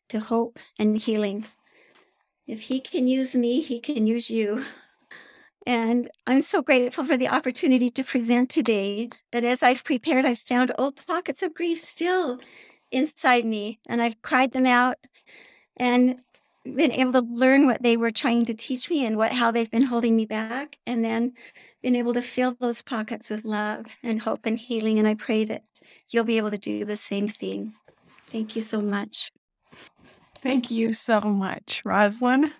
to 0.09 0.19
hope 0.19 0.59
and 0.77 0.97
healing. 0.97 1.45
If 2.45 2.61
he 2.61 2.79
can 2.79 3.07
use 3.07 3.35
me, 3.35 3.61
he 3.61 3.79
can 3.79 4.05
use 4.05 4.29
you. 4.29 4.65
And 5.65 6.09
I'm 6.27 6.41
so 6.41 6.61
grateful 6.61 7.03
for 7.03 7.17
the 7.17 7.27
opportunity 7.27 7.89
to 7.89 8.03
present 8.03 8.49
today. 8.49 9.09
That 9.31 9.43
as 9.43 9.63
I've 9.63 9.83
prepared, 9.83 10.25
I've 10.25 10.37
found 10.37 10.71
old 10.77 10.95
pockets 11.07 11.41
of 11.41 11.53
grief 11.53 11.79
still 11.79 12.39
inside 12.91 13.45
me, 13.45 13.79
and 13.87 14.01
I've 14.01 14.21
cried 14.21 14.51
them 14.51 14.67
out 14.67 14.97
and 15.77 16.19
been 16.63 16.91
able 16.91 17.11
to 17.13 17.21
learn 17.21 17.65
what 17.65 17.83
they 17.83 17.97
were 17.97 18.11
trying 18.11 18.45
to 18.45 18.53
teach 18.53 18.89
me 18.89 19.05
and 19.05 19.17
what 19.17 19.31
how 19.31 19.51
they've 19.51 19.69
been 19.69 19.83
holding 19.83 20.15
me 20.15 20.25
back, 20.25 20.77
and 20.85 21.03
then 21.03 21.33
been 21.81 21.95
able 21.95 22.13
to 22.13 22.21
fill 22.21 22.55
those 22.59 22.81
pockets 22.81 23.29
with 23.29 23.43
love 23.43 23.85
and 24.03 24.21
hope 24.21 24.45
and 24.45 24.59
healing. 24.59 24.99
And 24.99 25.07
I 25.07 25.15
pray 25.15 25.45
that 25.45 25.63
you'll 26.09 26.23
be 26.23 26.37
able 26.37 26.51
to 26.51 26.57
do 26.57 26.85
the 26.85 26.95
same 26.95 27.27
thing. 27.27 27.73
Thank 28.27 28.55
you 28.55 28.61
so 28.61 28.81
much. 28.81 29.31
Thank 30.41 30.69
you 30.69 30.93
so 30.93 31.21
much, 31.21 31.81
Roslyn. 31.83 32.53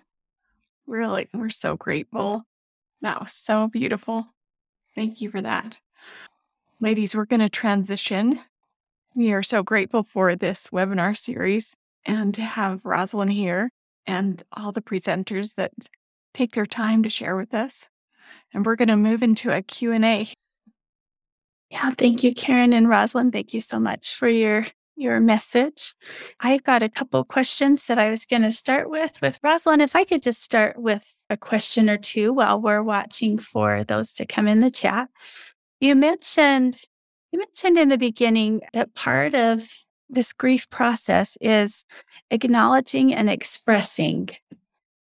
Really, 0.86 1.28
we're 1.32 1.50
so 1.50 1.76
grateful. 1.76 2.44
That 3.02 3.20
was 3.20 3.32
so 3.32 3.68
beautiful. 3.68 4.28
Thank 4.94 5.20
you 5.20 5.30
for 5.30 5.40
that. 5.42 5.80
Ladies, 6.80 7.14
we're 7.14 7.24
going 7.24 7.40
to 7.40 7.48
transition. 7.48 8.40
We 9.14 9.32
are 9.32 9.42
so 9.42 9.62
grateful 9.62 10.02
for 10.02 10.36
this 10.36 10.68
webinar 10.68 11.16
series 11.16 11.76
and 12.04 12.34
to 12.34 12.42
have 12.42 12.84
Roslyn 12.84 13.28
here 13.28 13.70
and 14.06 14.42
all 14.52 14.72
the 14.72 14.82
presenters 14.82 15.54
that 15.54 15.72
take 16.34 16.52
their 16.52 16.66
time 16.66 17.02
to 17.02 17.08
share 17.08 17.36
with 17.36 17.54
us. 17.54 17.88
And 18.52 18.64
we're 18.64 18.76
going 18.76 18.88
to 18.88 18.96
move 18.96 19.22
into 19.22 19.50
a 19.50 19.62
Q&A. 19.62 20.26
Yeah, 21.70 21.90
thank 21.90 22.22
you, 22.22 22.32
Karen 22.32 22.72
and 22.72 22.88
Roslyn. 22.88 23.32
Thank 23.32 23.52
you 23.52 23.60
so 23.60 23.80
much 23.80 24.14
for 24.14 24.28
your 24.28 24.66
your 24.96 25.20
message. 25.20 25.94
I've 26.40 26.64
got 26.64 26.82
a 26.82 26.88
couple 26.88 27.22
questions 27.24 27.86
that 27.86 27.98
I 27.98 28.10
was 28.10 28.24
going 28.24 28.42
to 28.42 28.52
start 28.52 28.90
with. 28.90 29.20
With 29.20 29.38
Rosalind, 29.42 29.82
if 29.82 29.94
I 29.94 30.04
could 30.04 30.22
just 30.22 30.42
start 30.42 30.78
with 30.78 31.24
a 31.28 31.36
question 31.36 31.90
or 31.90 31.98
two 31.98 32.32
while 32.32 32.60
we're 32.60 32.82
watching 32.82 33.38
for 33.38 33.84
those 33.84 34.12
to 34.14 34.26
come 34.26 34.48
in 34.48 34.60
the 34.60 34.70
chat. 34.70 35.08
You 35.80 35.94
mentioned 35.94 36.80
you 37.32 37.40
mentioned 37.40 37.76
in 37.76 37.88
the 37.88 37.98
beginning 37.98 38.62
that 38.72 38.94
part 38.94 39.34
of 39.34 39.68
this 40.08 40.32
grief 40.32 40.70
process 40.70 41.36
is 41.40 41.84
acknowledging 42.30 43.12
and 43.12 43.28
expressing 43.28 44.30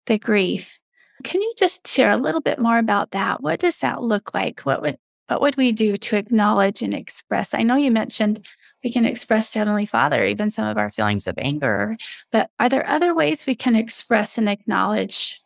the 0.06 0.18
grief. 0.18 0.80
Can 1.24 1.42
you 1.42 1.54
just 1.58 1.88
share 1.88 2.12
a 2.12 2.18
little 2.18 2.42
bit 2.42 2.60
more 2.60 2.78
about 2.78 3.12
that? 3.12 3.42
What 3.42 3.60
does 3.60 3.78
that 3.80 4.02
look 4.02 4.34
like? 4.34 4.62
What 4.62 4.82
would 4.82 4.98
what 5.28 5.42
would 5.42 5.58
we 5.58 5.72
do 5.72 5.98
to 5.98 6.18
acknowledge 6.18 6.82
and 6.82 6.94
express? 6.94 7.54
I 7.54 7.64
know 7.64 7.76
you 7.76 7.92
mentioned 7.92 8.46
we 8.86 8.92
can 8.92 9.04
express 9.04 9.50
to 9.50 9.58
Heavenly 9.58 9.88
Father, 9.88 10.24
even 10.26 10.52
some 10.52 10.68
of 10.68 10.78
our 10.78 10.92
feelings 10.92 11.26
of 11.26 11.34
anger. 11.40 11.98
But 12.32 12.52
are 12.60 12.70
there 12.70 12.88
other 12.88 13.16
ways 13.16 13.48
we 13.48 13.56
can 13.56 13.76
express 13.76 14.38
and 14.38 14.48
acknowledge 14.48 15.42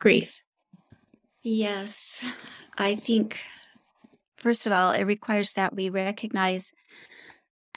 grief? 0.00 0.42
Yes. 1.44 2.24
I 2.78 2.96
think, 2.96 3.38
first 4.36 4.66
of 4.66 4.72
all, 4.72 4.90
it 4.90 5.04
requires 5.04 5.52
that 5.52 5.76
we 5.76 5.88
recognize 5.88 6.72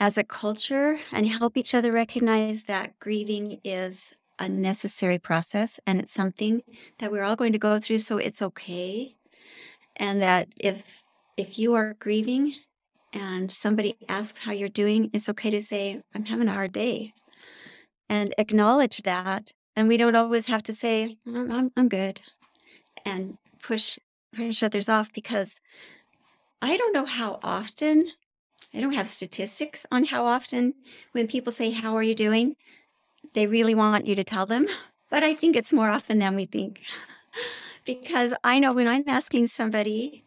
as 0.00 0.18
a 0.18 0.24
culture 0.24 0.98
and 1.12 1.28
help 1.28 1.56
each 1.56 1.74
other 1.74 1.92
recognize 1.92 2.64
that 2.64 2.98
grieving 2.98 3.60
is 3.62 4.14
a 4.40 4.48
necessary 4.48 5.20
process 5.20 5.78
and 5.86 6.00
it's 6.00 6.12
something 6.12 6.60
that 6.98 7.12
we're 7.12 7.22
all 7.22 7.36
going 7.36 7.52
to 7.52 7.58
go 7.58 7.78
through 7.78 7.98
so 7.98 8.18
it's 8.18 8.42
okay 8.42 9.14
and 9.94 10.20
that 10.20 10.48
if 10.56 11.04
if 11.36 11.56
you 11.56 11.72
are 11.74 11.94
grieving 12.00 12.52
and 13.14 13.50
somebody 13.50 13.96
asks 14.08 14.40
how 14.40 14.52
you're 14.52 14.68
doing, 14.68 15.08
it's 15.14 15.28
okay 15.30 15.48
to 15.50 15.62
say, 15.62 16.02
I'm 16.14 16.26
having 16.26 16.48
a 16.48 16.52
hard 16.52 16.72
day 16.72 17.14
and 18.08 18.34
acknowledge 18.36 19.02
that. 19.02 19.52
And 19.76 19.88
we 19.88 19.96
don't 19.96 20.16
always 20.16 20.46
have 20.46 20.62
to 20.64 20.74
say, 20.74 21.16
I'm, 21.26 21.50
I'm, 21.50 21.72
I'm 21.76 21.88
good 21.88 22.20
and 23.06 23.38
push, 23.62 23.98
push 24.36 24.62
others 24.62 24.88
off 24.88 25.12
because 25.12 25.60
I 26.60 26.76
don't 26.76 26.92
know 26.92 27.06
how 27.06 27.40
often, 27.42 28.10
I 28.74 28.80
don't 28.80 28.92
have 28.92 29.08
statistics 29.08 29.86
on 29.90 30.04
how 30.04 30.26
often 30.26 30.74
when 31.12 31.28
people 31.28 31.52
say, 31.52 31.70
How 31.70 31.94
are 31.94 32.02
you 32.02 32.14
doing? 32.14 32.56
they 33.34 33.46
really 33.46 33.74
want 33.74 34.06
you 34.06 34.14
to 34.14 34.24
tell 34.24 34.46
them. 34.46 34.66
But 35.10 35.22
I 35.22 35.34
think 35.34 35.54
it's 35.54 35.72
more 35.72 35.90
often 35.90 36.18
than 36.18 36.34
we 36.34 36.44
think. 36.44 36.82
because 37.84 38.34
I 38.42 38.58
know 38.58 38.72
when 38.72 38.88
I'm 38.88 39.04
asking 39.06 39.46
somebody, 39.46 40.24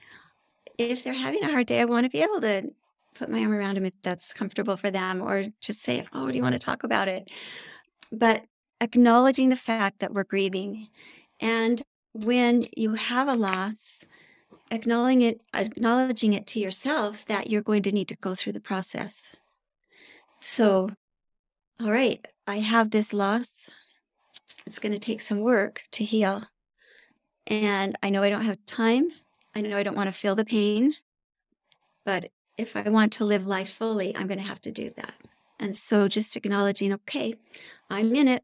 if 0.78 1.04
they're 1.04 1.14
having 1.14 1.44
a 1.44 1.52
hard 1.52 1.68
day, 1.68 1.82
I 1.82 1.86
want 1.86 2.06
to 2.06 2.10
be 2.10 2.22
able 2.22 2.42
to 2.42 2.72
put 3.16 3.30
my 3.30 3.42
arm 3.42 3.54
around 3.54 3.76
them 3.76 3.86
if 3.86 3.94
that's 4.04 4.34
comfortable 4.34 4.78
for 4.78 4.92
them, 4.92 5.22
or 5.22 5.46
just 5.60 5.82
say, 5.82 6.06
Oh, 6.14 6.30
do 6.30 6.36
you 6.36 6.44
want 6.44 6.54
to 6.54 6.60
talk 6.60 6.84
about 6.84 7.08
it? 7.08 7.30
But 8.12 8.46
acknowledging 8.80 9.50
the 9.50 9.56
fact 9.56 10.00
that 10.00 10.14
we're 10.14 10.24
grieving. 10.24 10.90
And 11.40 11.82
when 12.14 12.68
you 12.76 12.94
have 12.94 13.28
a 13.28 13.36
loss, 13.36 14.06
acknowledging 14.72 15.22
it, 15.22 15.42
acknowledging 15.54 16.34
it 16.34 16.48
to 16.48 16.60
yourself 16.60 17.26
that 17.26 17.50
you're 17.50 17.62
going 17.62 17.84
to 17.84 17.92
need 17.92 18.08
to 18.10 18.16
go 18.16 18.36
through 18.36 18.54
the 18.54 18.60
process. 18.60 19.36
So, 20.40 20.92
all 21.80 21.92
right, 21.92 22.26
I 22.46 22.60
have 22.60 22.92
this 22.92 23.14
loss. 23.14 23.70
It's 24.66 24.80
going 24.80 24.94
to 24.94 25.00
take 25.00 25.22
some 25.22 25.42
work 25.42 25.84
to 25.92 26.04
heal. 26.04 26.44
And 27.48 27.98
I 28.04 28.10
know 28.10 28.24
I 28.24 28.30
don't 28.30 28.46
have 28.46 28.66
time. 28.66 29.12
I 29.58 29.62
know 29.62 29.76
I 29.76 29.82
don't 29.82 29.96
want 29.98 30.08
to 30.08 30.14
feel 30.14 30.36
the 30.36 30.46
pain, 30.46 30.94
but 32.06 32.30
if 32.60 32.76
I 32.76 32.88
want 32.90 33.12
to 33.14 33.26
live 33.26 33.48
life 33.48 33.72
fully, 33.72 34.16
I'm 34.16 34.28
going 34.28 34.38
to 34.38 34.46
have 34.46 34.62
to 34.62 34.72
do 34.72 34.92
that. 34.98 35.16
And 35.60 35.76
so 35.76 36.08
just 36.08 36.36
acknowledging, 36.36 36.94
okay, 36.94 37.34
I'm 37.90 38.16
in 38.16 38.28
it 38.28 38.44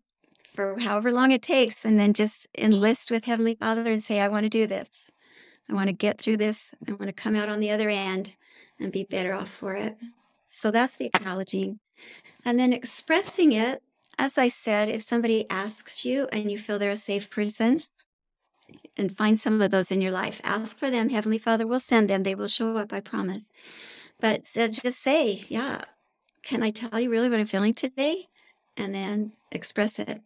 for 0.56 0.80
however 0.80 1.12
long 1.12 1.30
it 1.30 1.44
takes, 1.44 1.86
and 1.86 2.00
then 2.00 2.14
just 2.14 2.48
enlist 2.58 3.12
with 3.12 3.26
Heavenly 3.26 3.54
Father 3.54 3.92
and 3.92 4.02
say, 4.02 4.20
I 4.20 4.28
want 4.28 4.46
to 4.46 4.50
do 4.50 4.66
this. 4.66 5.12
I 5.70 5.76
want 5.76 5.86
to 5.88 5.94
get 5.94 6.20
through 6.20 6.38
this. 6.38 6.74
I 6.88 6.94
want 6.94 7.06
to 7.06 7.14
come 7.14 7.36
out 7.36 7.48
on 7.48 7.60
the 7.60 7.70
other 7.70 7.90
end 7.90 8.36
and 8.80 8.92
be 8.92 9.04
better 9.04 9.36
off 9.36 9.52
for 9.52 9.76
it. 9.76 9.96
So 10.50 10.72
that's 10.72 10.98
the 10.98 11.12
acknowledging. 11.14 11.80
And 12.44 12.60
then 12.60 12.74
expressing 12.74 13.52
it, 13.52 13.84
as 14.18 14.40
I 14.40 14.48
said, 14.48 14.90
if 14.90 15.04
somebody 15.04 15.48
asks 15.52 16.04
you 16.04 16.28
and 16.32 16.52
you 16.52 16.58
feel 16.58 16.80
they're 16.80 16.90
a 16.90 16.98
safe 16.98 17.30
person, 17.30 17.84
and 18.98 19.16
find 19.16 19.40
some 19.40 19.62
of 19.62 19.72
those 19.72 19.92
in 19.92 20.02
your 20.02 20.12
life, 20.12 20.42
ask 20.44 20.78
for 20.78 20.90
them. 20.90 21.10
Heavenly 21.10 21.38
Father 21.38 21.66
will 21.66 21.80
send 21.80 22.10
them. 22.10 22.24
They 22.24 22.36
will 22.36 22.48
show 22.48 22.78
up, 22.78 22.94
I 22.94 23.00
promise. 23.00 23.44
But 24.20 24.48
so 24.48 24.68
just 24.68 25.02
say, 25.02 25.44
yeah, 25.50 25.82
can 26.44 26.64
I 26.64 26.70
tell 26.70 27.00
you 27.00 27.10
really 27.10 27.30
what 27.30 27.40
I'm 27.40 27.46
feeling 27.46 27.74
today? 27.74 28.28
And 28.78 28.94
then 28.94 29.34
express 29.52 30.00
it. 30.00 30.22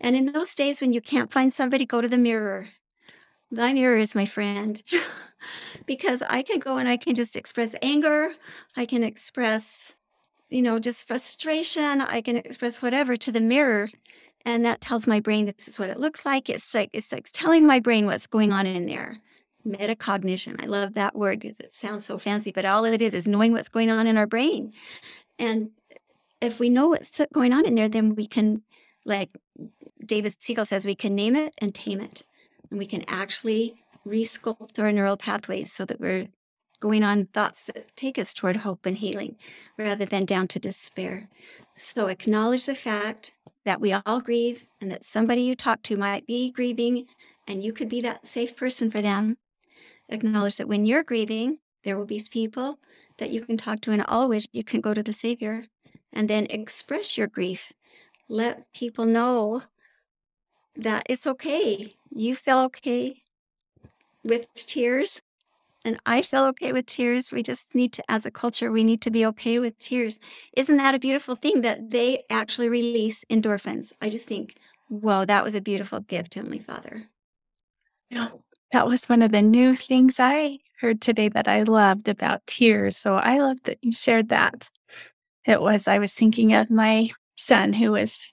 And 0.00 0.16
in 0.16 0.26
those 0.26 0.54
days 0.54 0.80
when 0.80 0.92
you 0.92 1.00
can't 1.00 1.32
find 1.32 1.52
somebody, 1.52 1.86
go 1.86 2.00
to 2.00 2.08
the 2.08 2.18
mirror. 2.18 2.68
My 3.50 3.72
mirror 3.72 3.96
is 3.96 4.14
my 4.14 4.26
friend 4.26 4.82
because 5.86 6.22
I 6.22 6.42
can 6.42 6.58
go 6.58 6.76
and 6.76 6.88
I 6.88 6.96
can 6.96 7.14
just 7.14 7.36
express 7.36 7.74
anger. 7.80 8.30
I 8.76 8.86
can 8.86 9.04
express, 9.04 9.94
you 10.50 10.62
know, 10.62 10.78
just 10.78 11.06
frustration. 11.06 12.00
I 12.00 12.20
can 12.20 12.36
express 12.36 12.82
whatever 12.82 13.16
to 13.16 13.32
the 13.32 13.40
mirror. 13.40 13.88
And 14.46 14.64
that 14.64 14.80
tells 14.80 15.06
my 15.06 15.20
brain 15.20 15.44
this 15.44 15.68
is 15.68 15.78
what 15.78 15.90
it 15.90 16.00
looks 16.00 16.24
like. 16.24 16.48
It's 16.48 16.72
like 16.72 16.88
it's 16.94 17.12
like 17.12 17.28
telling 17.32 17.66
my 17.66 17.80
brain 17.80 18.06
what's 18.06 18.26
going 18.26 18.52
on 18.52 18.66
in 18.66 18.86
there 18.86 19.20
metacognition. 19.66 20.62
I 20.62 20.66
love 20.66 20.94
that 20.94 21.16
word 21.16 21.40
because 21.40 21.60
it 21.60 21.72
sounds 21.72 22.06
so 22.06 22.18
fancy, 22.18 22.52
but 22.52 22.64
all 22.64 22.84
it 22.84 23.02
is 23.02 23.12
is 23.12 23.28
knowing 23.28 23.52
what's 23.52 23.68
going 23.68 23.90
on 23.90 24.06
in 24.06 24.16
our 24.16 24.26
brain. 24.26 24.72
And 25.38 25.70
if 26.40 26.60
we 26.60 26.68
know 26.68 26.88
what's 26.88 27.20
going 27.32 27.52
on 27.52 27.66
in 27.66 27.74
there, 27.74 27.88
then 27.88 28.14
we 28.14 28.26
can, 28.26 28.62
like 29.04 29.30
David 30.04 30.40
Siegel 30.40 30.64
says, 30.64 30.86
we 30.86 30.94
can 30.94 31.14
name 31.14 31.36
it 31.36 31.54
and 31.58 31.74
tame 31.74 32.00
it. 32.00 32.22
and 32.70 32.78
we 32.78 32.86
can 32.86 33.04
actually 33.08 33.74
resculpt 34.06 34.78
our 34.78 34.92
neural 34.92 35.16
pathways 35.16 35.72
so 35.72 35.84
that 35.84 36.00
we're 36.00 36.28
going 36.80 37.02
on 37.02 37.26
thoughts 37.26 37.64
that 37.64 37.96
take 37.96 38.18
us 38.18 38.34
toward 38.34 38.58
hope 38.58 38.86
and 38.86 38.98
healing 38.98 39.36
rather 39.78 40.04
than 40.04 40.24
down 40.24 40.46
to 40.48 40.58
despair. 40.58 41.28
So 41.74 42.06
acknowledge 42.06 42.66
the 42.66 42.74
fact 42.74 43.32
that 43.66 43.80
we 43.80 43.92
all 43.92 44.20
grieve 44.20 44.70
and 44.80 44.90
that 44.92 45.04
somebody 45.04 45.42
you 45.42 45.56
talk 45.56 45.82
to 45.82 45.96
might 45.96 46.24
be 46.24 46.52
grieving 46.52 47.04
and 47.48 47.62
you 47.62 47.72
could 47.72 47.88
be 47.88 48.00
that 48.00 48.26
safe 48.26 48.56
person 48.56 48.90
for 48.90 49.02
them. 49.02 49.36
Acknowledge 50.08 50.56
that 50.56 50.68
when 50.68 50.86
you're 50.86 51.02
grieving, 51.02 51.58
there 51.84 51.98
will 51.98 52.06
be 52.06 52.22
people 52.30 52.78
that 53.18 53.30
you 53.30 53.44
can 53.44 53.56
talk 53.56 53.80
to 53.80 53.90
and 53.90 54.04
always 54.06 54.46
you 54.52 54.62
can 54.62 54.80
go 54.80 54.94
to 54.94 55.02
the 55.02 55.12
Savior 55.12 55.64
and 56.12 56.30
then 56.30 56.46
express 56.48 57.18
your 57.18 57.26
grief. 57.26 57.72
Let 58.28 58.72
people 58.72 59.04
know 59.04 59.64
that 60.76 61.04
it's 61.08 61.26
okay. 61.26 61.94
You 62.10 62.36
feel 62.36 62.60
okay 62.60 63.22
with 64.22 64.46
tears 64.54 65.22
and 65.86 66.00
I 66.04 66.20
feel 66.20 66.44
okay 66.46 66.72
with 66.72 66.86
tears. 66.86 67.30
We 67.30 67.44
just 67.44 67.72
need 67.72 67.92
to, 67.92 68.04
as 68.10 68.26
a 68.26 68.30
culture, 68.30 68.72
we 68.72 68.82
need 68.82 69.00
to 69.02 69.10
be 69.10 69.24
okay 69.26 69.60
with 69.60 69.78
tears. 69.78 70.18
Isn't 70.56 70.78
that 70.78 70.96
a 70.96 70.98
beautiful 70.98 71.36
thing 71.36 71.60
that 71.60 71.90
they 71.90 72.22
actually 72.28 72.68
release 72.68 73.24
endorphins? 73.30 73.92
I 74.02 74.10
just 74.10 74.26
think, 74.26 74.56
whoa, 74.88 75.24
that 75.24 75.44
was 75.44 75.54
a 75.54 75.60
beautiful 75.60 76.00
gift, 76.00 76.34
Heavenly 76.34 76.58
Father. 76.58 77.04
Yeah. 78.10 78.30
That 78.72 78.88
was 78.88 79.08
one 79.08 79.22
of 79.22 79.30
the 79.30 79.42
new 79.42 79.76
things 79.76 80.18
I 80.18 80.58
heard 80.80 81.00
today 81.00 81.28
that 81.28 81.46
I 81.46 81.62
loved 81.62 82.08
about 82.08 82.44
tears. 82.48 82.96
So 82.96 83.14
I 83.14 83.38
love 83.38 83.58
that 83.62 83.78
you 83.80 83.92
shared 83.92 84.28
that. 84.30 84.68
It 85.46 85.60
was, 85.60 85.86
I 85.86 85.98
was 85.98 86.14
thinking 86.14 86.52
of 86.52 86.68
my 86.68 87.10
son 87.36 87.72
who 87.72 87.92
was 87.92 88.32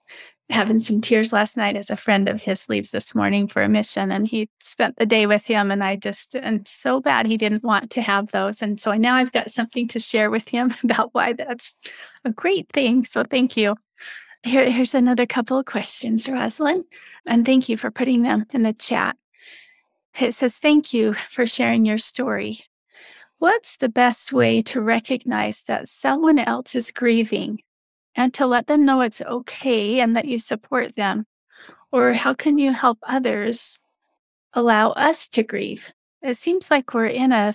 having 0.49 0.79
some 0.79 1.01
tears 1.01 1.31
last 1.31 1.55
night 1.55 1.75
as 1.75 1.89
a 1.89 1.95
friend 1.95 2.27
of 2.27 2.41
his 2.41 2.67
leaves 2.67 2.91
this 2.91 3.15
morning 3.15 3.47
for 3.47 3.61
a 3.61 3.69
mission 3.69 4.11
and 4.11 4.27
he 4.27 4.49
spent 4.59 4.97
the 4.97 5.05
day 5.05 5.25
with 5.25 5.47
him 5.47 5.71
and 5.71 5.83
I 5.83 5.95
just 5.95 6.35
and 6.35 6.67
so 6.67 6.99
bad 6.99 7.25
he 7.25 7.37
didn't 7.37 7.63
want 7.63 7.89
to 7.91 8.01
have 8.01 8.31
those 8.31 8.61
and 8.61 8.79
so 8.79 8.93
now 8.93 9.15
I've 9.15 9.31
got 9.31 9.51
something 9.51 9.87
to 9.89 9.99
share 9.99 10.29
with 10.29 10.49
him 10.49 10.73
about 10.83 11.09
why 11.13 11.33
that's 11.33 11.75
a 12.25 12.31
great 12.31 12.69
thing 12.69 13.05
so 13.05 13.23
thank 13.23 13.55
you. 13.57 13.75
Here, 14.45 14.69
here's 14.69 14.93
another 14.93 15.25
couple 15.25 15.57
of 15.57 15.65
questions 15.65 16.27
Rosalind 16.27 16.83
and 17.25 17.45
thank 17.45 17.69
you 17.69 17.77
for 17.77 17.89
putting 17.89 18.23
them 18.23 18.45
in 18.51 18.63
the 18.63 18.73
chat. 18.73 19.15
It 20.19 20.33
says 20.33 20.57
thank 20.57 20.93
you 20.93 21.13
for 21.13 21.45
sharing 21.45 21.85
your 21.85 21.97
story. 21.97 22.57
What's 23.39 23.77
the 23.77 23.89
best 23.89 24.33
way 24.33 24.61
to 24.63 24.81
recognize 24.81 25.63
that 25.63 25.87
someone 25.87 26.39
else 26.39 26.75
is 26.75 26.91
grieving 26.91 27.59
and 28.15 28.33
to 28.33 28.45
let 28.45 28.67
them 28.67 28.85
know 28.85 29.01
it's 29.01 29.21
okay 29.21 29.99
and 29.99 30.15
that 30.15 30.25
you 30.25 30.37
support 30.37 30.95
them? 30.95 31.25
Or 31.91 32.13
how 32.13 32.33
can 32.33 32.57
you 32.57 32.71
help 32.71 32.99
others 33.03 33.79
allow 34.53 34.91
us 34.91 35.27
to 35.29 35.43
grieve? 35.43 35.91
It 36.21 36.37
seems 36.37 36.71
like 36.71 36.93
we're 36.93 37.05
in 37.05 37.31
a 37.31 37.53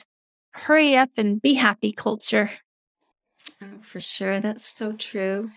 hurry 0.53 0.97
up 0.97 1.11
and 1.17 1.43
be 1.43 1.55
happy 1.55 1.93
culture. 1.93 2.51
Oh, 3.61 3.81
for 3.81 4.01
sure. 4.01 4.41
That's 4.41 4.65
so 4.65 4.93
true. 4.93 5.51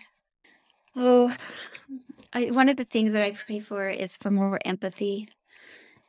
Oh, 0.96 1.34
I, 2.32 2.46
one 2.46 2.68
of 2.68 2.76
the 2.76 2.84
things 2.84 3.12
that 3.12 3.22
I 3.22 3.32
pray 3.32 3.60
for 3.60 3.88
is 3.88 4.16
for 4.16 4.30
more 4.30 4.58
empathy. 4.64 5.28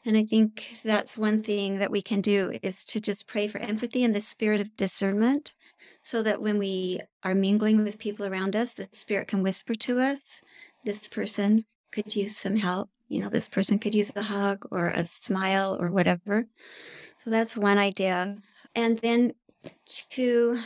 And 0.06 0.18
I 0.18 0.26
think 0.26 0.80
that's 0.84 1.18
one 1.18 1.44
thing 1.44 1.80
that 1.80 1.92
we 1.92 2.02
can 2.02 2.22
do 2.22 2.58
is 2.62 2.84
to 2.86 3.00
just 3.00 3.28
pray 3.28 3.48
for 3.48 3.60
empathy 3.60 4.04
and 4.04 4.14
the 4.16 4.22
spirit 4.22 4.60
of 4.60 4.76
discernment 4.76 5.54
so 6.02 6.22
that 6.24 6.42
when 6.42 6.58
we 6.58 7.02
are 7.24 7.36
mingling 7.36 7.84
with 7.84 7.98
people 7.98 8.26
around 8.26 8.56
us, 8.56 8.74
the 8.74 8.88
spirit 8.92 9.28
can 9.28 9.44
whisper 9.44 9.76
to 9.76 10.00
us, 10.00 10.42
this 10.86 11.08
person 11.08 11.66
could 11.92 12.16
use 12.16 12.36
some 12.36 12.58
help. 12.58 12.90
You 13.08 13.22
know, 13.22 13.30
this 13.30 13.48
person 13.48 13.80
could 13.80 13.94
use 13.94 14.12
a 14.16 14.24
hug 14.24 14.66
or 14.72 14.88
a 14.88 15.06
smile 15.06 15.78
or 15.80 15.92
whatever. 15.92 16.48
So 17.18 17.30
that's 17.30 17.56
one 17.56 17.78
idea. 17.78 18.38
And 18.76 18.98
then 19.00 19.34
to 20.10 20.60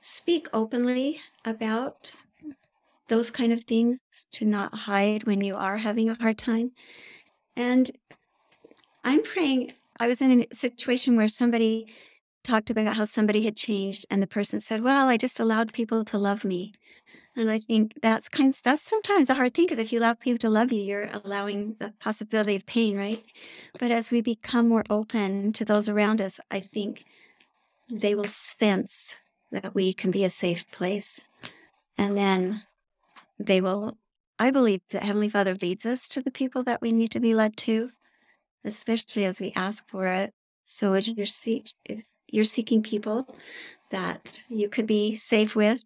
speak 0.00 0.48
openly 0.52 1.20
about 1.44 2.12
those 3.08 3.30
kind 3.30 3.52
of 3.52 3.64
things, 3.64 4.00
to 4.30 4.44
not 4.44 4.72
hide 4.72 5.24
when 5.24 5.40
you 5.40 5.56
are 5.56 5.76
having 5.76 6.08
a 6.08 6.14
hard 6.14 6.38
time. 6.38 6.70
And 7.56 7.90
I'm 9.04 9.22
praying. 9.22 9.72
I 9.98 10.06
was 10.06 10.22
in 10.22 10.42
a 10.42 10.54
situation 10.54 11.16
where 11.16 11.28
somebody 11.28 11.92
talked 12.44 12.70
about 12.70 12.96
how 12.96 13.04
somebody 13.04 13.44
had 13.44 13.56
changed 13.56 14.06
and 14.10 14.22
the 14.22 14.26
person 14.26 14.60
said, 14.60 14.82
"Well, 14.82 15.08
I 15.08 15.16
just 15.16 15.40
allowed 15.40 15.72
people 15.72 16.04
to 16.06 16.18
love 16.18 16.44
me." 16.44 16.72
And 17.36 17.50
I 17.50 17.60
think 17.60 17.94
that's 18.02 18.28
kind 18.28 18.52
of, 18.52 18.60
that's 18.62 18.82
sometimes 18.82 19.30
a 19.30 19.34
hard 19.34 19.54
thing 19.54 19.66
because 19.66 19.78
if 19.78 19.92
you 19.92 20.00
allow 20.00 20.14
people 20.14 20.38
to 20.38 20.50
love 20.50 20.72
you, 20.72 20.82
you're 20.82 21.10
allowing 21.24 21.76
the 21.78 21.94
possibility 22.00 22.56
of 22.56 22.66
pain, 22.66 22.96
right? 22.96 23.24
But 23.78 23.92
as 23.92 24.10
we 24.10 24.20
become 24.20 24.68
more 24.68 24.84
open 24.90 25.52
to 25.54 25.64
those 25.64 25.88
around 25.88 26.20
us, 26.20 26.40
I 26.50 26.60
think 26.60 27.04
they 27.88 28.14
will 28.14 28.24
sense 28.24 29.16
that 29.52 29.74
we 29.74 29.92
can 29.92 30.10
be 30.10 30.24
a 30.24 30.30
safe 30.30 30.70
place. 30.72 31.20
And 31.96 32.16
then 32.16 32.62
they 33.38 33.60
will, 33.60 33.96
I 34.38 34.50
believe 34.50 34.80
that 34.90 35.04
Heavenly 35.04 35.28
Father 35.28 35.54
leads 35.54 35.86
us 35.86 36.08
to 36.08 36.20
the 36.20 36.30
people 36.30 36.62
that 36.64 36.82
we 36.82 36.92
need 36.92 37.10
to 37.12 37.20
be 37.20 37.34
led 37.34 37.56
to, 37.58 37.90
especially 38.64 39.24
as 39.24 39.40
we 39.40 39.52
ask 39.54 39.88
for 39.88 40.06
it. 40.06 40.34
So 40.64 40.94
as 40.94 41.08
your 41.08 41.26
seat 41.26 41.74
if 41.84 42.10
you're 42.32 42.44
seeking 42.44 42.82
people 42.82 43.26
that 43.90 44.42
you 44.48 44.68
could 44.68 44.86
be 44.86 45.16
safe 45.16 45.56
with, 45.56 45.82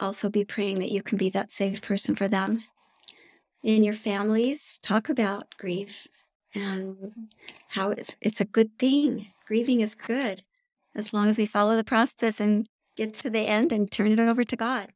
also 0.00 0.28
be 0.28 0.44
praying 0.44 0.78
that 0.80 0.90
you 0.90 1.02
can 1.02 1.18
be 1.18 1.30
that 1.30 1.50
safe 1.50 1.82
person 1.82 2.14
for 2.14 2.28
them. 2.28 2.64
In 3.62 3.84
your 3.84 3.94
families, 3.94 4.78
talk 4.82 5.08
about 5.08 5.54
grief 5.58 6.08
and 6.54 7.12
how 7.68 7.90
it's 7.90 8.16
it's 8.20 8.40
a 8.40 8.44
good 8.44 8.76
thing. 8.78 9.28
Grieving 9.46 9.80
is 9.80 9.94
good 9.94 10.42
as 10.94 11.12
long 11.12 11.28
as 11.28 11.38
we 11.38 11.46
follow 11.46 11.76
the 11.76 11.84
process 11.84 12.40
and 12.40 12.66
get 12.96 13.14
to 13.14 13.30
the 13.30 13.40
end 13.40 13.72
and 13.72 13.90
turn 13.90 14.10
it 14.10 14.18
over 14.18 14.44
to 14.44 14.56
God. 14.56 14.88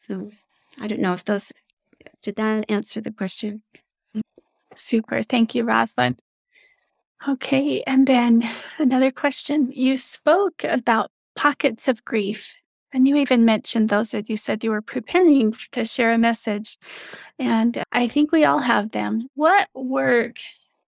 So 0.00 0.30
I 0.80 0.86
don't 0.86 1.00
know 1.00 1.12
if 1.12 1.24
those 1.24 1.52
did 2.22 2.36
that 2.36 2.64
answer 2.70 3.00
the 3.00 3.12
question. 3.12 3.62
Super. 4.74 5.22
Thank 5.22 5.54
you, 5.54 5.64
Rosalind. 5.64 6.20
Okay. 7.28 7.82
And 7.86 8.06
then 8.06 8.48
another 8.78 9.10
question. 9.10 9.70
You 9.72 9.96
spoke 9.96 10.64
about 10.64 11.10
pockets 11.36 11.88
of 11.88 12.04
grief, 12.04 12.54
and 12.92 13.08
you 13.08 13.16
even 13.16 13.44
mentioned 13.44 13.88
those 13.88 14.12
that 14.12 14.30
you 14.30 14.36
said 14.36 14.62
you 14.62 14.70
were 14.70 14.82
preparing 14.82 15.54
to 15.72 15.84
share 15.84 16.12
a 16.12 16.18
message. 16.18 16.78
And 17.38 17.82
I 17.92 18.06
think 18.08 18.30
we 18.30 18.44
all 18.44 18.60
have 18.60 18.92
them. 18.92 19.28
What 19.34 19.68
work 19.74 20.36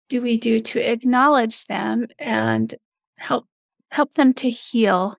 do 0.07 0.21
we 0.21 0.37
do 0.37 0.59
to 0.59 0.79
acknowledge 0.79 1.65
them 1.65 2.07
and 2.17 2.73
help 3.17 3.45
help 3.91 4.13
them 4.13 4.33
to 4.35 4.49
heal? 4.49 5.17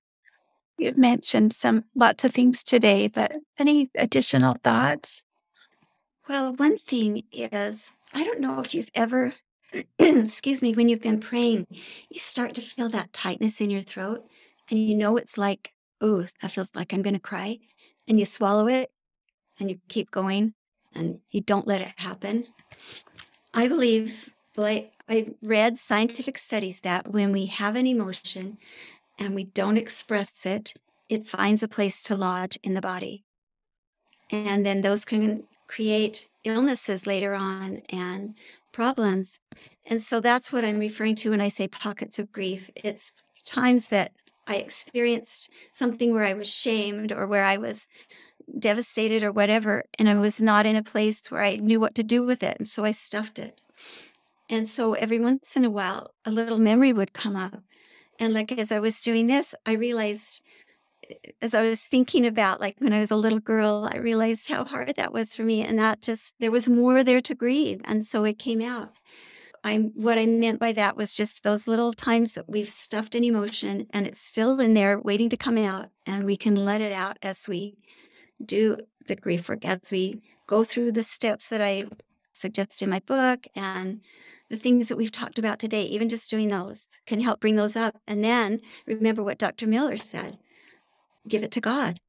You've 0.77 0.97
mentioned 0.97 1.53
some 1.53 1.85
lots 1.93 2.23
of 2.23 2.31
things 2.31 2.63
today, 2.63 3.07
but 3.07 3.33
any 3.59 3.91
additional 3.95 4.57
thoughts? 4.63 5.21
Well, 6.27 6.53
one 6.53 6.77
thing 6.77 7.23
is 7.31 7.91
I 8.13 8.23
don't 8.23 8.39
know 8.39 8.59
if 8.59 8.73
you've 8.73 8.89
ever 8.95 9.35
excuse 9.99 10.61
me, 10.61 10.73
when 10.73 10.89
you've 10.89 11.01
been 11.01 11.19
praying, 11.19 11.67
you 12.09 12.19
start 12.19 12.53
to 12.55 12.61
feel 12.61 12.89
that 12.89 13.13
tightness 13.13 13.61
in 13.61 13.69
your 13.69 13.81
throat 13.81 14.25
and 14.69 14.79
you 14.79 14.95
know 14.95 15.17
it's 15.17 15.37
like, 15.37 15.73
oh, 15.99 16.25
that 16.41 16.51
feels 16.51 16.71
like 16.75 16.93
I'm 16.93 17.01
going 17.01 17.13
to 17.13 17.19
cry. 17.19 17.59
And 18.07 18.19
you 18.19 18.25
swallow 18.25 18.67
it 18.67 18.91
and 19.59 19.69
you 19.69 19.79
keep 19.87 20.11
going 20.11 20.53
and 20.93 21.19
you 21.29 21.41
don't 21.41 21.67
let 21.67 21.81
it 21.81 21.93
happen. 21.97 22.47
I 23.53 23.67
believe, 23.67 24.29
like 24.55 24.91
I 25.07 25.33
read 25.41 25.77
scientific 25.77 26.37
studies 26.37 26.81
that 26.81 27.09
when 27.11 27.31
we 27.31 27.45
have 27.47 27.75
an 27.75 27.87
emotion 27.87 28.57
and 29.19 29.35
we 29.35 29.45
don't 29.45 29.77
express 29.77 30.45
it, 30.45 30.73
it 31.09 31.27
finds 31.27 31.63
a 31.63 31.67
place 31.67 32.01
to 32.03 32.15
lodge 32.15 32.57
in 32.63 32.73
the 32.73 32.81
body. 32.81 33.23
And 34.29 34.65
then 34.65 34.81
those 34.81 35.05
can 35.05 35.43
create 35.67 36.27
illnesses 36.43 37.05
later 37.05 37.33
on 37.33 37.81
and 37.89 38.35
problems. 38.71 39.39
And 39.85 40.01
so 40.01 40.19
that's 40.19 40.51
what 40.51 40.65
I'm 40.65 40.79
referring 40.79 41.15
to 41.17 41.31
when 41.31 41.41
I 41.41 41.49
say 41.49 41.67
pockets 41.67 42.19
of 42.19 42.31
grief. 42.31 42.69
It's 42.75 43.11
times 43.45 43.87
that 43.87 44.11
I 44.47 44.55
experienced 44.55 45.49
something 45.71 46.13
where 46.13 46.25
I 46.25 46.33
was 46.33 46.47
shamed 46.47 47.11
or 47.11 47.27
where 47.27 47.45
I 47.45 47.57
was 47.57 47.87
devastated 48.59 49.23
or 49.23 49.31
whatever, 49.31 49.83
and 49.97 50.09
I 50.09 50.15
was 50.15 50.41
not 50.41 50.65
in 50.65 50.75
a 50.75 50.83
place 50.83 51.21
where 51.29 51.43
I 51.43 51.55
knew 51.55 51.79
what 51.79 51.95
to 51.95 52.03
do 52.03 52.23
with 52.23 52.43
it. 52.43 52.57
And 52.57 52.67
so 52.67 52.83
I 52.83 52.91
stuffed 52.91 53.39
it. 53.39 53.61
And 54.49 54.67
so 54.67 54.93
every 54.93 55.19
once 55.19 55.55
in 55.55 55.63
a 55.63 55.69
while, 55.69 56.13
a 56.25 56.31
little 56.31 56.57
memory 56.57 56.91
would 56.91 57.13
come 57.13 57.35
up. 57.35 57.63
And 58.19 58.33
like 58.33 58.51
as 58.51 58.71
I 58.71 58.79
was 58.79 59.01
doing 59.01 59.27
this, 59.27 59.55
I 59.65 59.73
realized 59.73 60.41
as 61.41 61.53
I 61.53 61.61
was 61.61 61.81
thinking 61.81 62.25
about 62.25 62.61
like 62.61 62.75
when 62.79 62.93
I 62.93 62.99
was 62.99 63.11
a 63.11 63.15
little 63.15 63.39
girl, 63.39 63.89
I 63.91 63.97
realized 63.97 64.47
how 64.49 64.63
hard 64.63 64.93
that 64.95 65.13
was 65.13 65.33
for 65.33 65.43
me. 65.43 65.61
And 65.61 65.79
that 65.79 66.01
just, 66.01 66.33
there 66.39 66.51
was 66.51 66.67
more 66.67 67.03
there 67.03 67.21
to 67.21 67.35
grieve. 67.35 67.81
And 67.83 68.05
so 68.05 68.23
it 68.23 68.39
came 68.39 68.61
out. 68.61 68.93
I, 69.63 69.77
what 69.93 70.17
I 70.17 70.25
meant 70.25 70.59
by 70.59 70.71
that 70.71 70.97
was 70.97 71.13
just 71.13 71.43
those 71.43 71.67
little 71.67 71.93
times 71.93 72.33
that 72.33 72.49
we've 72.49 72.69
stuffed 72.69 73.13
an 73.13 73.23
emotion 73.23 73.85
and 73.91 74.07
it's 74.07 74.19
still 74.19 74.59
in 74.59 74.73
there 74.73 74.99
waiting 74.99 75.29
to 75.29 75.37
come 75.37 75.57
out. 75.57 75.89
And 76.05 76.25
we 76.25 76.35
can 76.35 76.55
let 76.55 76.81
it 76.81 76.91
out 76.91 77.17
as 77.21 77.47
we 77.47 77.77
do 78.43 78.77
the 79.07 79.15
grief 79.15 79.47
work, 79.49 79.63
as 79.65 79.91
we 79.91 80.21
go 80.47 80.63
through 80.63 80.93
the 80.93 81.03
steps 81.03 81.49
that 81.49 81.61
I 81.61 81.85
suggest 82.33 82.81
in 82.81 82.89
my 82.89 82.99
book 82.99 83.45
and 83.55 84.01
the 84.49 84.57
things 84.57 84.89
that 84.89 84.97
we've 84.97 85.11
talked 85.11 85.39
about 85.39 85.59
today, 85.59 85.83
even 85.83 86.09
just 86.09 86.29
doing 86.29 86.49
those 86.49 86.87
can 87.05 87.21
help 87.21 87.39
bring 87.39 87.55
those 87.55 87.75
up. 87.75 87.97
And 88.07 88.23
then 88.23 88.59
remember 88.85 89.23
what 89.23 89.37
Dr. 89.37 89.67
Miller 89.67 89.97
said 89.97 90.37
give 91.27 91.43
it 91.43 91.51
to 91.51 91.61
God. 91.61 91.99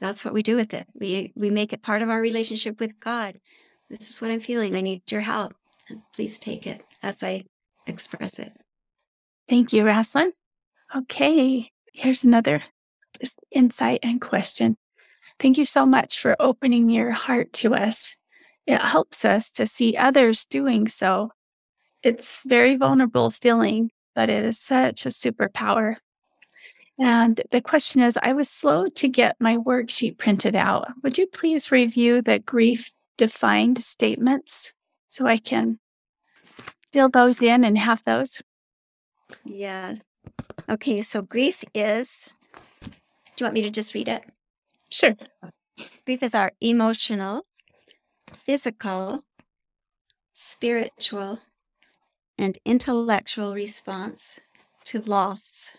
That's 0.00 0.24
what 0.24 0.34
we 0.34 0.42
do 0.42 0.56
with 0.56 0.74
it. 0.74 0.86
We, 0.94 1.32
we 1.34 1.50
make 1.50 1.72
it 1.72 1.82
part 1.82 2.02
of 2.02 2.10
our 2.10 2.20
relationship 2.20 2.80
with 2.80 3.00
God. 3.00 3.40
This 3.88 4.10
is 4.10 4.20
what 4.20 4.30
I'm 4.30 4.40
feeling. 4.40 4.74
I 4.76 4.80
need 4.80 5.10
your 5.10 5.20
help. 5.20 5.54
Please 6.14 6.38
take 6.38 6.66
it 6.66 6.82
as 7.02 7.22
I 7.22 7.44
express 7.86 8.38
it. 8.38 8.52
Thank 9.48 9.72
you, 9.72 9.84
Raslyn. 9.84 10.30
Okay, 10.94 11.70
here's 11.92 12.24
another 12.24 12.62
insight 13.50 14.00
and 14.02 14.20
question. 14.20 14.76
Thank 15.38 15.58
you 15.58 15.64
so 15.64 15.84
much 15.84 16.18
for 16.18 16.36
opening 16.38 16.88
your 16.88 17.10
heart 17.10 17.52
to 17.54 17.74
us. 17.74 18.16
It 18.66 18.80
helps 18.80 19.24
us 19.24 19.50
to 19.52 19.66
see 19.66 19.96
others 19.96 20.44
doing 20.44 20.88
so. 20.88 21.32
It's 22.02 22.42
very 22.44 22.76
vulnerable 22.76 23.30
feeling, 23.30 23.90
but 24.14 24.30
it 24.30 24.44
is 24.44 24.60
such 24.60 25.04
a 25.06 25.10
superpower. 25.10 25.96
And 26.98 27.40
the 27.50 27.60
question 27.60 28.00
is 28.02 28.18
I 28.22 28.32
was 28.32 28.48
slow 28.48 28.88
to 28.88 29.08
get 29.08 29.36
my 29.40 29.56
worksheet 29.56 30.18
printed 30.18 30.54
out. 30.54 30.88
Would 31.02 31.18
you 31.18 31.26
please 31.26 31.72
review 31.72 32.22
the 32.22 32.38
grief 32.38 32.92
defined 33.18 33.82
statements 33.82 34.72
so 35.08 35.26
I 35.26 35.38
can 35.38 35.78
fill 36.92 37.08
those 37.08 37.42
in 37.42 37.64
and 37.64 37.76
have 37.78 38.04
those? 38.04 38.42
Yes. 39.44 40.00
Okay, 40.68 41.02
so 41.02 41.22
grief 41.22 41.64
is, 41.74 42.28
do 42.84 42.90
you 43.40 43.46
want 43.46 43.54
me 43.54 43.62
to 43.62 43.70
just 43.70 43.94
read 43.94 44.08
it? 44.08 44.24
Sure. 44.90 45.16
Grief 46.06 46.22
is 46.22 46.34
our 46.34 46.52
emotional, 46.60 47.44
physical, 48.44 49.24
spiritual, 50.32 51.40
and 52.38 52.58
intellectual 52.64 53.54
response 53.54 54.40
to 54.84 55.00
loss. 55.00 55.72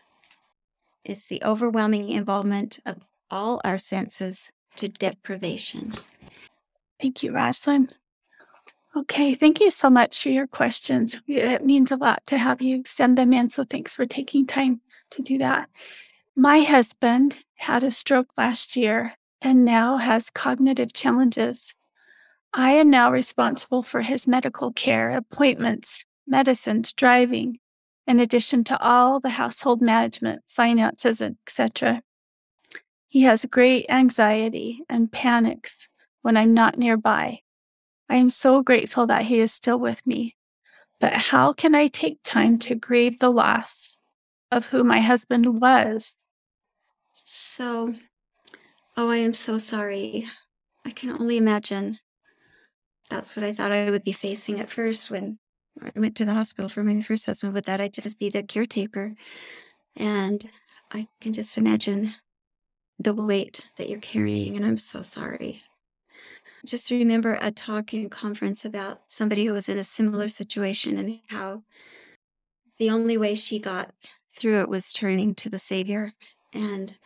It's 1.06 1.28
the 1.28 1.42
overwhelming 1.46 2.10
involvement 2.10 2.80
of 2.86 2.98
all 3.30 3.62
our 3.64 3.78
senses 3.78 4.52
to 4.78 4.88
deprivation. 4.88 5.94
Thank 7.00 7.22
you, 7.22 7.32
Raslyn. 7.32 7.92
Okay, 8.98 9.34
thank 9.36 9.60
you 9.60 9.70
so 9.70 9.90
much 9.90 10.24
for 10.24 10.30
your 10.30 10.48
questions. 10.48 11.22
It 11.28 11.66
means 11.66 11.92
a 11.92 11.98
lot 11.98 12.26
to 12.28 12.38
have 12.38 12.62
you 12.62 12.84
send 12.86 13.18
them 13.18 13.34
in. 13.34 13.50
So 13.50 13.66
thanks 13.66 13.94
for 13.94 14.06
taking 14.06 14.48
time 14.48 14.82
to 15.12 15.22
do 15.22 15.38
that. 15.38 15.70
My 16.36 16.62
husband 16.62 17.38
had 17.56 17.84
a 17.84 17.92
stroke 17.92 18.30
last 18.38 18.76
year 18.76 19.14
and 19.42 19.64
now 19.64 19.98
has 19.98 20.30
cognitive 20.30 20.94
challenges. 20.94 21.76
I 22.54 22.72
am 22.72 22.90
now 22.90 23.12
responsible 23.12 23.84
for 23.84 24.02
his 24.02 24.28
medical 24.28 24.72
care, 24.72 25.12
appointments, 25.12 26.06
medicines, 26.26 26.94
driving, 26.94 27.60
in 28.08 28.20
addition 28.20 28.64
to 28.66 28.80
all 28.82 29.20
the 29.20 29.30
household 29.30 29.82
management, 29.82 30.44
finances, 30.48 31.22
etc. 31.22 32.02
He 33.08 33.22
has 33.24 33.46
great 33.46 33.86
anxiety 33.90 34.82
and 34.90 35.12
panics 35.12 35.90
when 36.22 36.38
I'm 36.38 36.54
not 36.54 36.78
nearby. 36.78 37.40
I 38.10 38.18
am 38.18 38.30
so 38.30 38.62
grateful 38.62 39.08
that 39.08 39.24
he 39.24 39.40
is 39.40 39.52
still 39.52 39.80
with 39.80 40.06
me. 40.06 40.36
But 41.00 41.14
how 41.14 41.54
can 41.54 41.76
I 41.76 41.88
take 41.88 42.20
time 42.24 42.58
to 42.60 42.76
grieve 42.76 43.20
the 43.20 43.32
loss 43.32 44.00
of 44.52 44.68
who 44.68 44.84
my 44.84 45.00
husband 45.00 45.60
was? 45.60 46.16
So, 47.14 47.94
oh, 48.96 49.10
I 49.10 49.18
am 49.18 49.34
so 49.34 49.58
sorry. 49.58 50.26
I 50.86 50.92
can 50.92 51.12
only 51.12 51.38
imagine. 51.38 52.00
That's 53.10 53.36
what 53.36 53.44
I 53.44 53.52
thought 53.52 53.72
I 53.72 53.90
would 53.92 54.04
be 54.04 54.12
facing 54.12 54.60
at 54.60 54.70
first 54.70 55.10
when 55.10 55.40
I 55.82 56.00
went 56.00 56.16
to 56.18 56.26
the 56.26 56.34
hospital 56.34 56.70
for 56.70 56.84
my 56.84 57.02
first 57.02 57.26
husband, 57.26 57.54
but 57.54 57.66
that 57.66 57.82
I'd 57.82 57.94
just 57.94 58.20
be 58.20 58.30
the 58.30 58.44
caretaker. 58.44 59.14
And 59.96 60.50
I 60.92 61.08
can 61.22 61.34
just 61.34 61.58
imagine 61.58 62.14
the 63.00 63.14
weight 63.14 63.68
that 63.78 63.90
you're 63.90 64.00
carrying, 64.00 64.56
and 64.56 64.66
I'm 64.66 64.78
so 64.78 65.02
sorry 65.02 65.64
just 66.66 66.90
remember 66.90 67.38
a 67.42 67.52
talk 67.52 67.94
in 67.94 68.10
conference 68.10 68.66
about 68.66 69.02
somebody 69.08 69.46
who 69.46 69.54
was 69.54 69.70
in 69.70 69.78
a 69.78 69.84
similar 69.84 70.28
situation 70.28 70.98
and 70.98 71.20
how 71.28 71.64
the 72.78 72.90
only 72.90 73.18
way 73.18 73.36
she 73.36 73.60
got 73.60 73.94
through 74.32 74.62
it 74.62 74.70
was 74.70 74.92
turning 74.92 75.34
to 75.36 75.50
the 75.50 75.60
Savior 75.60 76.14
and 76.54 76.98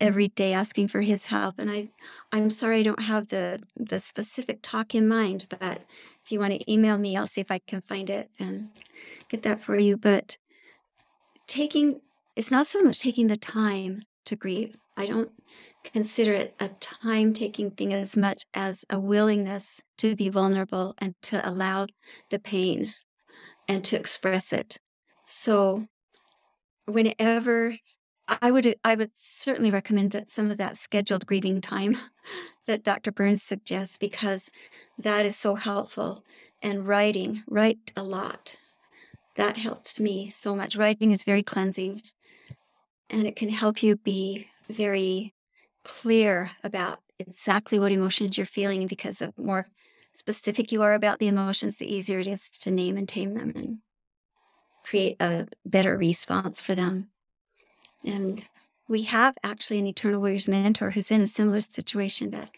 every 0.00 0.28
day 0.28 0.52
asking 0.52 0.88
for 0.88 1.02
his 1.02 1.26
help. 1.26 1.58
And 1.58 1.70
I 1.70 1.90
I'm 2.32 2.50
sorry 2.50 2.80
I 2.80 2.82
don't 2.82 3.02
have 3.02 3.28
the 3.28 3.60
the 3.76 4.00
specific 4.00 4.60
talk 4.62 4.94
in 4.94 5.06
mind, 5.06 5.46
but 5.48 5.82
you 6.32 6.40
want 6.40 6.54
to 6.54 6.72
email 6.72 6.98
me, 6.98 7.16
I'll 7.16 7.26
see 7.26 7.40
if 7.40 7.50
I 7.50 7.60
can 7.60 7.82
find 7.82 8.10
it 8.10 8.30
and 8.38 8.70
get 9.28 9.42
that 9.42 9.60
for 9.60 9.76
you. 9.78 9.96
But 9.96 10.36
taking 11.46 12.00
it's 12.34 12.50
not 12.50 12.66
so 12.66 12.82
much 12.82 13.00
taking 13.00 13.26
the 13.26 13.36
time 13.36 14.02
to 14.24 14.36
grieve. 14.36 14.76
I 14.96 15.06
don't 15.06 15.30
consider 15.84 16.32
it 16.32 16.54
a 16.60 16.68
time 16.68 17.32
taking 17.32 17.70
thing 17.70 17.92
as 17.92 18.16
much 18.16 18.44
as 18.54 18.84
a 18.88 18.98
willingness 18.98 19.80
to 19.98 20.16
be 20.16 20.28
vulnerable 20.28 20.94
and 20.98 21.14
to 21.22 21.46
allow 21.46 21.86
the 22.30 22.38
pain 22.38 22.92
and 23.68 23.84
to 23.84 23.96
express 23.96 24.52
it. 24.52 24.78
So, 25.24 25.86
whenever 26.86 27.76
I 28.28 28.50
would, 28.50 28.76
I 28.84 28.94
would 28.94 29.10
certainly 29.14 29.70
recommend 29.70 30.12
that 30.12 30.30
some 30.30 30.50
of 30.50 30.58
that 30.58 30.76
scheduled 30.76 31.26
grieving 31.26 31.60
time 31.60 31.96
that 32.66 32.84
Dr. 32.84 33.12
Burns 33.12 33.42
suggests 33.42 33.96
because 33.96 34.50
that 34.98 35.26
is 35.26 35.36
so 35.36 35.54
helpful. 35.54 36.24
And 36.62 36.86
writing, 36.86 37.42
write 37.48 37.92
a 37.96 38.02
lot. 38.02 38.56
That 39.36 39.56
helped 39.56 39.98
me 39.98 40.30
so 40.30 40.54
much. 40.54 40.76
Writing 40.76 41.10
is 41.10 41.24
very 41.24 41.42
cleansing 41.42 42.02
and 43.10 43.26
it 43.26 43.36
can 43.36 43.50
help 43.50 43.82
you 43.82 43.96
be 43.96 44.48
very 44.68 45.34
clear 45.84 46.52
about 46.64 47.00
exactly 47.18 47.78
what 47.78 47.92
emotions 47.92 48.36
you're 48.36 48.46
feeling 48.46 48.86
because 48.86 49.18
the 49.18 49.32
more 49.36 49.66
specific 50.12 50.72
you 50.72 50.82
are 50.82 50.94
about 50.94 51.18
the 51.18 51.28
emotions, 51.28 51.76
the 51.76 51.92
easier 51.92 52.20
it 52.20 52.26
is 52.26 52.48
to 52.50 52.70
name 52.70 52.96
and 52.96 53.08
tame 53.08 53.34
them 53.34 53.52
and 53.54 53.78
create 54.84 55.16
a 55.20 55.46
better 55.64 55.96
response 55.96 56.60
for 56.60 56.74
them. 56.74 57.08
And 58.04 58.44
we 58.88 59.02
have 59.02 59.36
actually 59.42 59.78
an 59.78 59.86
Eternal 59.86 60.20
Warriors 60.20 60.48
mentor 60.48 60.90
who's 60.90 61.10
in 61.10 61.22
a 61.22 61.26
similar 61.26 61.60
situation 61.60 62.30
that 62.30 62.50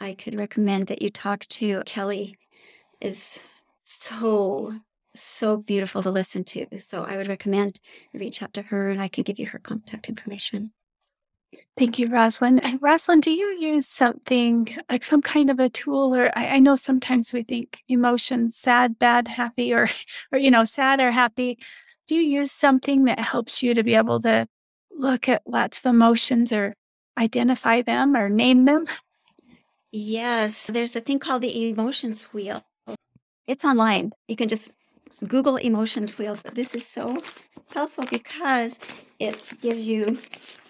I 0.00 0.14
could 0.14 0.38
recommend 0.38 0.86
that 0.88 1.02
you 1.02 1.10
talk 1.10 1.40
to. 1.46 1.82
Kelly 1.84 2.36
is 3.00 3.40
so, 3.84 4.74
so 5.14 5.56
beautiful 5.56 6.02
to 6.02 6.10
listen 6.10 6.44
to. 6.44 6.66
So 6.78 7.04
I 7.04 7.16
would 7.16 7.28
recommend 7.28 7.80
reach 8.12 8.42
out 8.42 8.54
to 8.54 8.62
her 8.62 8.90
and 8.90 9.00
I 9.00 9.08
can 9.08 9.24
give 9.24 9.38
you 9.38 9.46
her 9.46 9.58
contact 9.58 10.08
information. 10.08 10.72
Thank 11.76 11.98
you, 11.98 12.08
Roslyn. 12.08 12.58
And 12.58 12.82
Roslyn, 12.82 13.20
do 13.20 13.30
you 13.30 13.56
use 13.58 13.86
something 13.86 14.68
like 14.90 15.04
some 15.04 15.22
kind 15.22 15.48
of 15.48 15.58
a 15.58 15.68
tool? 15.68 16.14
Or 16.14 16.30
I, 16.36 16.56
I 16.56 16.58
know 16.58 16.76
sometimes 16.76 17.32
we 17.32 17.42
think 17.42 17.82
emotions, 17.88 18.56
sad, 18.56 18.98
bad, 18.98 19.28
happy, 19.28 19.72
or 19.72 19.88
or 20.32 20.38
you 20.38 20.50
know, 20.50 20.64
sad 20.64 21.00
or 21.00 21.10
happy. 21.10 21.58
Do 22.06 22.16
you 22.16 22.40
use 22.40 22.52
something 22.52 23.04
that 23.04 23.20
helps 23.20 23.62
you 23.62 23.74
to 23.74 23.82
be 23.82 23.94
able 23.94 24.20
to 24.20 24.48
look 24.98 25.28
at 25.28 25.42
lots 25.46 25.78
of 25.78 25.86
emotions 25.86 26.52
or 26.52 26.74
identify 27.18 27.82
them 27.82 28.16
or 28.16 28.28
name 28.28 28.64
them? 28.64 28.86
Yes, 29.90 30.66
there's 30.66 30.94
a 30.94 31.00
thing 31.00 31.18
called 31.18 31.40
the 31.40 31.70
emotions 31.70 32.24
wheel. 32.24 32.62
It's 33.46 33.64
online. 33.64 34.12
You 34.28 34.36
can 34.36 34.48
just 34.48 34.72
Google 35.26 35.56
emotions 35.56 36.18
wheel. 36.18 36.36
This 36.52 36.74
is 36.74 36.86
so 36.86 37.22
helpful 37.70 38.04
because 38.10 38.78
it 39.18 39.42
gives 39.62 39.86
you 39.86 40.18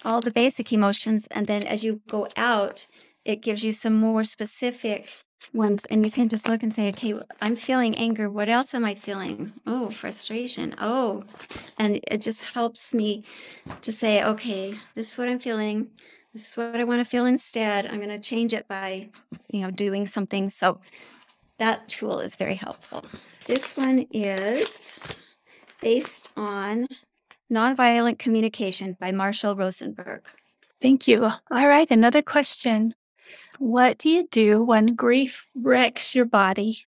all 0.05 0.21
the 0.21 0.31
basic 0.31 0.71
emotions. 0.71 1.27
And 1.31 1.47
then 1.47 1.67
as 1.67 1.83
you 1.83 2.01
go 2.07 2.27
out, 2.37 2.87
it 3.25 3.41
gives 3.41 3.63
you 3.63 3.73
some 3.73 3.95
more 3.95 4.23
specific 4.23 5.09
ones. 5.53 5.85
And 5.85 6.05
you 6.05 6.11
can 6.11 6.29
just 6.29 6.47
look 6.47 6.63
and 6.63 6.73
say, 6.73 6.89
okay, 6.89 7.13
I'm 7.41 7.55
feeling 7.55 7.95
anger. 7.95 8.29
What 8.29 8.49
else 8.49 8.73
am 8.73 8.85
I 8.85 8.95
feeling? 8.95 9.53
Oh, 9.65 9.89
frustration. 9.89 10.75
Oh, 10.79 11.23
and 11.77 11.99
it 12.07 12.21
just 12.21 12.43
helps 12.43 12.93
me 12.93 13.23
to 13.81 13.91
say, 13.91 14.23
okay, 14.23 14.75
this 14.95 15.11
is 15.11 15.17
what 15.17 15.27
I'm 15.27 15.39
feeling. 15.39 15.87
This 16.33 16.51
is 16.51 16.57
what 16.57 16.75
I 16.75 16.83
want 16.83 17.01
to 17.01 17.05
feel 17.05 17.25
instead. 17.25 17.87
I'm 17.87 17.97
going 17.97 18.09
to 18.09 18.19
change 18.19 18.53
it 18.53 18.67
by, 18.67 19.09
you 19.51 19.61
know, 19.61 19.71
doing 19.71 20.05
something. 20.05 20.49
So 20.49 20.79
that 21.57 21.89
tool 21.89 22.19
is 22.19 22.35
very 22.35 22.55
helpful. 22.55 23.05
This 23.47 23.75
one 23.75 24.05
is 24.11 24.93
based 25.81 26.29
on 26.37 26.87
Nonviolent 27.51 28.19
Communication 28.19 28.95
by 28.99 29.11
Marshall 29.11 29.55
Rosenberg. 29.55 30.21
Thank 30.81 31.07
you. 31.07 31.25
All 31.25 31.67
right, 31.67 31.89
another 31.89 32.21
question. 32.21 32.93
What 33.59 33.97
do 33.97 34.09
you 34.09 34.25
do 34.31 34.63
when 34.63 34.95
grief 34.95 35.45
wrecks 35.53 36.15
your 36.15 36.23
body? 36.23 36.87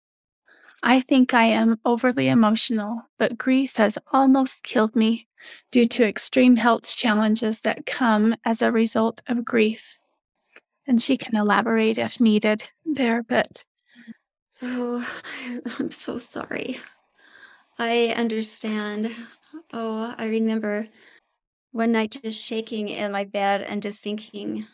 I 0.84 1.00
think 1.00 1.34
I 1.34 1.46
am 1.46 1.80
overly 1.86 2.28
emotional, 2.28 3.04
but 3.18 3.38
grief 3.38 3.78
has 3.78 3.98
almost 4.12 4.66
killed 4.66 4.94
me 4.94 5.30
due 5.72 5.86
to 5.86 6.04
extreme 6.04 6.58
health 6.58 6.94
challenges 6.94 7.62
that 7.62 7.86
come 7.86 8.36
as 8.44 8.62
a 8.62 8.74
result 8.74 9.22
of 9.28 9.46
grief. 9.46 9.98
And 10.86 11.02
she 11.02 11.16
can 11.16 11.38
elaborate 11.38 11.98
if 11.98 12.20
needed 12.20 12.66
there, 12.86 13.24
but 13.24 13.64
Oh, 14.62 15.08
I'm 15.80 15.90
so 15.90 16.18
sorry. 16.18 16.80
I 17.80 18.14
understand. 18.18 19.16
Oh, 19.72 20.14
I 20.18 20.26
remember 20.26 20.90
one 21.72 21.94
night 21.94 22.20
just 22.22 22.44
shaking 22.44 22.90
in 22.90 23.14
my 23.14 23.24
bed 23.24 23.62
and 23.62 23.82
just 23.82 24.02
thinking 24.02 24.68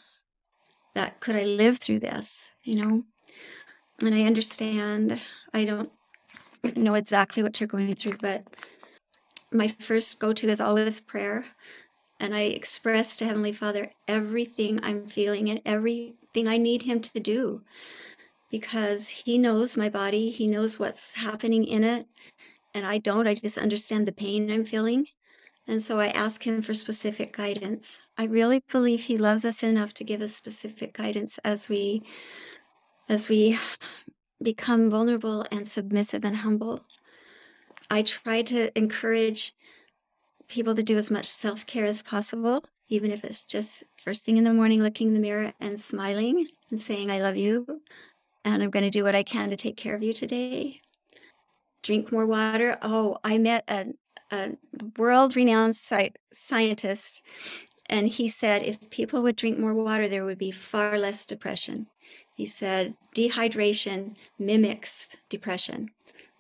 that 0.96 1.20
could 1.20 1.36
I 1.36 1.44
live 1.44 1.80
through 1.80 2.00
this, 2.00 2.52
you 2.64 2.76
know? 2.76 3.04
And 4.00 4.16
I 4.16 4.24
understand. 4.24 5.22
I 5.54 5.66
don't 5.66 5.92
know 6.76 6.96
exactly 6.96 7.44
what 7.44 7.60
you're 7.60 7.68
going 7.68 7.96
through, 7.96 8.18
but 8.22 8.44
my 9.52 9.68
first 9.68 10.20
go 10.20 10.34
to 10.34 10.50
is 10.50 10.62
always 10.62 11.00
prayer. 11.00 11.46
And 12.20 12.34
I 12.34 12.42
express 12.42 13.18
to 13.18 13.26
Heavenly 13.26 13.52
Father 13.52 13.92
everything 14.08 14.80
I'm 14.84 15.08
feeling 15.08 15.50
and 15.50 15.62
everything 15.66 16.48
I 16.48 16.58
need 16.58 16.84
Him 16.84 17.02
to 17.02 17.20
do 17.20 17.62
because 18.50 19.10
He 19.10 19.38
knows 19.38 19.76
my 19.76 19.90
body, 19.90 20.30
He 20.30 20.48
knows 20.48 20.80
what's 20.80 21.14
happening 21.16 21.66
in 21.66 21.84
it. 21.84 22.08
And 22.74 22.86
I 22.86 22.98
don't, 22.98 23.28
I 23.28 23.36
just 23.36 23.58
understand 23.58 24.08
the 24.08 24.12
pain 24.12 24.50
I'm 24.50 24.66
feeling. 24.66 25.08
And 25.68 25.82
so 25.82 26.00
I 26.00 26.08
ask 26.08 26.46
Him 26.46 26.62
for 26.62 26.74
specific 26.74 27.36
guidance. 27.36 28.02
I 28.18 28.26
really 28.26 28.64
believe 28.72 29.02
He 29.02 29.18
loves 29.18 29.46
us 29.46 29.64
enough 29.64 29.94
to 29.96 30.04
give 30.04 30.22
us 30.22 30.34
specific 30.34 30.94
guidance 30.94 31.38
as 31.44 31.70
we 31.70 32.04
as 33.10 33.30
we 33.30 33.58
become 34.42 34.90
vulnerable 34.90 35.46
and 35.52 35.68
submissive 35.68 36.24
and 36.26 36.38
humble. 36.38 36.82
I 37.90 38.02
try 38.02 38.42
to 38.44 38.78
encourage 38.78 39.54
people 40.48 40.76
to 40.76 40.84
do 40.84 40.98
as 40.98 41.10
much 41.10 41.28
self 41.28 41.66
care 41.66 41.86
as 41.86 42.02
possible, 42.02 42.64
even 42.90 43.12
if 43.12 43.24
it's 43.24 43.44
just 43.44 43.84
first 44.04 44.26
thing 44.26 44.38
in 44.38 44.44
the 44.44 44.54
morning, 44.54 44.82
looking 44.82 45.10
in 45.10 45.14
the 45.14 45.20
mirror 45.20 45.54
and 45.60 45.80
smiling 45.80 46.48
and 46.70 46.80
saying, 46.80 47.10
I 47.10 47.20
love 47.20 47.38
you. 47.38 47.82
And 48.46 48.62
I'm 48.62 48.70
going 48.70 48.84
to 48.84 48.90
do 48.90 49.04
what 49.04 49.16
I 49.16 49.24
can 49.24 49.50
to 49.50 49.56
take 49.56 49.78
care 49.78 49.96
of 49.96 50.04
you 50.04 50.14
today. 50.14 50.82
Drink 51.82 52.12
more 52.12 52.26
water. 52.26 52.78
Oh, 52.82 53.18
I 53.24 53.38
met 53.38 53.64
a, 53.68 53.88
a 54.34 54.58
world 54.98 55.36
renowned 55.36 55.76
sci- 55.76 56.14
scientist, 56.32 57.22
and 57.90 58.08
he 58.08 58.28
said 58.28 58.64
if 58.64 58.90
people 58.90 59.22
would 59.22 59.36
drink 59.36 59.60
more 59.60 59.74
water, 59.74 60.08
there 60.08 60.26
would 60.26 60.38
be 60.38 60.52
far 60.52 60.98
less 60.98 61.26
depression. 61.26 61.88
He 62.36 62.46
said 62.46 62.96
dehydration 63.16 64.16
mimics 64.40 65.16
depression 65.30 65.92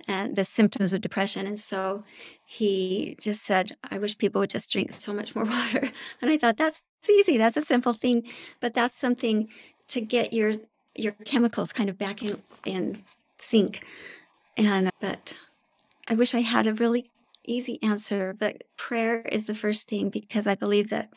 and 0.07 0.35
the 0.35 0.45
symptoms 0.45 0.93
of 0.93 1.01
depression. 1.01 1.47
And 1.47 1.59
so 1.59 2.03
he 2.45 3.15
just 3.19 3.43
said, 3.43 3.75
I 3.89 3.97
wish 3.99 4.17
people 4.17 4.39
would 4.41 4.49
just 4.49 4.71
drink 4.71 4.91
so 4.91 5.13
much 5.13 5.35
more 5.35 5.45
water. 5.57 5.91
And 6.21 6.31
I 6.31 6.37
thought 6.37 6.57
that's 6.57 6.81
easy. 7.09 7.37
That's 7.37 7.57
a 7.57 7.61
simple 7.61 7.93
thing, 7.93 8.23
but 8.59 8.73
that's 8.73 8.97
something 8.97 9.49
to 9.89 10.01
get 10.01 10.33
your 10.33 10.53
your 10.95 11.13
chemicals 11.25 11.73
kind 11.73 11.89
of 11.89 11.97
back 11.97 12.21
in, 12.21 12.41
in 12.65 13.03
sync. 13.37 13.83
And 14.57 14.89
but 14.99 15.35
I 16.07 16.13
wish 16.15 16.35
I 16.35 16.41
had 16.41 16.67
a 16.67 16.73
really 16.73 17.09
easy 17.45 17.81
answer, 17.83 18.35
but 18.37 18.63
prayer 18.77 19.21
is 19.21 19.45
the 19.45 19.53
first 19.53 19.87
thing 19.87 20.09
because 20.09 20.47
I 20.47 20.55
believe 20.55 20.89
that 20.89 21.09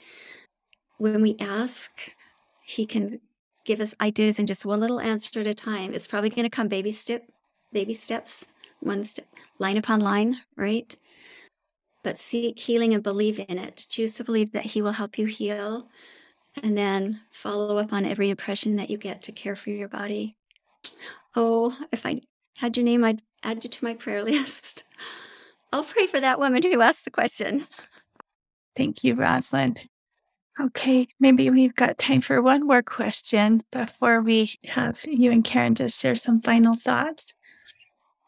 when 0.98 1.22
we 1.22 1.36
ask, 1.40 2.00
he 2.64 2.86
can 2.86 3.20
give 3.64 3.80
us 3.80 3.94
ideas 4.00 4.38
and 4.38 4.48
just 4.48 4.64
one 4.64 4.80
little 4.80 5.00
answer 5.00 5.40
at 5.40 5.46
a 5.46 5.54
time. 5.54 5.92
It's 5.92 6.06
probably 6.06 6.30
going 6.30 6.44
to 6.44 6.50
come 6.50 6.68
baby 6.68 6.90
step, 6.90 7.22
baby 7.72 7.94
steps, 7.94 8.46
one 8.80 9.04
step, 9.04 9.26
line 9.58 9.76
upon 9.76 10.00
line, 10.00 10.38
right? 10.56 10.96
But 12.02 12.18
seek 12.18 12.58
healing 12.58 12.94
and 12.94 13.02
believe 13.02 13.40
in 13.48 13.58
it. 13.58 13.86
Choose 13.88 14.14
to 14.14 14.24
believe 14.24 14.52
that 14.52 14.64
He 14.64 14.80
will 14.80 14.92
help 14.92 15.18
you 15.18 15.26
heal, 15.26 15.88
and 16.62 16.78
then 16.78 17.20
follow 17.30 17.78
up 17.78 17.92
on 17.92 18.04
every 18.04 18.30
impression 18.30 18.76
that 18.76 18.90
you 18.90 18.96
get 18.96 19.22
to 19.22 19.32
care 19.32 19.56
for 19.56 19.70
your 19.70 19.88
body. 19.88 20.36
Oh, 21.34 21.76
if 21.92 22.06
I 22.06 22.20
had 22.58 22.76
your 22.76 22.84
name, 22.84 23.04
I'd 23.04 23.22
add 23.42 23.64
you 23.64 23.70
to 23.70 23.84
my 23.84 23.94
prayer 23.94 24.22
list. 24.24 24.84
I'll 25.72 25.84
pray 25.84 26.06
for 26.06 26.20
that 26.20 26.38
woman 26.38 26.62
who 26.62 26.80
asked 26.80 27.04
the 27.04 27.10
question. 27.10 27.66
Thank 28.76 29.04
you, 29.04 29.14
Rosalind. 29.14 29.88
Okay, 30.58 31.08
maybe 31.20 31.50
we've 31.50 31.74
got 31.74 31.98
time 31.98 32.22
for 32.22 32.40
one 32.40 32.66
more 32.66 32.82
question 32.82 33.62
before 33.70 34.22
we 34.22 34.50
have 34.64 35.02
you 35.06 35.30
and 35.30 35.44
Karen 35.44 35.74
just 35.74 36.00
share 36.00 36.14
some 36.14 36.40
final 36.40 36.74
thoughts. 36.74 37.34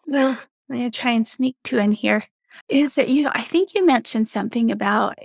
Well, 0.07 0.39
I'm 0.71 0.77
going 0.77 0.91
to 0.91 1.01
try 1.01 1.13
and 1.13 1.27
sneak 1.27 1.57
two 1.65 1.79
in 1.79 1.93
here. 1.93 2.25
Is 2.69 2.97
that 2.97 3.09
you? 3.09 3.29
I 3.33 3.41
think 3.41 3.75
you 3.75 3.87
mentioned 3.87 4.29
something 4.29 4.71
about 4.71 5.17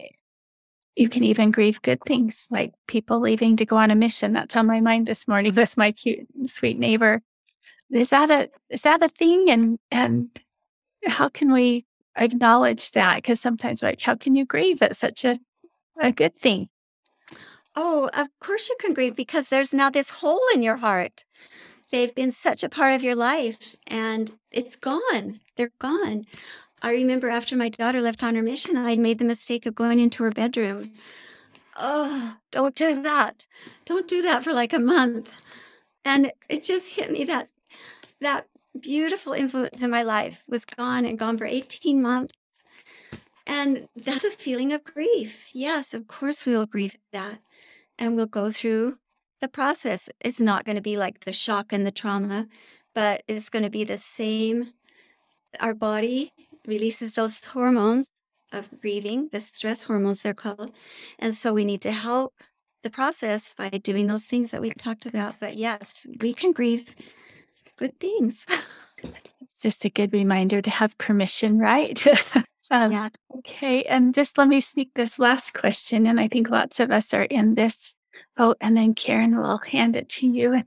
you 0.95 1.09
can 1.09 1.23
even 1.23 1.51
grieve 1.51 1.81
good 1.81 2.01
things 2.05 2.47
like 2.51 2.73
people 2.87 3.19
leaving 3.19 3.57
to 3.57 3.65
go 3.65 3.77
on 3.77 3.91
a 3.91 3.95
mission. 3.95 4.33
That's 4.33 4.55
on 4.55 4.67
my 4.67 4.79
mind 4.79 5.05
this 5.05 5.27
morning 5.27 5.53
with 5.55 5.75
my 5.75 5.91
cute, 5.91 6.27
sweet 6.45 6.79
neighbor. 6.79 7.21
Is 7.91 8.11
that 8.11 8.31
a 8.31 8.49
is 8.69 8.83
that 8.83 9.03
a 9.03 9.09
thing? 9.09 9.49
And 9.49 9.79
and 9.91 10.29
how 11.05 11.29
can 11.29 11.51
we 11.51 11.85
acknowledge 12.15 12.91
that? 12.91 13.17
Because 13.17 13.39
sometimes, 13.39 13.83
like, 13.83 14.01
how 14.01 14.15
can 14.15 14.35
you 14.35 14.45
grieve 14.45 14.81
at 14.81 14.95
such 14.95 15.25
a 15.25 15.39
a 16.01 16.11
good 16.11 16.35
thing? 16.35 16.69
Oh, 17.75 18.09
of 18.13 18.27
course 18.39 18.69
you 18.69 18.75
can 18.79 18.93
grieve 18.93 19.15
because 19.15 19.49
there's 19.49 19.73
now 19.73 19.89
this 19.89 20.09
hole 20.09 20.41
in 20.53 20.61
your 20.61 20.77
heart. 20.77 21.25
They've 21.91 22.13
been 22.13 22.31
such 22.31 22.63
a 22.63 22.69
part 22.69 22.93
of 22.93 23.03
your 23.03 23.15
life 23.15 23.75
and 23.87 24.31
it's 24.51 24.75
gone. 24.75 25.39
They're 25.55 25.71
gone. 25.79 26.25
I 26.81 26.91
remember 26.91 27.29
after 27.29 27.55
my 27.55 27.69
daughter 27.69 28.01
left 28.01 28.23
on 28.23 28.35
her 28.35 28.43
mission, 28.43 28.77
I'd 28.77 28.99
made 28.99 29.19
the 29.19 29.25
mistake 29.25 29.65
of 29.65 29.75
going 29.75 29.99
into 29.99 30.23
her 30.23 30.31
bedroom. 30.31 30.91
Oh, 31.75 32.35
don't 32.51 32.75
do 32.75 33.01
that. 33.01 33.45
Don't 33.85 34.07
do 34.07 34.21
that 34.21 34.43
for 34.43 34.53
like 34.53 34.73
a 34.73 34.79
month. 34.79 35.31
And 36.05 36.31
it 36.49 36.63
just 36.63 36.91
hit 36.91 37.11
me 37.11 37.23
that 37.25 37.49
that 38.21 38.47
beautiful 38.79 39.33
influence 39.33 39.81
in 39.81 39.89
my 39.89 40.03
life 40.03 40.43
was 40.47 40.65
gone 40.65 41.05
and 41.05 41.19
gone 41.19 41.37
for 41.37 41.45
18 41.45 42.01
months. 42.01 42.33
And 43.45 43.87
that's 43.95 44.23
a 44.23 44.31
feeling 44.31 44.71
of 44.71 44.83
grief. 44.83 45.47
Yes, 45.51 45.93
of 45.93 46.07
course 46.07 46.45
we'll 46.45 46.65
grieve 46.65 46.95
that 47.11 47.39
and 47.99 48.15
we'll 48.15 48.25
go 48.25 48.51
through 48.51 48.97
the 49.41 49.47
process. 49.47 50.09
It's 50.21 50.39
not 50.39 50.65
going 50.65 50.77
to 50.77 50.81
be 50.81 50.97
like 50.97 51.21
the 51.21 51.33
shock 51.33 51.73
and 51.73 51.85
the 51.85 51.91
trauma, 51.91 52.47
but 52.95 53.23
it's 53.27 53.49
going 53.49 53.63
to 53.63 53.69
be 53.69 53.83
the 53.83 53.97
same. 53.97 54.73
Our 55.59 55.73
body 55.73 56.31
releases 56.65 57.13
those 57.13 57.43
hormones 57.43 58.09
of 58.53 58.69
grieving, 58.79 59.29
the 59.31 59.39
stress 59.39 59.83
hormones 59.83 60.21
they're 60.21 60.33
called. 60.33 60.71
And 61.19 61.35
so 61.35 61.53
we 61.53 61.65
need 61.65 61.81
to 61.81 61.91
help 61.91 62.33
the 62.83 62.89
process 62.89 63.53
by 63.57 63.69
doing 63.69 64.07
those 64.07 64.25
things 64.25 64.51
that 64.51 64.61
we've 64.61 64.75
talked 64.75 65.05
about. 65.05 65.35
But 65.39 65.57
yes, 65.57 66.05
we 66.21 66.33
can 66.33 66.51
grieve 66.51 66.95
good 67.77 67.99
things. 67.99 68.45
It's 69.41 69.61
just 69.61 69.83
a 69.83 69.89
good 69.89 70.13
reminder 70.13 70.61
to 70.61 70.69
have 70.69 70.97
permission, 70.97 71.59
right? 71.59 72.01
Um, 72.73 72.91
yeah. 72.91 73.09
Okay. 73.37 73.83
And 73.83 74.15
just 74.15 74.35
let 74.39 74.47
me 74.47 74.59
sneak 74.59 74.89
this 74.95 75.19
last 75.19 75.53
question. 75.53 76.07
And 76.07 76.19
I 76.19 76.27
think 76.27 76.49
lots 76.49 76.79
of 76.79 76.89
us 76.89 77.13
are 77.13 77.21
in 77.21 77.53
this 77.53 77.93
boat. 78.35 78.57
And 78.59 78.75
then 78.75 78.95
Karen 78.95 79.37
will 79.37 79.59
hand 79.59 79.95
it 79.95 80.09
to 80.09 80.27
you. 80.27 80.63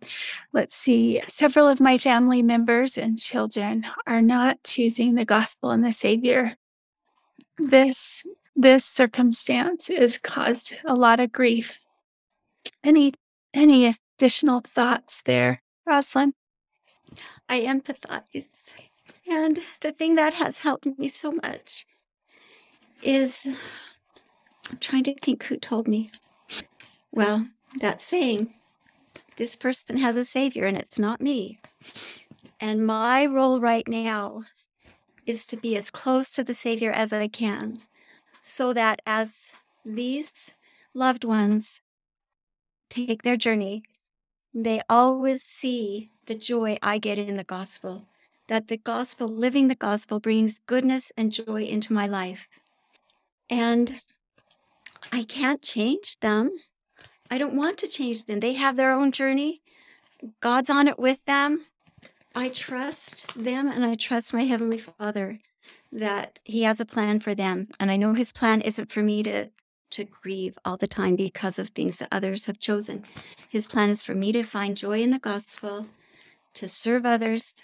Let's 0.52 0.76
see. 0.76 1.20
Several 1.26 1.66
of 1.66 1.80
my 1.80 1.98
family 1.98 2.42
members 2.42 2.96
and 2.96 3.18
children 3.18 3.86
are 4.06 4.22
not 4.22 4.62
choosing 4.62 5.16
the 5.16 5.24
gospel 5.24 5.72
and 5.72 5.84
the 5.84 5.90
Savior. 5.90 6.56
This 7.58 8.24
this 8.54 8.84
circumstance 8.84 9.88
has 9.88 10.16
caused 10.16 10.76
a 10.84 10.94
lot 10.94 11.18
of 11.18 11.32
grief. 11.32 11.80
Any 12.84 13.14
any 13.52 13.92
additional 14.18 14.60
thoughts 14.60 15.22
there, 15.22 15.60
Rosalind? 15.84 16.34
I 17.48 17.60
empathize. 17.60 18.72
And 19.28 19.60
the 19.80 19.92
thing 19.92 20.14
that 20.14 20.34
has 20.34 20.58
helped 20.58 20.86
me 20.98 21.08
so 21.08 21.32
much 21.32 21.86
is 23.02 23.48
I'm 24.70 24.78
trying 24.78 25.04
to 25.04 25.14
think 25.14 25.44
who 25.44 25.56
told 25.56 25.88
me. 25.88 26.10
Well, 27.12 27.48
that 27.80 28.00
saying, 28.00 28.54
this 29.36 29.56
person 29.56 29.98
has 29.98 30.16
a 30.16 30.24
savior 30.24 30.64
and 30.64 30.76
it's 30.76 30.98
not 30.98 31.20
me. 31.20 31.60
And 32.60 32.86
my 32.86 33.26
role 33.26 33.60
right 33.60 33.86
now 33.86 34.42
is 35.26 35.44
to 35.46 35.56
be 35.56 35.76
as 35.76 35.90
close 35.90 36.30
to 36.30 36.44
the 36.44 36.54
savior 36.54 36.90
as 36.90 37.12
I 37.12 37.28
can 37.28 37.82
so 38.40 38.72
that 38.72 39.00
as 39.06 39.52
these 39.84 40.54
loved 40.94 41.24
ones 41.24 41.80
take 42.88 43.22
their 43.22 43.36
journey, 43.36 43.82
they 44.54 44.80
always 44.88 45.42
see 45.42 46.10
the 46.26 46.34
joy 46.34 46.78
I 46.82 46.98
get 46.98 47.18
in 47.18 47.36
the 47.36 47.44
gospel. 47.44 48.06
That 48.48 48.68
the 48.68 48.76
gospel, 48.76 49.26
living 49.26 49.68
the 49.68 49.74
gospel, 49.74 50.20
brings 50.20 50.60
goodness 50.66 51.10
and 51.16 51.32
joy 51.32 51.62
into 51.62 51.92
my 51.92 52.06
life. 52.06 52.46
And 53.50 54.00
I 55.12 55.24
can't 55.24 55.62
change 55.62 56.18
them. 56.20 56.50
I 57.30 57.38
don't 57.38 57.56
want 57.56 57.78
to 57.78 57.88
change 57.88 58.26
them. 58.26 58.40
They 58.40 58.52
have 58.54 58.76
their 58.76 58.92
own 58.92 59.12
journey. 59.12 59.62
God's 60.40 60.70
on 60.70 60.88
it 60.88 60.98
with 60.98 61.24
them. 61.24 61.66
I 62.34 62.48
trust 62.48 63.34
them 63.34 63.68
and 63.68 63.84
I 63.84 63.94
trust 63.94 64.34
my 64.34 64.42
Heavenly 64.42 64.78
Father 64.78 65.40
that 65.90 66.38
He 66.44 66.62
has 66.62 66.80
a 66.80 66.84
plan 66.84 67.20
for 67.20 67.34
them. 67.34 67.68
And 67.80 67.90
I 67.90 67.96
know 67.96 68.14
His 68.14 68.32
plan 68.32 68.60
isn't 68.60 68.90
for 68.90 69.02
me 69.02 69.22
to, 69.22 69.50
to 69.90 70.04
grieve 70.04 70.58
all 70.64 70.76
the 70.76 70.86
time 70.86 71.16
because 71.16 71.58
of 71.58 71.70
things 71.70 71.98
that 71.98 72.08
others 72.12 72.46
have 72.46 72.60
chosen. 72.60 73.04
His 73.48 73.66
plan 73.66 73.90
is 73.90 74.02
for 74.02 74.14
me 74.14 74.32
to 74.32 74.42
find 74.42 74.76
joy 74.76 75.02
in 75.02 75.10
the 75.10 75.18
gospel, 75.18 75.86
to 76.56 76.68
serve 76.68 77.06
others, 77.06 77.54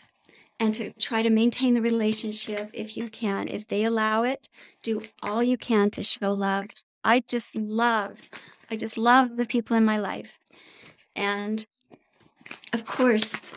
and 0.61 0.75
to 0.75 0.93
try 0.93 1.23
to 1.23 1.31
maintain 1.31 1.75
the 1.75 1.83
relationship 1.83 2.71
if 2.73 2.97
you 2.97 3.09
can. 3.09 3.49
If 3.49 3.67
they 3.67 3.85
allow 3.85 4.23
it, 4.23 4.49
do 4.83 5.03
all 5.23 5.43
you 5.43 5.59
can 5.59 5.91
to 5.91 6.03
show 6.03 6.33
love. 6.33 6.67
I 7.03 7.25
just 7.27 7.57
love, 7.57 8.19
I 8.71 8.77
just 8.77 8.97
love 8.97 9.37
the 9.37 9.45
people 9.47 9.77
in 9.77 9.85
my 9.85 9.99
life. 9.99 10.39
And 11.17 11.67
of 12.73 12.87
course, 12.87 13.53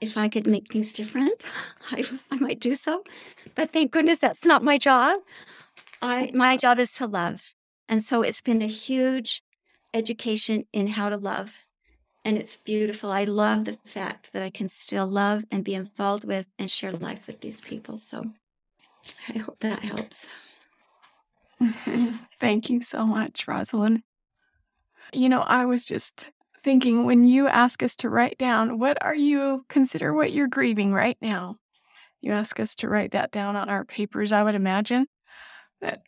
if 0.00 0.16
I 0.16 0.28
could 0.28 0.46
make 0.46 0.72
things 0.72 0.92
different, 0.92 1.40
I, 1.90 2.04
I 2.30 2.36
might 2.36 2.60
do 2.60 2.74
so. 2.74 3.02
But 3.54 3.70
thank 3.70 3.90
goodness 3.90 4.20
that's 4.20 4.44
not 4.44 4.62
my 4.62 4.78
job. 4.78 5.20
I 6.00 6.30
my 6.34 6.56
job 6.56 6.78
is 6.78 6.92
to 6.92 7.06
love. 7.06 7.42
And 7.88 8.04
so 8.04 8.22
it's 8.22 8.40
been 8.40 8.62
a 8.62 8.66
huge 8.66 9.42
education 9.92 10.64
in 10.72 10.88
how 10.88 11.08
to 11.08 11.16
love. 11.16 11.67
And 12.28 12.36
it's 12.36 12.56
beautiful. 12.56 13.10
I 13.10 13.24
love 13.24 13.64
the 13.64 13.78
fact 13.86 14.34
that 14.34 14.42
I 14.42 14.50
can 14.50 14.68
still 14.68 15.06
love 15.06 15.46
and 15.50 15.64
be 15.64 15.72
involved 15.72 16.24
with 16.24 16.46
and 16.58 16.70
share 16.70 16.92
life 16.92 17.26
with 17.26 17.40
these 17.40 17.62
people. 17.62 17.96
So 17.96 18.22
I 19.30 19.38
hope 19.38 19.60
that 19.60 19.78
helps. 19.78 20.26
Thank 22.38 22.68
you 22.68 22.82
so 22.82 23.06
much, 23.06 23.48
Rosalind. 23.48 24.02
You 25.14 25.30
know, 25.30 25.40
I 25.40 25.64
was 25.64 25.86
just 25.86 26.30
thinking 26.60 27.06
when 27.06 27.24
you 27.24 27.48
ask 27.48 27.82
us 27.82 27.96
to 27.96 28.10
write 28.10 28.36
down, 28.36 28.78
what 28.78 29.02
are 29.02 29.14
you, 29.14 29.64
consider 29.70 30.12
what 30.12 30.30
you're 30.30 30.48
grieving 30.48 30.92
right 30.92 31.16
now. 31.22 31.56
You 32.20 32.32
ask 32.32 32.60
us 32.60 32.74
to 32.74 32.90
write 32.90 33.12
that 33.12 33.30
down 33.30 33.56
on 33.56 33.70
our 33.70 33.86
papers, 33.86 34.32
I 34.32 34.42
would 34.42 34.54
imagine 34.54 35.06
that 35.80 36.02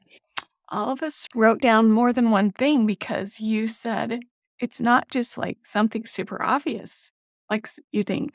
all 0.69 0.91
of 0.93 1.03
us 1.03 1.27
wrote 1.35 1.63
down 1.63 1.91
more 1.91 2.13
than 2.13 2.31
one 2.31 2.51
thing 2.51 2.85
because 2.85 3.41
you 3.41 3.67
said 3.69 4.21
it's 4.61 4.81
not 4.81 5.11
just 5.11 5.39
like 5.39 5.59
something 5.65 6.07
super 6.07 6.41
obvious. 6.43 7.11
Like 7.49 7.69
you 7.91 8.03
think, 8.03 8.35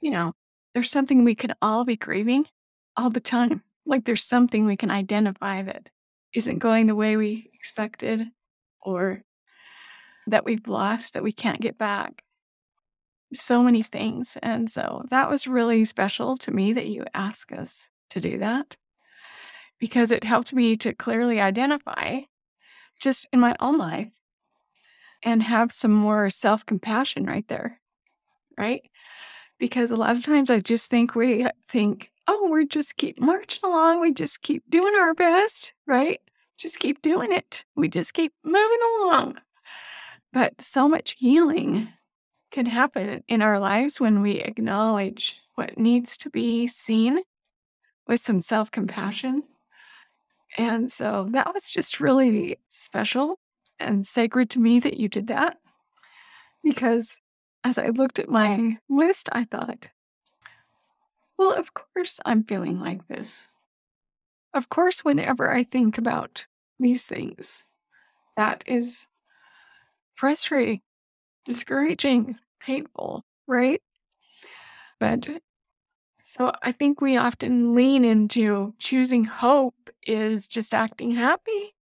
you 0.00 0.10
know, 0.10 0.32
there's 0.74 0.90
something 0.90 1.24
we 1.24 1.34
can 1.34 1.54
all 1.62 1.84
be 1.84 1.96
grieving 1.96 2.46
all 2.96 3.10
the 3.10 3.20
time. 3.20 3.62
Like 3.86 4.04
there's 4.04 4.22
something 4.22 4.66
we 4.66 4.76
can 4.76 4.90
identify 4.90 5.62
that 5.62 5.88
isn't 6.34 6.58
going 6.58 6.88
the 6.88 6.94
way 6.94 7.16
we 7.16 7.50
expected 7.54 8.22
or 8.82 9.22
that 10.26 10.44
we've 10.44 10.68
lost 10.68 11.14
that 11.14 11.22
we 11.22 11.32
can't 11.32 11.62
get 11.62 11.78
back. 11.78 12.22
So 13.32 13.62
many 13.62 13.82
things. 13.82 14.36
And 14.42 14.70
so 14.70 15.06
that 15.08 15.30
was 15.30 15.46
really 15.46 15.86
special 15.86 16.36
to 16.36 16.50
me 16.50 16.74
that 16.74 16.88
you 16.88 17.06
asked 17.14 17.50
us 17.50 17.88
to 18.10 18.20
do 18.20 18.36
that 18.36 18.76
because 19.78 20.10
it 20.10 20.24
helped 20.24 20.52
me 20.52 20.76
to 20.76 20.92
clearly 20.92 21.40
identify 21.40 22.20
just 23.00 23.26
in 23.32 23.40
my 23.40 23.56
own 23.58 23.78
life 23.78 24.18
and 25.22 25.42
have 25.42 25.72
some 25.72 25.92
more 25.92 26.30
self 26.30 26.64
compassion 26.66 27.24
right 27.24 27.46
there. 27.48 27.80
Right. 28.56 28.82
Because 29.58 29.90
a 29.90 29.96
lot 29.96 30.16
of 30.16 30.24
times 30.24 30.50
I 30.50 30.60
just 30.60 30.90
think 30.90 31.14
we 31.14 31.46
think, 31.68 32.10
oh, 32.26 32.48
we're 32.50 32.64
just 32.64 32.96
keep 32.96 33.20
marching 33.20 33.68
along. 33.68 34.00
We 34.00 34.12
just 34.12 34.42
keep 34.42 34.62
doing 34.68 34.94
our 34.94 35.14
best. 35.14 35.72
Right. 35.86 36.20
Just 36.56 36.78
keep 36.78 37.02
doing 37.02 37.32
it. 37.32 37.64
We 37.76 37.88
just 37.88 38.14
keep 38.14 38.32
moving 38.44 38.78
along. 39.00 39.38
But 40.32 40.60
so 40.60 40.88
much 40.88 41.14
healing 41.18 41.88
can 42.50 42.66
happen 42.66 43.22
in 43.28 43.42
our 43.42 43.58
lives 43.58 44.00
when 44.00 44.22
we 44.22 44.40
acknowledge 44.40 45.40
what 45.54 45.78
needs 45.78 46.16
to 46.18 46.30
be 46.30 46.66
seen 46.66 47.20
with 48.06 48.20
some 48.20 48.40
self 48.40 48.70
compassion 48.70 49.42
and 50.56 50.90
so 50.90 51.28
that 51.32 51.52
was 51.52 51.68
just 51.68 52.00
really 52.00 52.58
special 52.68 53.38
and 53.80 54.04
sacred 54.06 54.50
to 54.50 54.60
me 54.60 54.80
that 54.80 54.98
you 54.98 55.08
did 55.08 55.26
that. 55.28 55.58
Because 56.62 57.18
as 57.64 57.78
I 57.78 57.88
looked 57.88 58.18
at 58.18 58.28
my 58.28 58.78
list, 58.88 59.28
I 59.32 59.44
thought, 59.44 59.90
well, 61.38 61.52
of 61.52 61.72
course 61.74 62.20
I'm 62.24 62.44
feeling 62.44 62.80
like 62.80 63.06
this. 63.08 63.48
Of 64.54 64.68
course, 64.68 65.04
whenever 65.04 65.52
I 65.52 65.62
think 65.62 65.98
about 65.98 66.46
these 66.78 67.06
things, 67.06 67.64
that 68.36 68.64
is 68.66 69.08
frustrating, 70.14 70.80
discouraging, 71.44 72.38
painful, 72.60 73.24
right? 73.46 73.80
But 74.98 75.28
so 76.22 76.52
I 76.62 76.72
think 76.72 77.00
we 77.00 77.16
often 77.16 77.74
lean 77.74 78.04
into 78.04 78.74
choosing 78.78 79.24
hope 79.24 79.90
is 80.06 80.48
just 80.48 80.74
acting 80.74 81.12
happy, 81.12 81.74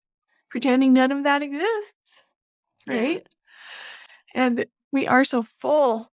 pretending 0.57 0.91
none 0.91 1.11
of 1.11 1.23
that 1.23 1.43
exists. 1.43 2.23
Right. 2.87 3.27
Yeah. 4.33 4.41
And 4.41 4.65
we 4.91 5.05
are 5.07 5.23
so 5.23 5.43
full, 5.43 6.11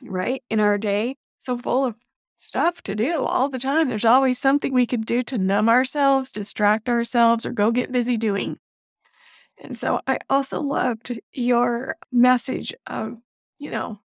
right, 0.00 0.44
in 0.48 0.60
our 0.60 0.78
day, 0.78 1.16
so 1.36 1.58
full 1.58 1.84
of 1.84 1.96
stuff 2.36 2.80
to 2.82 2.94
do 2.94 3.24
all 3.24 3.48
the 3.48 3.58
time. 3.58 3.88
There's 3.88 4.04
always 4.04 4.38
something 4.38 4.72
we 4.72 4.86
could 4.86 5.04
do 5.04 5.24
to 5.24 5.36
numb 5.36 5.68
ourselves, 5.68 6.30
distract 6.30 6.88
ourselves, 6.88 7.44
or 7.44 7.50
go 7.50 7.72
get 7.72 7.90
busy 7.90 8.16
doing. 8.16 8.60
And 9.60 9.76
so 9.76 10.00
I 10.06 10.20
also 10.30 10.60
loved 10.60 11.18
your 11.32 11.96
message 12.12 12.72
of, 12.86 13.16
you 13.58 13.72
know, 13.72 13.98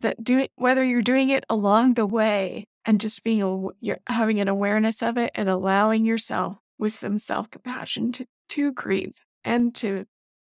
that 0.00 0.22
doing 0.22 0.46
whether 0.54 0.84
you're 0.84 1.02
doing 1.02 1.30
it 1.30 1.44
along 1.50 1.94
the 1.94 2.06
way 2.06 2.68
and 2.84 3.00
just 3.00 3.24
being 3.24 3.42
a, 3.42 3.66
you're 3.80 3.98
having 4.06 4.38
an 4.38 4.46
awareness 4.46 5.02
of 5.02 5.18
it 5.18 5.32
and 5.34 5.48
allowing 5.48 6.04
yourself 6.04 6.58
with 6.82 6.92
some 6.92 7.18
self-compassion 7.18 8.12
to 8.12 8.26
to 8.48 8.72
grieve 8.72 9.20
and 9.44 9.74
to 9.74 10.04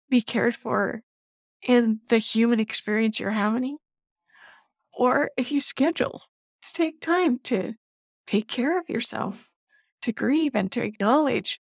be 0.08 0.20
cared 0.20 0.54
for 0.54 1.02
in 1.62 1.98
the 2.08 2.18
human 2.18 2.60
experience 2.60 3.18
you're 3.18 3.30
having 3.30 3.78
or 4.92 5.30
if 5.36 5.50
you 5.50 5.60
schedule 5.60 6.20
to 6.62 6.72
take 6.72 7.00
time 7.00 7.38
to 7.42 7.74
take 8.26 8.46
care 8.46 8.78
of 8.78 8.88
yourself 8.88 9.48
to 10.02 10.12
grieve 10.12 10.54
and 10.54 10.70
to 10.70 10.82
acknowledge 10.82 11.58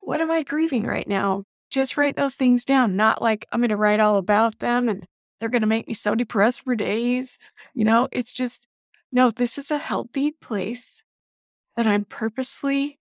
what 0.00 0.20
am 0.20 0.30
i 0.30 0.42
grieving 0.42 0.84
right 0.84 1.08
now 1.08 1.44
just 1.70 1.96
write 1.96 2.16
those 2.16 2.34
things 2.34 2.64
down 2.64 2.96
not 2.96 3.22
like 3.22 3.46
i'm 3.52 3.60
going 3.60 3.70
to 3.70 3.76
write 3.76 4.00
all 4.00 4.16
about 4.16 4.58
them 4.58 4.88
and 4.88 5.06
they're 5.40 5.48
going 5.48 5.62
to 5.62 5.66
make 5.66 5.88
me 5.88 5.94
so 5.94 6.14
depressed 6.14 6.62
for 6.62 6.76
days. 6.76 7.38
You 7.74 7.84
know, 7.86 8.08
it's 8.12 8.32
just, 8.32 8.66
no, 9.10 9.30
this 9.30 9.56
is 9.56 9.70
a 9.70 9.78
healthy 9.78 10.32
place 10.32 11.02
that 11.76 11.86
I'm 11.86 12.04
purposely 12.04 12.99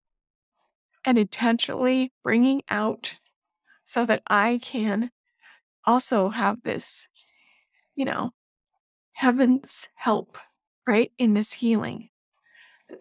and 1.06 1.18
intentionally 1.18 2.12
bringing 2.24 2.62
out 2.70 3.16
so 3.84 4.06
that 4.06 4.22
I 4.28 4.60
can 4.62 5.12
also 5.86 6.30
have 6.30 6.62
this, 6.64 7.08
you 7.96 8.06
know, 8.06 8.32
heaven's 9.14 9.88
help, 9.96 10.38
right, 10.86 11.12
in 11.18 11.34
this 11.34 11.54
healing. 11.54 12.10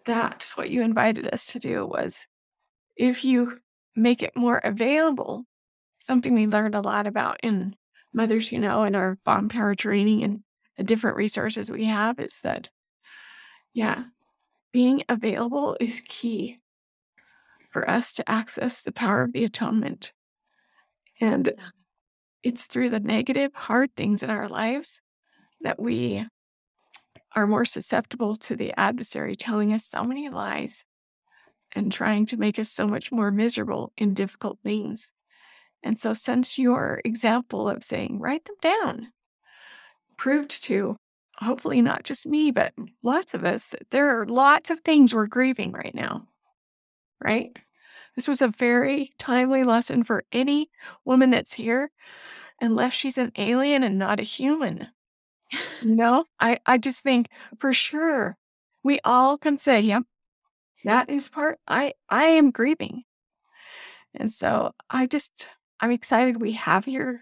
That's 0.05 0.57
what 0.57 0.69
you 0.69 0.81
invited 0.81 1.31
us 1.33 1.47
to 1.47 1.59
do 1.59 1.85
was 1.85 2.27
if 2.95 3.23
you 3.23 3.59
make 3.95 4.21
it 4.21 4.35
more 4.35 4.59
available, 4.63 5.45
something 5.99 6.33
we 6.33 6.47
learned 6.47 6.75
a 6.75 6.81
lot 6.81 7.07
about 7.07 7.39
in 7.43 7.75
mothers, 8.13 8.51
you 8.51 8.59
know, 8.59 8.83
in 8.83 8.95
our 8.95 9.17
Mom 9.25 9.49
Power 9.49 9.75
training 9.75 10.23
and 10.23 10.43
the 10.77 10.83
different 10.83 11.17
resources 11.17 11.71
we 11.71 11.85
have 11.85 12.19
is 12.19 12.41
that, 12.41 12.69
yeah, 13.73 14.03
being 14.71 15.03
available 15.09 15.75
is 15.79 16.01
key 16.07 16.58
for 17.69 17.89
us 17.89 18.13
to 18.13 18.29
access 18.29 18.81
the 18.81 18.91
power 18.91 19.21
of 19.21 19.33
the 19.33 19.43
atonement. 19.43 20.11
And 21.21 21.53
it's 22.43 22.65
through 22.65 22.89
the 22.89 22.99
negative, 22.99 23.53
hard 23.53 23.95
things 23.95 24.23
in 24.23 24.29
our 24.29 24.47
lives 24.47 25.01
that 25.61 25.79
we 25.79 26.25
are 27.35 27.47
more 27.47 27.65
susceptible 27.65 28.35
to 28.35 28.55
the 28.55 28.73
adversary 28.79 29.35
telling 29.35 29.73
us 29.73 29.85
so 29.85 30.03
many 30.03 30.29
lies 30.29 30.85
and 31.73 31.91
trying 31.91 32.25
to 32.25 32.37
make 32.37 32.57
us 32.57 32.71
so 32.71 32.87
much 32.87 33.11
more 33.11 33.31
miserable 33.31 33.91
in 33.97 34.13
difficult 34.13 34.57
things. 34.63 35.11
And 35.83 35.99
so, 35.99 36.13
since 36.13 36.57
your 36.57 37.01
example 37.05 37.69
of 37.69 37.83
saying, 37.83 38.19
write 38.19 38.45
them 38.45 38.55
down, 38.61 39.07
proved 40.17 40.63
to 40.65 40.97
hopefully 41.37 41.81
not 41.81 42.03
just 42.03 42.25
me, 42.25 42.51
but 42.51 42.73
lots 43.01 43.33
of 43.33 43.45
us 43.45 43.69
that 43.69 43.89
there 43.91 44.19
are 44.19 44.25
lots 44.25 44.69
of 44.69 44.81
things 44.81 45.13
we're 45.13 45.27
grieving 45.27 45.71
right 45.71 45.95
now, 45.95 46.27
right? 47.23 47.51
This 48.15 48.27
was 48.27 48.41
a 48.41 48.47
very 48.47 49.11
timely 49.17 49.63
lesson 49.63 50.03
for 50.03 50.25
any 50.31 50.69
woman 51.05 51.29
that's 51.29 51.53
here, 51.53 51.91
unless 52.59 52.93
she's 52.93 53.17
an 53.17 53.31
alien 53.37 53.83
and 53.83 53.97
not 53.97 54.19
a 54.19 54.23
human. 54.23 54.87
You 55.81 55.95
know, 55.95 56.25
I, 56.39 56.59
I 56.65 56.77
just 56.77 57.01
think 57.03 57.27
for 57.57 57.73
sure 57.73 58.37
we 58.83 58.99
all 59.03 59.37
can 59.37 59.57
say, 59.57 59.81
yep, 59.81 60.03
that 60.83 61.09
is 61.09 61.27
part 61.27 61.59
I 61.67 61.93
I 62.09 62.25
am 62.25 62.51
grieving. 62.51 63.03
And 64.15 64.31
so 64.31 64.73
I 64.89 65.05
just 65.07 65.47
I'm 65.79 65.91
excited 65.91 66.41
we 66.41 66.53
have 66.53 66.87
your 66.87 67.21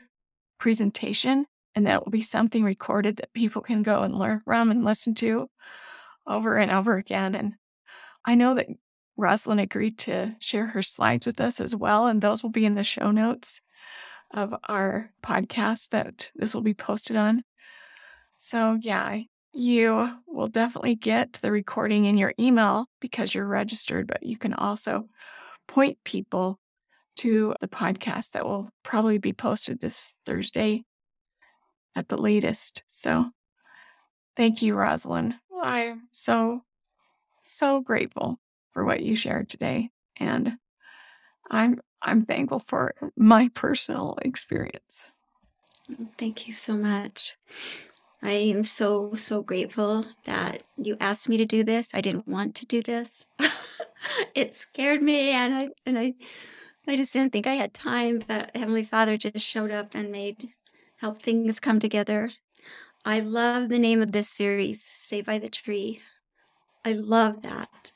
presentation 0.59 1.45
and 1.75 1.85
that 1.85 2.03
will 2.03 2.11
be 2.11 2.21
something 2.21 2.63
recorded 2.63 3.17
that 3.17 3.33
people 3.33 3.61
can 3.61 3.83
go 3.83 4.01
and 4.01 4.17
learn 4.17 4.41
from 4.43 4.71
and 4.71 4.83
listen 4.83 5.13
to 5.15 5.47
over 6.25 6.57
and 6.57 6.71
over 6.71 6.97
again. 6.97 7.35
And 7.35 7.53
I 8.25 8.35
know 8.35 8.55
that 8.55 8.67
Rosalind 9.17 9.59
agreed 9.59 9.97
to 9.99 10.35
share 10.39 10.67
her 10.67 10.81
slides 10.81 11.25
with 11.25 11.41
us 11.41 11.59
as 11.59 11.75
well, 11.75 12.05
and 12.05 12.21
those 12.21 12.43
will 12.43 12.51
be 12.51 12.65
in 12.65 12.73
the 12.73 12.83
show 12.83 13.11
notes 13.11 13.61
of 14.31 14.53
our 14.67 15.11
podcast 15.23 15.89
that 15.89 16.31
this 16.35 16.53
will 16.53 16.61
be 16.61 16.73
posted 16.73 17.15
on. 17.15 17.43
So, 18.37 18.77
yeah, 18.79 19.21
you 19.53 20.11
will 20.27 20.47
definitely 20.47 20.95
get 20.95 21.33
the 21.33 21.51
recording 21.51 22.05
in 22.05 22.17
your 22.17 22.33
email 22.39 22.85
because 23.01 23.33
you're 23.33 23.47
registered, 23.47 24.07
but 24.07 24.23
you 24.23 24.37
can 24.37 24.53
also 24.53 25.09
point 25.67 25.97
people 26.03 26.59
to 27.17 27.55
the 27.59 27.67
podcast 27.67 28.31
that 28.31 28.45
will 28.45 28.69
probably 28.83 29.17
be 29.17 29.33
posted 29.33 29.79
this 29.79 30.15
Thursday 30.25 30.83
at 31.95 32.09
the 32.09 32.17
latest. 32.17 32.83
So 32.85 33.31
thank 34.35 34.61
you, 34.61 34.75
Rosalind. 34.75 35.35
I'm 35.63 36.03
so, 36.11 36.61
so 37.43 37.81
grateful 37.81 38.39
for 38.77 38.85
what 38.85 39.01
you 39.01 39.15
shared 39.15 39.49
today. 39.49 39.89
And 40.19 40.59
I'm 41.49 41.81
I'm 41.99 42.25
thankful 42.25 42.59
for 42.59 42.93
my 43.17 43.49
personal 43.55 44.19
experience. 44.21 45.09
Thank 46.19 46.47
you 46.47 46.53
so 46.53 46.77
much. 46.77 47.35
I 48.21 48.33
am 48.33 48.61
so, 48.61 49.15
so 49.15 49.41
grateful 49.41 50.05
that 50.25 50.61
you 50.77 50.95
asked 50.99 51.27
me 51.27 51.37
to 51.37 51.45
do 51.45 51.63
this. 51.63 51.89
I 51.91 52.01
didn't 52.01 52.27
want 52.27 52.53
to 52.57 52.67
do 52.67 52.83
this. 52.83 53.25
it 54.35 54.53
scared 54.53 55.01
me 55.01 55.31
and 55.31 55.55
I 55.55 55.69
and 55.87 55.97
I 55.97 56.13
I 56.87 56.97
just 56.97 57.13
didn't 57.13 57.33
think 57.33 57.47
I 57.47 57.55
had 57.55 57.73
time, 57.73 58.21
but 58.27 58.55
Heavenly 58.55 58.83
Father 58.83 59.17
just 59.17 59.43
showed 59.43 59.71
up 59.71 59.95
and 59.95 60.11
made 60.11 60.49
help 60.97 61.23
things 61.23 61.59
come 61.59 61.79
together. 61.79 62.29
I 63.03 63.21
love 63.21 63.69
the 63.69 63.79
name 63.79 64.03
of 64.03 64.11
this 64.11 64.29
series, 64.29 64.83
Stay 64.83 65.21
by 65.21 65.39
the 65.39 65.49
Tree. 65.49 65.99
I 66.85 66.91
love 66.91 67.41
that. 67.41 67.91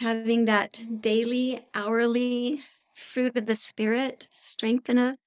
Having 0.00 0.46
that 0.46 0.72
mm-hmm. 0.72 0.96
daily, 0.96 1.60
hourly 1.74 2.60
fruit 2.94 3.36
of 3.36 3.44
the 3.44 3.54
Spirit 3.54 4.28
strengthen 4.32 4.96
us, 4.96 5.18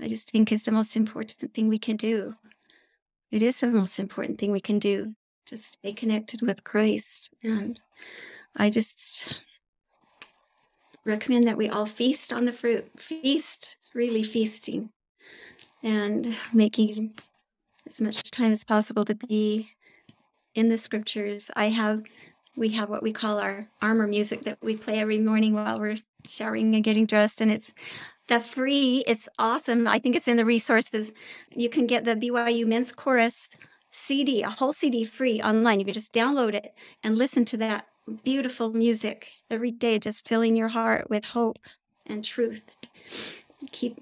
I 0.00 0.08
just 0.08 0.30
think 0.30 0.50
is 0.50 0.62
the 0.62 0.72
most 0.72 0.96
important 0.96 1.52
thing 1.52 1.68
we 1.68 1.78
can 1.78 1.96
do. 1.96 2.34
It 3.30 3.42
is 3.42 3.60
the 3.60 3.66
most 3.66 3.98
important 3.98 4.38
thing 4.38 4.52
we 4.52 4.60
can 4.60 4.78
do 4.78 5.14
to 5.46 5.58
stay 5.58 5.92
connected 5.92 6.40
with 6.40 6.64
Christ. 6.64 7.30
And 7.42 7.78
I 8.56 8.70
just 8.70 9.42
recommend 11.04 11.46
that 11.46 11.58
we 11.58 11.68
all 11.68 11.84
feast 11.84 12.32
on 12.32 12.46
the 12.46 12.52
fruit, 12.52 12.88
feast, 12.98 13.76
really 13.94 14.22
feasting, 14.22 14.88
and 15.82 16.34
making 16.54 17.12
as 17.86 18.00
much 18.00 18.30
time 18.30 18.52
as 18.52 18.64
possible 18.64 19.04
to 19.04 19.14
be 19.14 19.68
in 20.54 20.70
the 20.70 20.78
scriptures. 20.78 21.50
I 21.54 21.66
have, 21.68 22.04
we 22.56 22.70
have 22.70 22.88
what 22.88 23.02
we 23.02 23.12
call 23.12 23.38
our 23.38 23.68
armor 23.82 24.06
music 24.06 24.44
that 24.44 24.58
we 24.62 24.76
play 24.76 24.98
every 25.00 25.18
morning 25.18 25.54
while 25.54 25.78
we're 25.78 25.98
showering 26.24 26.74
and 26.74 26.84
getting 26.84 27.06
dressed, 27.06 27.40
and 27.40 27.50
it's 27.50 27.72
the 28.28 28.40
free. 28.40 29.04
It's 29.06 29.28
awesome. 29.38 29.86
I 29.86 29.98
think 29.98 30.16
it's 30.16 30.28
in 30.28 30.36
the 30.36 30.44
resources. 30.44 31.12
You 31.50 31.68
can 31.68 31.86
get 31.86 32.04
the 32.04 32.16
BYU 32.16 32.66
Men's 32.66 32.92
Chorus 32.92 33.50
CD, 33.90 34.42
a 34.42 34.50
whole 34.50 34.72
CD 34.72 35.04
free 35.04 35.40
online. 35.40 35.78
You 35.78 35.84
can 35.84 35.94
just 35.94 36.12
download 36.12 36.54
it 36.54 36.74
and 37.02 37.16
listen 37.16 37.44
to 37.46 37.56
that 37.58 37.86
beautiful 38.22 38.72
music 38.72 39.28
every 39.50 39.70
day, 39.70 39.98
just 39.98 40.26
filling 40.26 40.56
your 40.56 40.68
heart 40.68 41.08
with 41.10 41.24
hope 41.26 41.58
and 42.06 42.24
truth. 42.24 42.62
Keep 43.72 44.00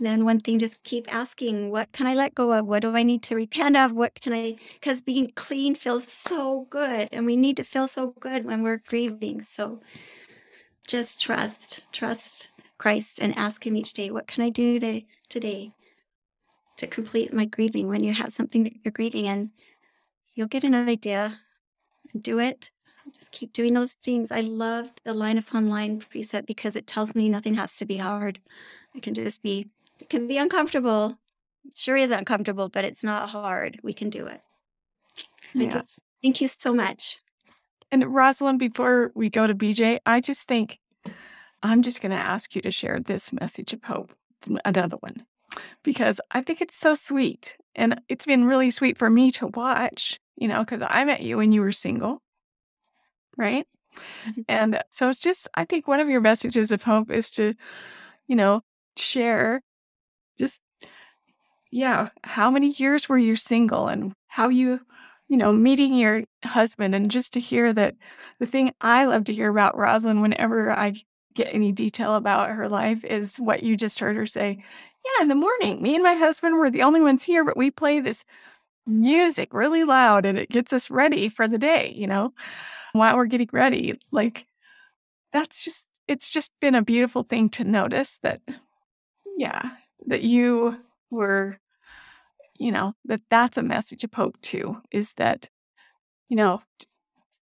then 0.00 0.24
one 0.24 0.40
thing, 0.40 0.58
just 0.58 0.82
keep 0.84 1.12
asking, 1.12 1.70
what 1.70 1.90
can 1.92 2.06
I 2.06 2.14
let 2.14 2.34
go 2.34 2.52
of? 2.52 2.66
What 2.66 2.82
do 2.82 2.96
I 2.96 3.02
need 3.02 3.22
to 3.24 3.34
repent 3.34 3.76
of? 3.76 3.92
What 3.92 4.20
can 4.20 4.32
I, 4.32 4.56
because 4.74 5.00
being 5.00 5.32
clean 5.34 5.74
feels 5.74 6.10
so 6.10 6.66
good 6.70 7.08
and 7.10 7.26
we 7.26 7.36
need 7.36 7.56
to 7.56 7.64
feel 7.64 7.88
so 7.88 8.14
good 8.20 8.44
when 8.44 8.62
we're 8.62 8.82
grieving. 8.86 9.42
So 9.42 9.80
just 10.86 11.20
trust, 11.20 11.82
trust 11.92 12.52
Christ 12.78 13.18
and 13.18 13.36
ask 13.36 13.66
Him 13.66 13.76
each 13.76 13.92
day, 13.92 14.10
what 14.10 14.28
can 14.28 14.44
I 14.44 14.50
do 14.50 14.78
to, 14.80 15.02
today 15.28 15.72
to 16.76 16.86
complete 16.86 17.32
my 17.32 17.44
grieving 17.44 17.88
when 17.88 18.04
you 18.04 18.12
have 18.12 18.32
something 18.32 18.62
that 18.62 18.74
you're 18.84 18.92
grieving 18.92 19.26
and 19.26 19.50
you'll 20.34 20.46
get 20.46 20.62
an 20.62 20.74
idea. 20.74 21.40
Do 22.18 22.38
it 22.38 22.70
just 23.16 23.32
keep 23.32 23.52
doing 23.52 23.74
those 23.74 23.92
things. 23.94 24.30
I 24.30 24.40
love 24.40 24.90
the 25.04 25.14
line 25.14 25.38
upon 25.38 25.68
line 25.68 26.00
precept 26.00 26.46
because 26.46 26.76
it 26.76 26.86
tells 26.86 27.14
me 27.14 27.28
nothing 27.28 27.54
has 27.54 27.76
to 27.76 27.86
be 27.86 27.96
hard. 27.96 28.40
It 28.94 29.02
can 29.02 29.14
just 29.14 29.42
be, 29.42 29.68
it 30.00 30.08
can 30.08 30.26
be 30.26 30.38
uncomfortable. 30.38 31.18
It 31.64 31.76
sure 31.76 31.96
is 31.96 32.10
uncomfortable, 32.10 32.68
but 32.68 32.84
it's 32.84 33.04
not 33.04 33.30
hard. 33.30 33.80
We 33.82 33.92
can 33.92 34.10
do 34.10 34.26
it. 34.26 34.42
I 35.56 35.64
Yeah. 35.64 35.68
just 35.68 36.00
thank 36.22 36.40
you 36.40 36.48
so 36.48 36.72
much. 36.74 37.18
And 37.90 38.04
Rosalind, 38.14 38.58
before 38.58 39.12
we 39.14 39.30
go 39.30 39.46
to 39.46 39.54
BJ, 39.54 39.98
I 40.06 40.20
just 40.20 40.46
think 40.46 40.78
I'm 41.62 41.82
just 41.82 42.00
going 42.00 42.10
to 42.12 42.16
ask 42.16 42.54
you 42.54 42.62
to 42.62 42.70
share 42.70 43.00
this 43.00 43.32
message 43.32 43.72
of 43.72 43.82
hope, 43.84 44.12
It's 44.36 44.48
another 44.64 44.96
one, 45.00 45.26
because 45.82 46.20
I 46.30 46.42
think 46.42 46.60
it's 46.60 46.76
so 46.76 46.94
sweet. 46.94 47.56
And 47.74 48.00
it's 48.08 48.26
been 48.26 48.44
really 48.44 48.70
sweet 48.70 48.98
for 48.98 49.10
me 49.10 49.30
to 49.32 49.46
watch, 49.48 50.20
you 50.36 50.48
know, 50.48 50.60
because 50.60 50.82
I 50.86 51.04
met 51.04 51.22
you 51.22 51.38
when 51.38 51.52
you 51.52 51.60
were 51.62 51.72
single, 51.72 52.22
right? 53.36 53.66
Mhm. 54.26 54.44
And 54.48 54.82
so 54.90 55.08
it's 55.08 55.18
just, 55.20 55.48
I 55.54 55.64
think 55.64 55.88
one 55.88 56.00
of 56.00 56.08
your 56.08 56.20
messages 56.20 56.70
of 56.70 56.82
hope 56.84 57.10
is 57.10 57.30
to, 57.32 57.54
you 58.26 58.36
know, 58.36 58.62
share 58.96 59.62
just, 60.38 60.62
yeah, 61.70 62.08
how 62.24 62.50
many 62.50 62.70
years 62.70 63.08
were 63.08 63.18
you 63.18 63.36
single 63.36 63.88
and 63.88 64.12
how 64.28 64.48
you, 64.48 64.80
you 65.28 65.36
know, 65.36 65.52
meeting 65.52 65.94
your 65.94 66.24
husband 66.44 66.94
and 66.94 67.10
just 67.10 67.32
to 67.34 67.40
hear 67.40 67.72
that 67.72 67.94
the 68.38 68.46
thing 68.46 68.72
I 68.80 69.04
love 69.04 69.24
to 69.24 69.34
hear 69.34 69.50
about 69.50 69.76
Rosalind 69.76 70.22
whenever 70.22 70.72
I 70.72 71.02
get 71.34 71.52
any 71.52 71.72
detail 71.72 72.14
about 72.14 72.50
her 72.50 72.68
life 72.68 73.04
is 73.04 73.36
what 73.36 73.62
you 73.62 73.76
just 73.76 73.98
heard 73.98 74.16
her 74.16 74.26
say. 74.26 74.62
Yeah, 75.04 75.22
in 75.22 75.28
the 75.28 75.34
morning, 75.34 75.82
me 75.82 75.94
and 75.94 76.02
my 76.02 76.14
husband 76.14 76.56
were 76.56 76.70
the 76.70 76.82
only 76.82 77.00
ones 77.00 77.24
here, 77.24 77.44
but 77.44 77.56
we 77.56 77.70
play 77.70 78.00
this 78.00 78.24
music 78.86 79.52
really 79.52 79.84
loud 79.84 80.24
and 80.24 80.38
it 80.38 80.48
gets 80.48 80.72
us 80.72 80.90
ready 80.90 81.28
for 81.28 81.46
the 81.46 81.58
day, 81.58 81.92
you 81.94 82.06
know, 82.06 82.32
while 82.92 83.16
we're 83.16 83.26
getting 83.26 83.50
ready. 83.52 83.94
Like, 84.10 84.46
that's 85.32 85.62
just, 85.62 85.86
it's 86.08 86.30
just 86.30 86.52
been 86.60 86.74
a 86.74 86.82
beautiful 86.82 87.22
thing 87.22 87.50
to 87.50 87.64
notice 87.64 88.18
that, 88.18 88.40
yeah, 89.36 89.72
that 90.08 90.22
you 90.22 90.76
were, 91.10 91.58
you 92.58 92.72
know, 92.72 92.94
that 93.04 93.22
that's 93.30 93.56
a 93.56 93.62
message 93.62 94.04
of 94.04 94.12
hope 94.12 94.40
too, 94.42 94.82
is 94.90 95.14
that, 95.14 95.48
you 96.28 96.36
know, 96.36 96.62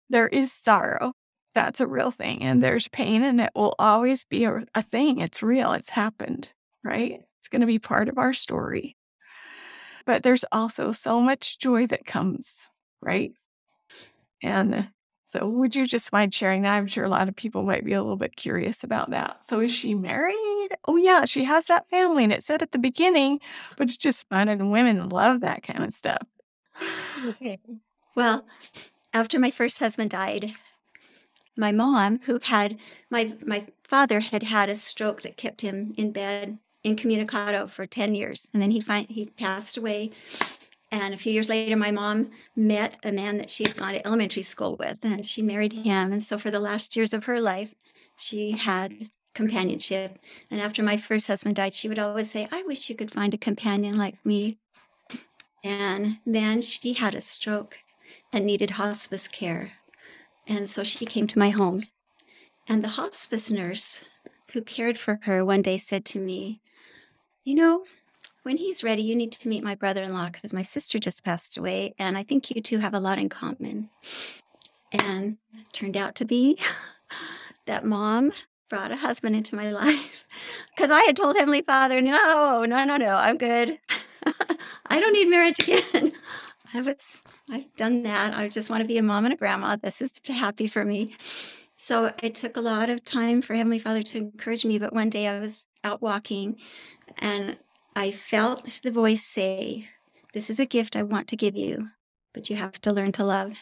there 0.09 0.27
is 0.27 0.51
sorrow. 0.51 1.13
That's 1.53 1.79
a 1.79 1.87
real 1.87 2.11
thing. 2.11 2.41
And 2.41 2.61
there's 2.61 2.89
pain, 2.89 3.23
and 3.23 3.39
it 3.39 3.51
will 3.55 3.75
always 3.79 4.25
be 4.25 4.43
a, 4.43 4.65
a 4.75 4.81
thing. 4.81 5.19
It's 5.19 5.41
real. 5.41 5.71
It's 5.71 5.89
happened, 5.89 6.51
right? 6.83 7.21
It's 7.39 7.47
going 7.47 7.61
to 7.61 7.67
be 7.67 7.79
part 7.79 8.09
of 8.09 8.17
our 8.17 8.33
story. 8.33 8.97
But 10.05 10.23
there's 10.23 10.45
also 10.51 10.91
so 10.91 11.21
much 11.21 11.57
joy 11.57 11.87
that 11.87 12.05
comes, 12.05 12.67
right? 13.01 13.31
And 14.43 14.89
so, 15.25 15.47
would 15.47 15.75
you 15.75 15.87
just 15.87 16.13
mind 16.13 16.33
sharing 16.33 16.61
that? 16.61 16.73
I'm 16.73 16.87
sure 16.87 17.03
a 17.03 17.09
lot 17.09 17.27
of 17.27 17.35
people 17.35 17.63
might 17.63 17.83
be 17.83 17.93
a 17.93 18.01
little 18.01 18.15
bit 18.15 18.35
curious 18.35 18.83
about 18.83 19.09
that. 19.09 19.43
So, 19.43 19.59
is 19.59 19.71
she 19.71 19.95
married? 19.95 20.69
Oh, 20.85 20.97
yeah, 20.97 21.25
she 21.25 21.45
has 21.45 21.65
that 21.65 21.89
family. 21.89 22.23
And 22.23 22.31
it 22.33 22.43
said 22.43 22.61
at 22.61 22.71
the 22.71 22.77
beginning, 22.77 23.39
but 23.77 23.87
it's 23.87 23.97
just 23.97 24.29
fun, 24.29 24.47
and 24.49 24.71
women 24.71 25.09
love 25.09 25.41
that 25.41 25.63
kind 25.63 25.83
of 25.83 25.93
stuff. 25.93 26.27
Okay. 27.25 27.59
Well, 28.15 28.45
after 29.13 29.39
my 29.39 29.49
first 29.49 29.79
husband 29.79 30.11
died, 30.11 30.53
my 31.57 31.71
mom, 31.71 32.19
who 32.25 32.39
had 32.43 32.77
my 33.09 33.33
my 33.45 33.67
father 33.83 34.19
had 34.19 34.43
had 34.43 34.69
a 34.69 34.75
stroke 34.75 35.21
that 35.23 35.37
kept 35.37 35.61
him 35.61 35.93
in 35.97 36.11
bed 36.11 36.59
incommunicado 36.83 37.67
for 37.67 37.87
10 37.87 38.13
years 38.13 38.47
and 38.53 38.61
then 38.61 38.71
he 38.71 38.79
find, 38.79 39.07
he 39.09 39.25
passed 39.25 39.75
away 39.75 40.11
and 40.91 41.13
a 41.13 41.17
few 41.17 41.31
years 41.31 41.49
later 41.49 41.75
my 41.75 41.91
mom 41.91 42.29
met 42.55 42.97
a 43.03 43.11
man 43.11 43.37
that 43.37 43.49
she 43.49 43.63
had 43.63 43.77
gone 43.77 43.93
to 43.93 44.05
elementary 44.05 44.43
school 44.43 44.75
with 44.75 44.97
and 45.03 45.25
she 45.25 45.41
married 45.41 45.73
him 45.73 46.11
and 46.11 46.23
so 46.23 46.37
for 46.37 46.51
the 46.51 46.59
last 46.59 46.95
years 46.95 47.13
of 47.13 47.25
her 47.25 47.39
life 47.39 47.75
she 48.17 48.51
had 48.51 49.09
companionship 49.33 50.17
and 50.49 50.61
after 50.61 50.81
my 50.81 50.95
first 50.95 51.27
husband 51.27 51.55
died 51.55 51.73
she 51.73 51.89
would 51.89 51.99
always 51.99 52.31
say 52.31 52.47
i 52.51 52.63
wish 52.63 52.89
you 52.89 52.95
could 52.95 53.11
find 53.11 53.33
a 53.33 53.37
companion 53.37 53.97
like 53.97 54.25
me 54.25 54.57
and 55.65 56.19
then 56.27 56.61
she 56.61 56.93
had 56.93 57.15
a 57.15 57.21
stroke 57.21 57.79
and 58.31 58.45
needed 58.45 58.71
hospice 58.71 59.27
care. 59.27 59.71
And 60.45 60.69
so 60.69 60.83
she 60.83 61.07
came 61.07 61.25
to 61.25 61.39
my 61.39 61.49
home. 61.49 61.85
And 62.67 62.83
the 62.83 62.89
hospice 62.89 63.49
nurse 63.49 64.05
who 64.51 64.61
cared 64.61 64.99
for 64.99 65.19
her 65.23 65.43
one 65.43 65.63
day 65.63 65.79
said 65.79 66.05
to 66.05 66.19
me, 66.19 66.61
You 67.43 67.55
know, 67.55 67.83
when 68.45 68.57
he's 68.57 68.83
ready, 68.83 69.01
you 69.01 69.15
need 69.15 69.31
to 69.31 69.49
meet 69.49 69.63
my 69.63 69.73
brother 69.73 70.03
in 70.03 70.13
law 70.13 70.29
because 70.29 70.53
my 70.53 70.61
sister 70.61 70.99
just 70.99 71.23
passed 71.23 71.57
away. 71.57 71.95
And 71.97 72.15
I 72.15 72.21
think 72.21 72.51
you 72.51 72.61
two 72.61 72.77
have 72.77 72.93
a 72.93 72.99
lot 72.99 73.17
in 73.17 73.27
common. 73.27 73.89
And 74.91 75.37
turned 75.73 75.97
out 75.97 76.13
to 76.15 76.25
be 76.25 76.59
that 77.65 77.85
mom 77.85 78.33
brought 78.69 78.91
a 78.91 78.97
husband 78.97 79.35
into 79.35 79.55
my 79.55 79.71
life 79.71 80.27
because 80.75 80.91
I 80.91 81.01
had 81.01 81.15
told 81.15 81.35
Heavenly 81.35 81.63
Father, 81.63 81.99
No, 82.01 82.65
no, 82.65 82.83
no, 82.83 82.97
no, 82.97 83.15
I'm 83.15 83.37
good. 83.37 83.79
I 84.85 84.99
don't 84.99 85.13
need 85.13 85.27
marriage 85.27 85.57
again. 85.59 86.13
I 86.71 86.77
was, 86.77 87.23
I've 87.49 87.75
done 87.75 88.03
that. 88.03 88.37
I 88.37 88.47
just 88.47 88.69
want 88.69 88.81
to 88.81 88.87
be 88.87 88.99
a 88.99 89.03
mom 89.03 89.25
and 89.25 89.33
a 89.33 89.37
grandma. 89.37 89.75
This 89.75 90.03
is 90.03 90.21
happy 90.27 90.67
for 90.67 90.85
me. 90.85 91.15
So 91.75 92.11
it 92.21 92.35
took 92.35 92.57
a 92.57 92.61
lot 92.61 92.91
of 92.91 93.03
time 93.03 93.41
for 93.41 93.55
Heavenly 93.55 93.79
Father 93.79 94.03
to 94.03 94.17
encourage 94.19 94.65
me. 94.65 94.77
But 94.77 94.93
one 94.93 95.09
day 95.09 95.27
I 95.27 95.39
was 95.39 95.65
out 95.83 96.03
walking 96.03 96.57
and 97.17 97.57
I 97.95 98.11
felt 98.11 98.79
the 98.83 98.91
voice 98.91 99.23
say, 99.23 99.87
This 100.33 100.49
is 100.49 100.59
a 100.59 100.65
gift 100.65 100.95
I 100.95 101.03
want 101.03 101.27
to 101.29 101.37
give 101.37 101.55
you. 101.55 101.89
but 102.33 102.49
you 102.49 102.57
have 102.57 102.81
to 102.81 102.91
learn 102.91 103.13
to 103.13 103.23
love. 103.23 103.53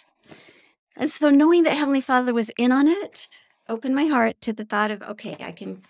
And 0.95 1.09
so 1.09 1.29
knowing 1.29 1.63
that 1.63 1.77
Heavenly 1.77 2.01
Father 2.01 2.33
was 2.33 2.49
in 2.57 2.71
on 2.71 2.87
it 2.87 3.27
opened 3.69 3.95
my 3.95 4.05
heart 4.05 4.41
to 4.41 4.53
the 4.53 4.65
thought 4.65 4.91
of, 4.91 5.01
okay, 5.03 5.37
I 5.39 5.51
can 5.51 5.83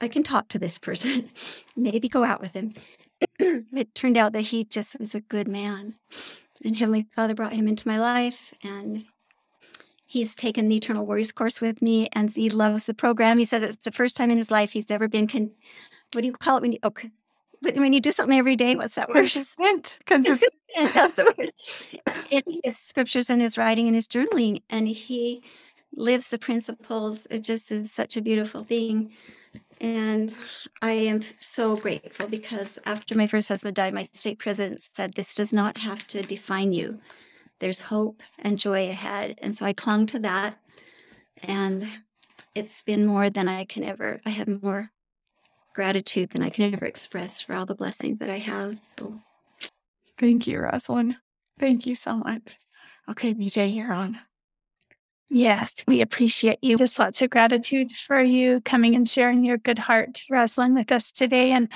I 0.00 0.08
can 0.08 0.22
talk 0.22 0.48
to 0.48 0.58
this 0.58 0.78
person, 0.78 1.30
maybe 1.76 2.08
go 2.08 2.24
out 2.24 2.40
with 2.40 2.54
him. 2.54 2.72
it 3.38 3.94
turned 3.94 4.16
out 4.16 4.32
that 4.32 4.42
he 4.42 4.64
just 4.64 4.98
was 4.98 5.14
a 5.14 5.20
good 5.20 5.48
man. 5.48 5.94
And 6.64 6.76
Heavenly 6.76 7.06
Father 7.14 7.34
brought 7.34 7.52
him 7.52 7.68
into 7.68 7.88
my 7.88 7.98
life 7.98 8.52
and 8.62 9.04
he's 10.04 10.34
taken 10.36 10.68
the 10.68 10.76
Eternal 10.76 11.06
Warriors 11.06 11.32
course 11.32 11.60
with 11.60 11.80
me 11.80 12.08
and 12.12 12.30
he 12.30 12.50
loves 12.50 12.84
the 12.84 12.94
program. 12.94 13.38
He 13.38 13.44
says 13.44 13.62
it's 13.62 13.84
the 13.84 13.92
first 13.92 14.16
time 14.16 14.30
in 14.30 14.38
his 14.38 14.50
life 14.50 14.72
he's 14.72 14.90
ever 14.90 15.08
been 15.08 15.28
con- 15.28 15.52
what 16.12 16.20
do 16.20 16.26
you 16.26 16.32
call 16.32 16.58
it 16.58 16.62
when 16.62 16.72
you 16.72 16.78
oh, 16.82 16.92
but 17.62 17.76
when 17.76 17.92
you 17.92 18.00
do 18.00 18.12
something 18.12 18.38
every 18.38 18.56
day, 18.56 18.74
what's 18.76 18.96
that 18.96 19.08
word? 19.08 19.16
Consistent. 19.16 19.98
Consistent. 20.06 20.52
That's 20.76 21.14
the 21.14 21.34
word. 21.38 21.52
In 22.30 22.42
his 22.64 22.78
scriptures 22.78 23.30
and 23.30 23.40
his 23.40 23.56
writing 23.56 23.86
and 23.86 23.94
his 23.94 24.08
journaling, 24.08 24.62
and 24.68 24.88
he 24.88 25.42
lives 25.94 26.28
the 26.28 26.38
principles. 26.38 27.26
It 27.30 27.44
just 27.44 27.70
is 27.70 27.92
such 27.92 28.16
a 28.16 28.22
beautiful 28.22 28.64
thing. 28.64 29.12
And 29.80 30.32
I 30.80 30.92
am 30.92 31.22
so 31.38 31.76
grateful 31.76 32.28
because 32.28 32.78
after 32.86 33.16
my 33.16 33.26
first 33.26 33.48
husband 33.48 33.76
died, 33.76 33.94
my 33.94 34.08
stake 34.12 34.38
president 34.38 34.80
said, 34.80 35.14
This 35.14 35.34
does 35.34 35.52
not 35.52 35.78
have 35.78 36.06
to 36.08 36.22
define 36.22 36.72
you. 36.72 37.00
There's 37.58 37.82
hope 37.82 38.22
and 38.38 38.58
joy 38.58 38.88
ahead. 38.88 39.38
And 39.42 39.54
so 39.54 39.66
I 39.66 39.72
clung 39.72 40.06
to 40.06 40.20
that. 40.20 40.58
And 41.42 41.88
it's 42.54 42.82
been 42.82 43.06
more 43.06 43.28
than 43.28 43.48
I 43.48 43.64
can 43.64 43.82
ever, 43.82 44.20
I 44.24 44.30
have 44.30 44.62
more 44.62 44.91
gratitude 45.74 46.30
than 46.30 46.42
I 46.42 46.50
can 46.50 46.72
ever 46.72 46.84
express 46.84 47.40
for 47.40 47.54
all 47.54 47.66
the 47.66 47.74
blessings 47.74 48.18
that 48.18 48.30
I 48.30 48.38
have. 48.38 48.80
So 48.98 49.20
Thank 50.18 50.46
you, 50.46 50.60
Rosalind. 50.60 51.16
Thank 51.58 51.86
you 51.86 51.94
so 51.94 52.16
much. 52.16 52.58
Okay, 53.10 53.34
BJ, 53.34 53.74
you're 53.74 53.92
on. 53.92 54.18
Yes, 55.28 55.74
we 55.88 56.02
appreciate 56.02 56.58
you. 56.60 56.76
Just 56.76 56.98
lots 56.98 57.22
of 57.22 57.30
gratitude 57.30 57.90
for 57.90 58.22
you 58.22 58.60
coming 58.60 58.94
and 58.94 59.08
sharing 59.08 59.44
your 59.44 59.56
good 59.56 59.78
heart, 59.78 60.22
Rosalind, 60.30 60.74
with 60.74 60.92
us 60.92 61.10
today. 61.10 61.52
And 61.52 61.68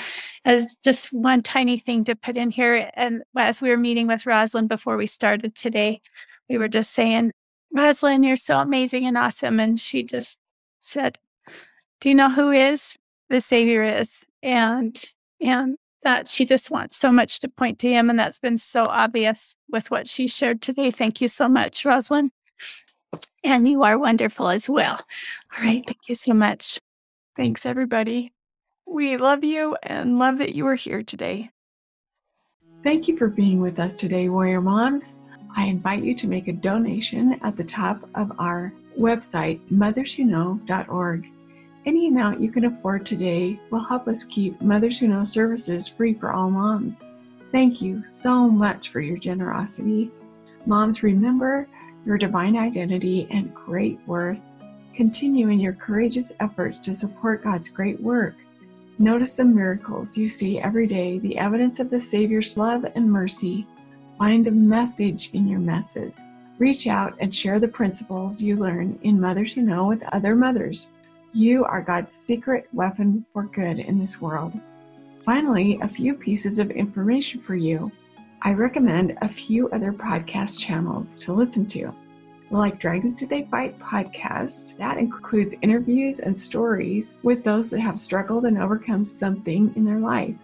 as 0.45 0.67
just 0.85 1.11
one 1.11 1.43
tiny 1.43 1.79
thing 1.79 2.05
to 2.05 2.15
put 2.15 2.37
in 2.37 2.51
here, 2.51 2.91
and 2.95 3.23
as 3.35 3.63
we 3.63 3.71
were 3.71 3.79
meeting 3.79 4.07
with 4.07 4.27
Rosalind 4.27 4.69
before 4.69 4.99
we 4.99 5.07
started 5.07 5.55
today, 5.55 6.03
we 6.51 6.59
were 6.59 6.69
just 6.69 6.93
saying, 6.93 7.33
Rosalind, 7.73 8.27
you're 8.27 8.37
so 8.37 8.59
amazing 8.59 9.07
and 9.07 9.17
awesome. 9.17 9.59
And 9.59 9.81
she 9.81 10.03
just 10.03 10.39
said, 10.83 11.19
Do 12.01 12.11
you 12.11 12.15
know 12.15 12.31
who 12.31 12.51
is 12.51 12.99
the 13.29 13.41
Savior 13.41 13.83
is? 13.83 14.25
And 14.43 15.03
and 15.41 15.77
that 16.03 16.29
she 16.29 16.47
just 16.47 16.71
wants 16.71 16.97
so 16.97 17.11
much 17.11 17.41
to 17.41 17.49
point 17.49 17.81
to 17.81 17.89
him. 17.89 18.09
And 18.09 18.19
that's 18.19 18.39
been 18.39 18.59
so 18.59 18.85
obvious 18.85 19.57
with 19.69 19.91
what 19.91 20.09
she 20.09 20.29
shared 20.29 20.63
today. 20.63 20.91
Thank 20.93 21.21
you 21.21 21.27
so 21.27 21.49
much, 21.49 21.85
Rosalind. 21.85 22.31
And 23.43 23.69
you 23.69 23.83
are 23.83 23.99
wonderful 23.99 24.49
as 24.49 24.69
well. 24.69 25.01
All 25.57 25.65
right. 25.65 25.83
Thank 25.87 26.09
you 26.09 26.15
so 26.15 26.33
much. 26.33 26.81
Thanks, 27.35 27.67
everybody. 27.67 28.33
We 28.87 29.17
love 29.17 29.43
you 29.43 29.77
and 29.83 30.19
love 30.19 30.39
that 30.39 30.55
you 30.55 30.67
are 30.69 30.77
here 30.77 31.03
today. 31.03 31.51
Thank 32.85 33.09
you 33.09 33.17
for 33.17 33.27
being 33.27 33.61
with 33.61 33.81
us 33.81 33.97
today, 33.97 34.29
Warrior 34.29 34.61
Moms. 34.61 35.17
I 35.57 35.65
invite 35.65 36.05
you 36.05 36.15
to 36.15 36.29
make 36.29 36.47
a 36.47 36.53
donation 36.53 37.39
at 37.43 37.57
the 37.57 37.65
top 37.65 38.09
of 38.15 38.31
our 38.39 38.73
website, 38.97 39.61
motherswhoknow.org. 39.71 41.27
Any 41.87 42.09
amount 42.09 42.41
you 42.41 42.51
can 42.51 42.65
afford 42.65 43.07
today 43.07 43.61
will 43.71 43.85
help 43.85 44.09
us 44.09 44.25
keep 44.25 44.61
Mothers 44.61 44.99
Who 44.99 45.07
Know 45.07 45.25
services 45.25 45.87
free 45.87 46.15
for 46.15 46.33
all 46.33 46.51
moms. 46.51 47.07
Thank 47.53 47.81
you 47.81 48.05
so 48.05 48.51
much 48.51 48.89
for 48.89 48.99
your 48.99 49.17
generosity. 49.19 50.11
Moms, 50.67 51.05
remember 51.05 51.69
your 52.05 52.19
divine 52.19 52.57
identity 52.57 53.29
and 53.31 53.55
great 53.55 54.01
worth. 54.05 54.41
Continue 54.97 55.49
in 55.51 55.61
your 55.61 55.75
courageous 55.75 56.33
efforts 56.41 56.81
to 56.81 56.93
support 56.93 57.45
God's 57.45 57.69
great 57.69 58.01
work. 58.01 58.35
Notice 58.99 59.35
the 59.35 59.45
miracles 59.45 60.17
you 60.17 60.29
see 60.29 60.59
every 60.59 60.89
day, 60.89 61.21
the 61.21 61.39
evidence 61.39 61.79
of 61.79 61.89
the 61.89 62.01
Savior's 62.01 62.57
love 62.57 62.85
and 62.97 63.09
mercy. 63.09 63.65
Find 64.19 64.45
the 64.45 64.51
message 64.51 65.31
in 65.35 65.47
your 65.47 65.61
message. 65.61 66.15
Reach 66.59 66.89
out 66.89 67.15
and 67.21 67.37
share 67.37 67.61
the 67.61 67.69
principles 67.69 68.43
you 68.43 68.57
learn 68.57 68.99
in 69.03 69.21
Mothers 69.21 69.53
Who 69.53 69.63
Know 69.63 69.87
with 69.87 70.03
other 70.13 70.35
mothers. 70.35 70.89
You 71.33 71.65
are 71.65 71.83
God's 71.83 72.15
secret 72.15 72.69
weapon 72.73 73.27
for 73.33 73.45
good 73.45 73.79
in 73.79 73.99
this 73.99 74.21
world. 74.21 74.59
Finally, 75.25 75.79
a 75.83 75.89
few 75.89 76.15
pieces 76.15 76.59
of 76.59 76.71
information 76.71 77.41
for 77.41 77.57
you. 77.57 77.91
I 78.43 78.55
recommend 78.55 79.19
a 79.21 79.29
few 79.29 79.69
other 79.71 79.93
podcast 79.93 80.61
channels 80.61 81.19
to 81.19 81.33
listen 81.33 81.67
to. 81.67 81.93
Like 82.51 82.79
Dragons 82.79 83.15
Do 83.17 83.27
They 83.27 83.43
Fight 83.45 83.79
podcast, 83.81 84.79
that 84.79 84.99
includes 84.99 85.57
interviews 85.63 86.21
and 86.21 86.37
stories 86.37 87.19
with 87.25 87.43
those 87.43 87.71
that 87.71 87.81
have 87.81 88.01
struggled 88.01 88.45
and 88.45 88.57
overcome 88.57 89.05
something 89.05 89.73
in 89.75 89.85
their 89.85 89.99
life. 89.99 90.37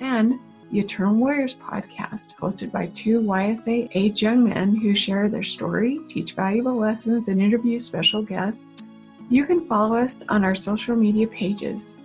And 0.00 0.38
the 0.70 0.78
Eternal 0.78 1.14
Warriors 1.14 1.56
podcast, 1.56 2.36
hosted 2.36 2.70
by 2.70 2.86
two 2.88 3.20
YSA 3.20 3.90
age 3.94 4.22
young 4.22 4.48
men 4.48 4.76
who 4.76 4.94
share 4.94 5.28
their 5.28 5.42
story, 5.42 5.98
teach 6.08 6.34
valuable 6.34 6.76
lessons, 6.76 7.28
and 7.28 7.40
interview 7.40 7.78
special 7.78 8.22
guests. 8.22 8.88
You 9.30 9.44
can 9.44 9.66
follow 9.66 9.96
us 9.96 10.24
on 10.28 10.44
our 10.44 10.54
social 10.54 10.94
media 10.96 11.26
pages 11.26 11.98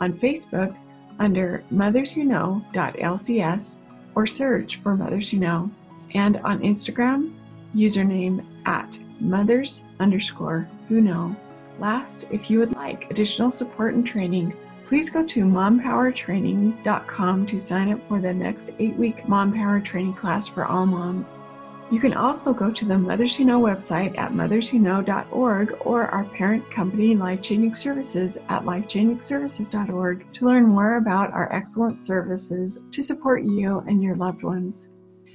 on 0.00 0.14
Facebook 0.14 0.74
under 1.18 1.62
motherswhoknow.lcs 1.72 3.78
or 4.14 4.26
search 4.26 4.76
for 4.76 4.96
Mothers 4.96 5.30
Who 5.30 5.36
Know, 5.38 5.70
and 6.14 6.38
on 6.38 6.60
Instagram, 6.60 7.34
username 7.76 8.42
at 8.64 8.98
mothers 9.20 9.82
underscore 10.00 10.66
who 10.88 11.02
know. 11.02 11.36
Last, 11.78 12.26
if 12.30 12.50
you 12.50 12.58
would 12.58 12.74
like 12.74 13.10
additional 13.10 13.50
support 13.50 13.92
and 13.94 14.06
training, 14.06 14.54
please 14.86 15.10
go 15.10 15.22
to 15.24 15.44
mompowertraining.com 15.44 17.46
to 17.46 17.60
sign 17.60 17.92
up 17.92 18.08
for 18.08 18.20
the 18.20 18.32
next 18.32 18.70
eight 18.78 18.96
week 18.96 19.28
Mom 19.28 19.52
Power 19.52 19.80
training 19.80 20.14
class 20.14 20.48
for 20.48 20.64
all 20.64 20.86
moms. 20.86 21.42
You 21.90 21.98
can 21.98 22.14
also 22.14 22.54
go 22.54 22.70
to 22.70 22.84
the 22.84 22.96
Mothers 22.96 23.34
Who 23.34 23.44
Know 23.44 23.60
website 23.60 24.16
at 24.16 24.30
motherswhoknow.org 24.30 25.76
or 25.80 26.06
our 26.06 26.22
parent 26.22 26.70
company, 26.70 27.16
Life 27.16 27.42
Changing 27.42 27.74
Services, 27.74 28.38
at 28.48 28.64
lifechangingservices.org 28.64 30.32
to 30.34 30.44
learn 30.44 30.66
more 30.66 30.98
about 30.98 31.32
our 31.32 31.52
excellent 31.52 32.00
services 32.00 32.84
to 32.92 33.02
support 33.02 33.42
you 33.42 33.80
and 33.88 34.00
your 34.00 34.14
loved 34.14 34.44
ones. 34.44 34.88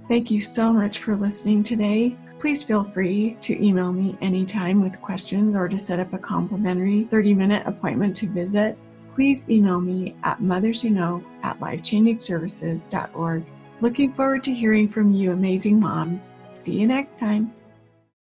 Thank 0.08 0.32
you 0.32 0.40
so 0.40 0.72
much 0.72 1.00
for 1.00 1.18
listening 1.18 1.62
today. 1.62 2.16
Please 2.40 2.64
feel 2.64 2.86
free 2.86 3.36
to 3.42 3.62
email 3.62 3.92
me 3.92 4.18
anytime 4.22 4.82
with 4.82 5.02
questions 5.02 5.58
or 5.58 5.68
to 5.68 5.78
set 5.78 6.00
up 6.00 6.14
a 6.14 6.18
complimentary 6.18 7.04
30 7.12 7.34
minute 7.34 7.64
appointment 7.66 8.16
to 8.18 8.28
visit. 8.28 8.78
Please 9.14 9.50
email 9.50 9.82
me 9.82 10.16
at 10.24 10.40
motherswhoknow 10.40 11.22
at 11.44 11.60
lifechangingservices.org. 11.60 13.44
Looking 13.82 14.14
forward 14.14 14.44
to 14.46 14.54
hearing 14.54 14.88
from 14.88 15.12
you, 15.12 15.34
amazing 15.34 15.82
moms. 15.82 16.32
See 16.58 16.74
you 16.74 16.88
next 16.88 17.20
time. 17.20 17.54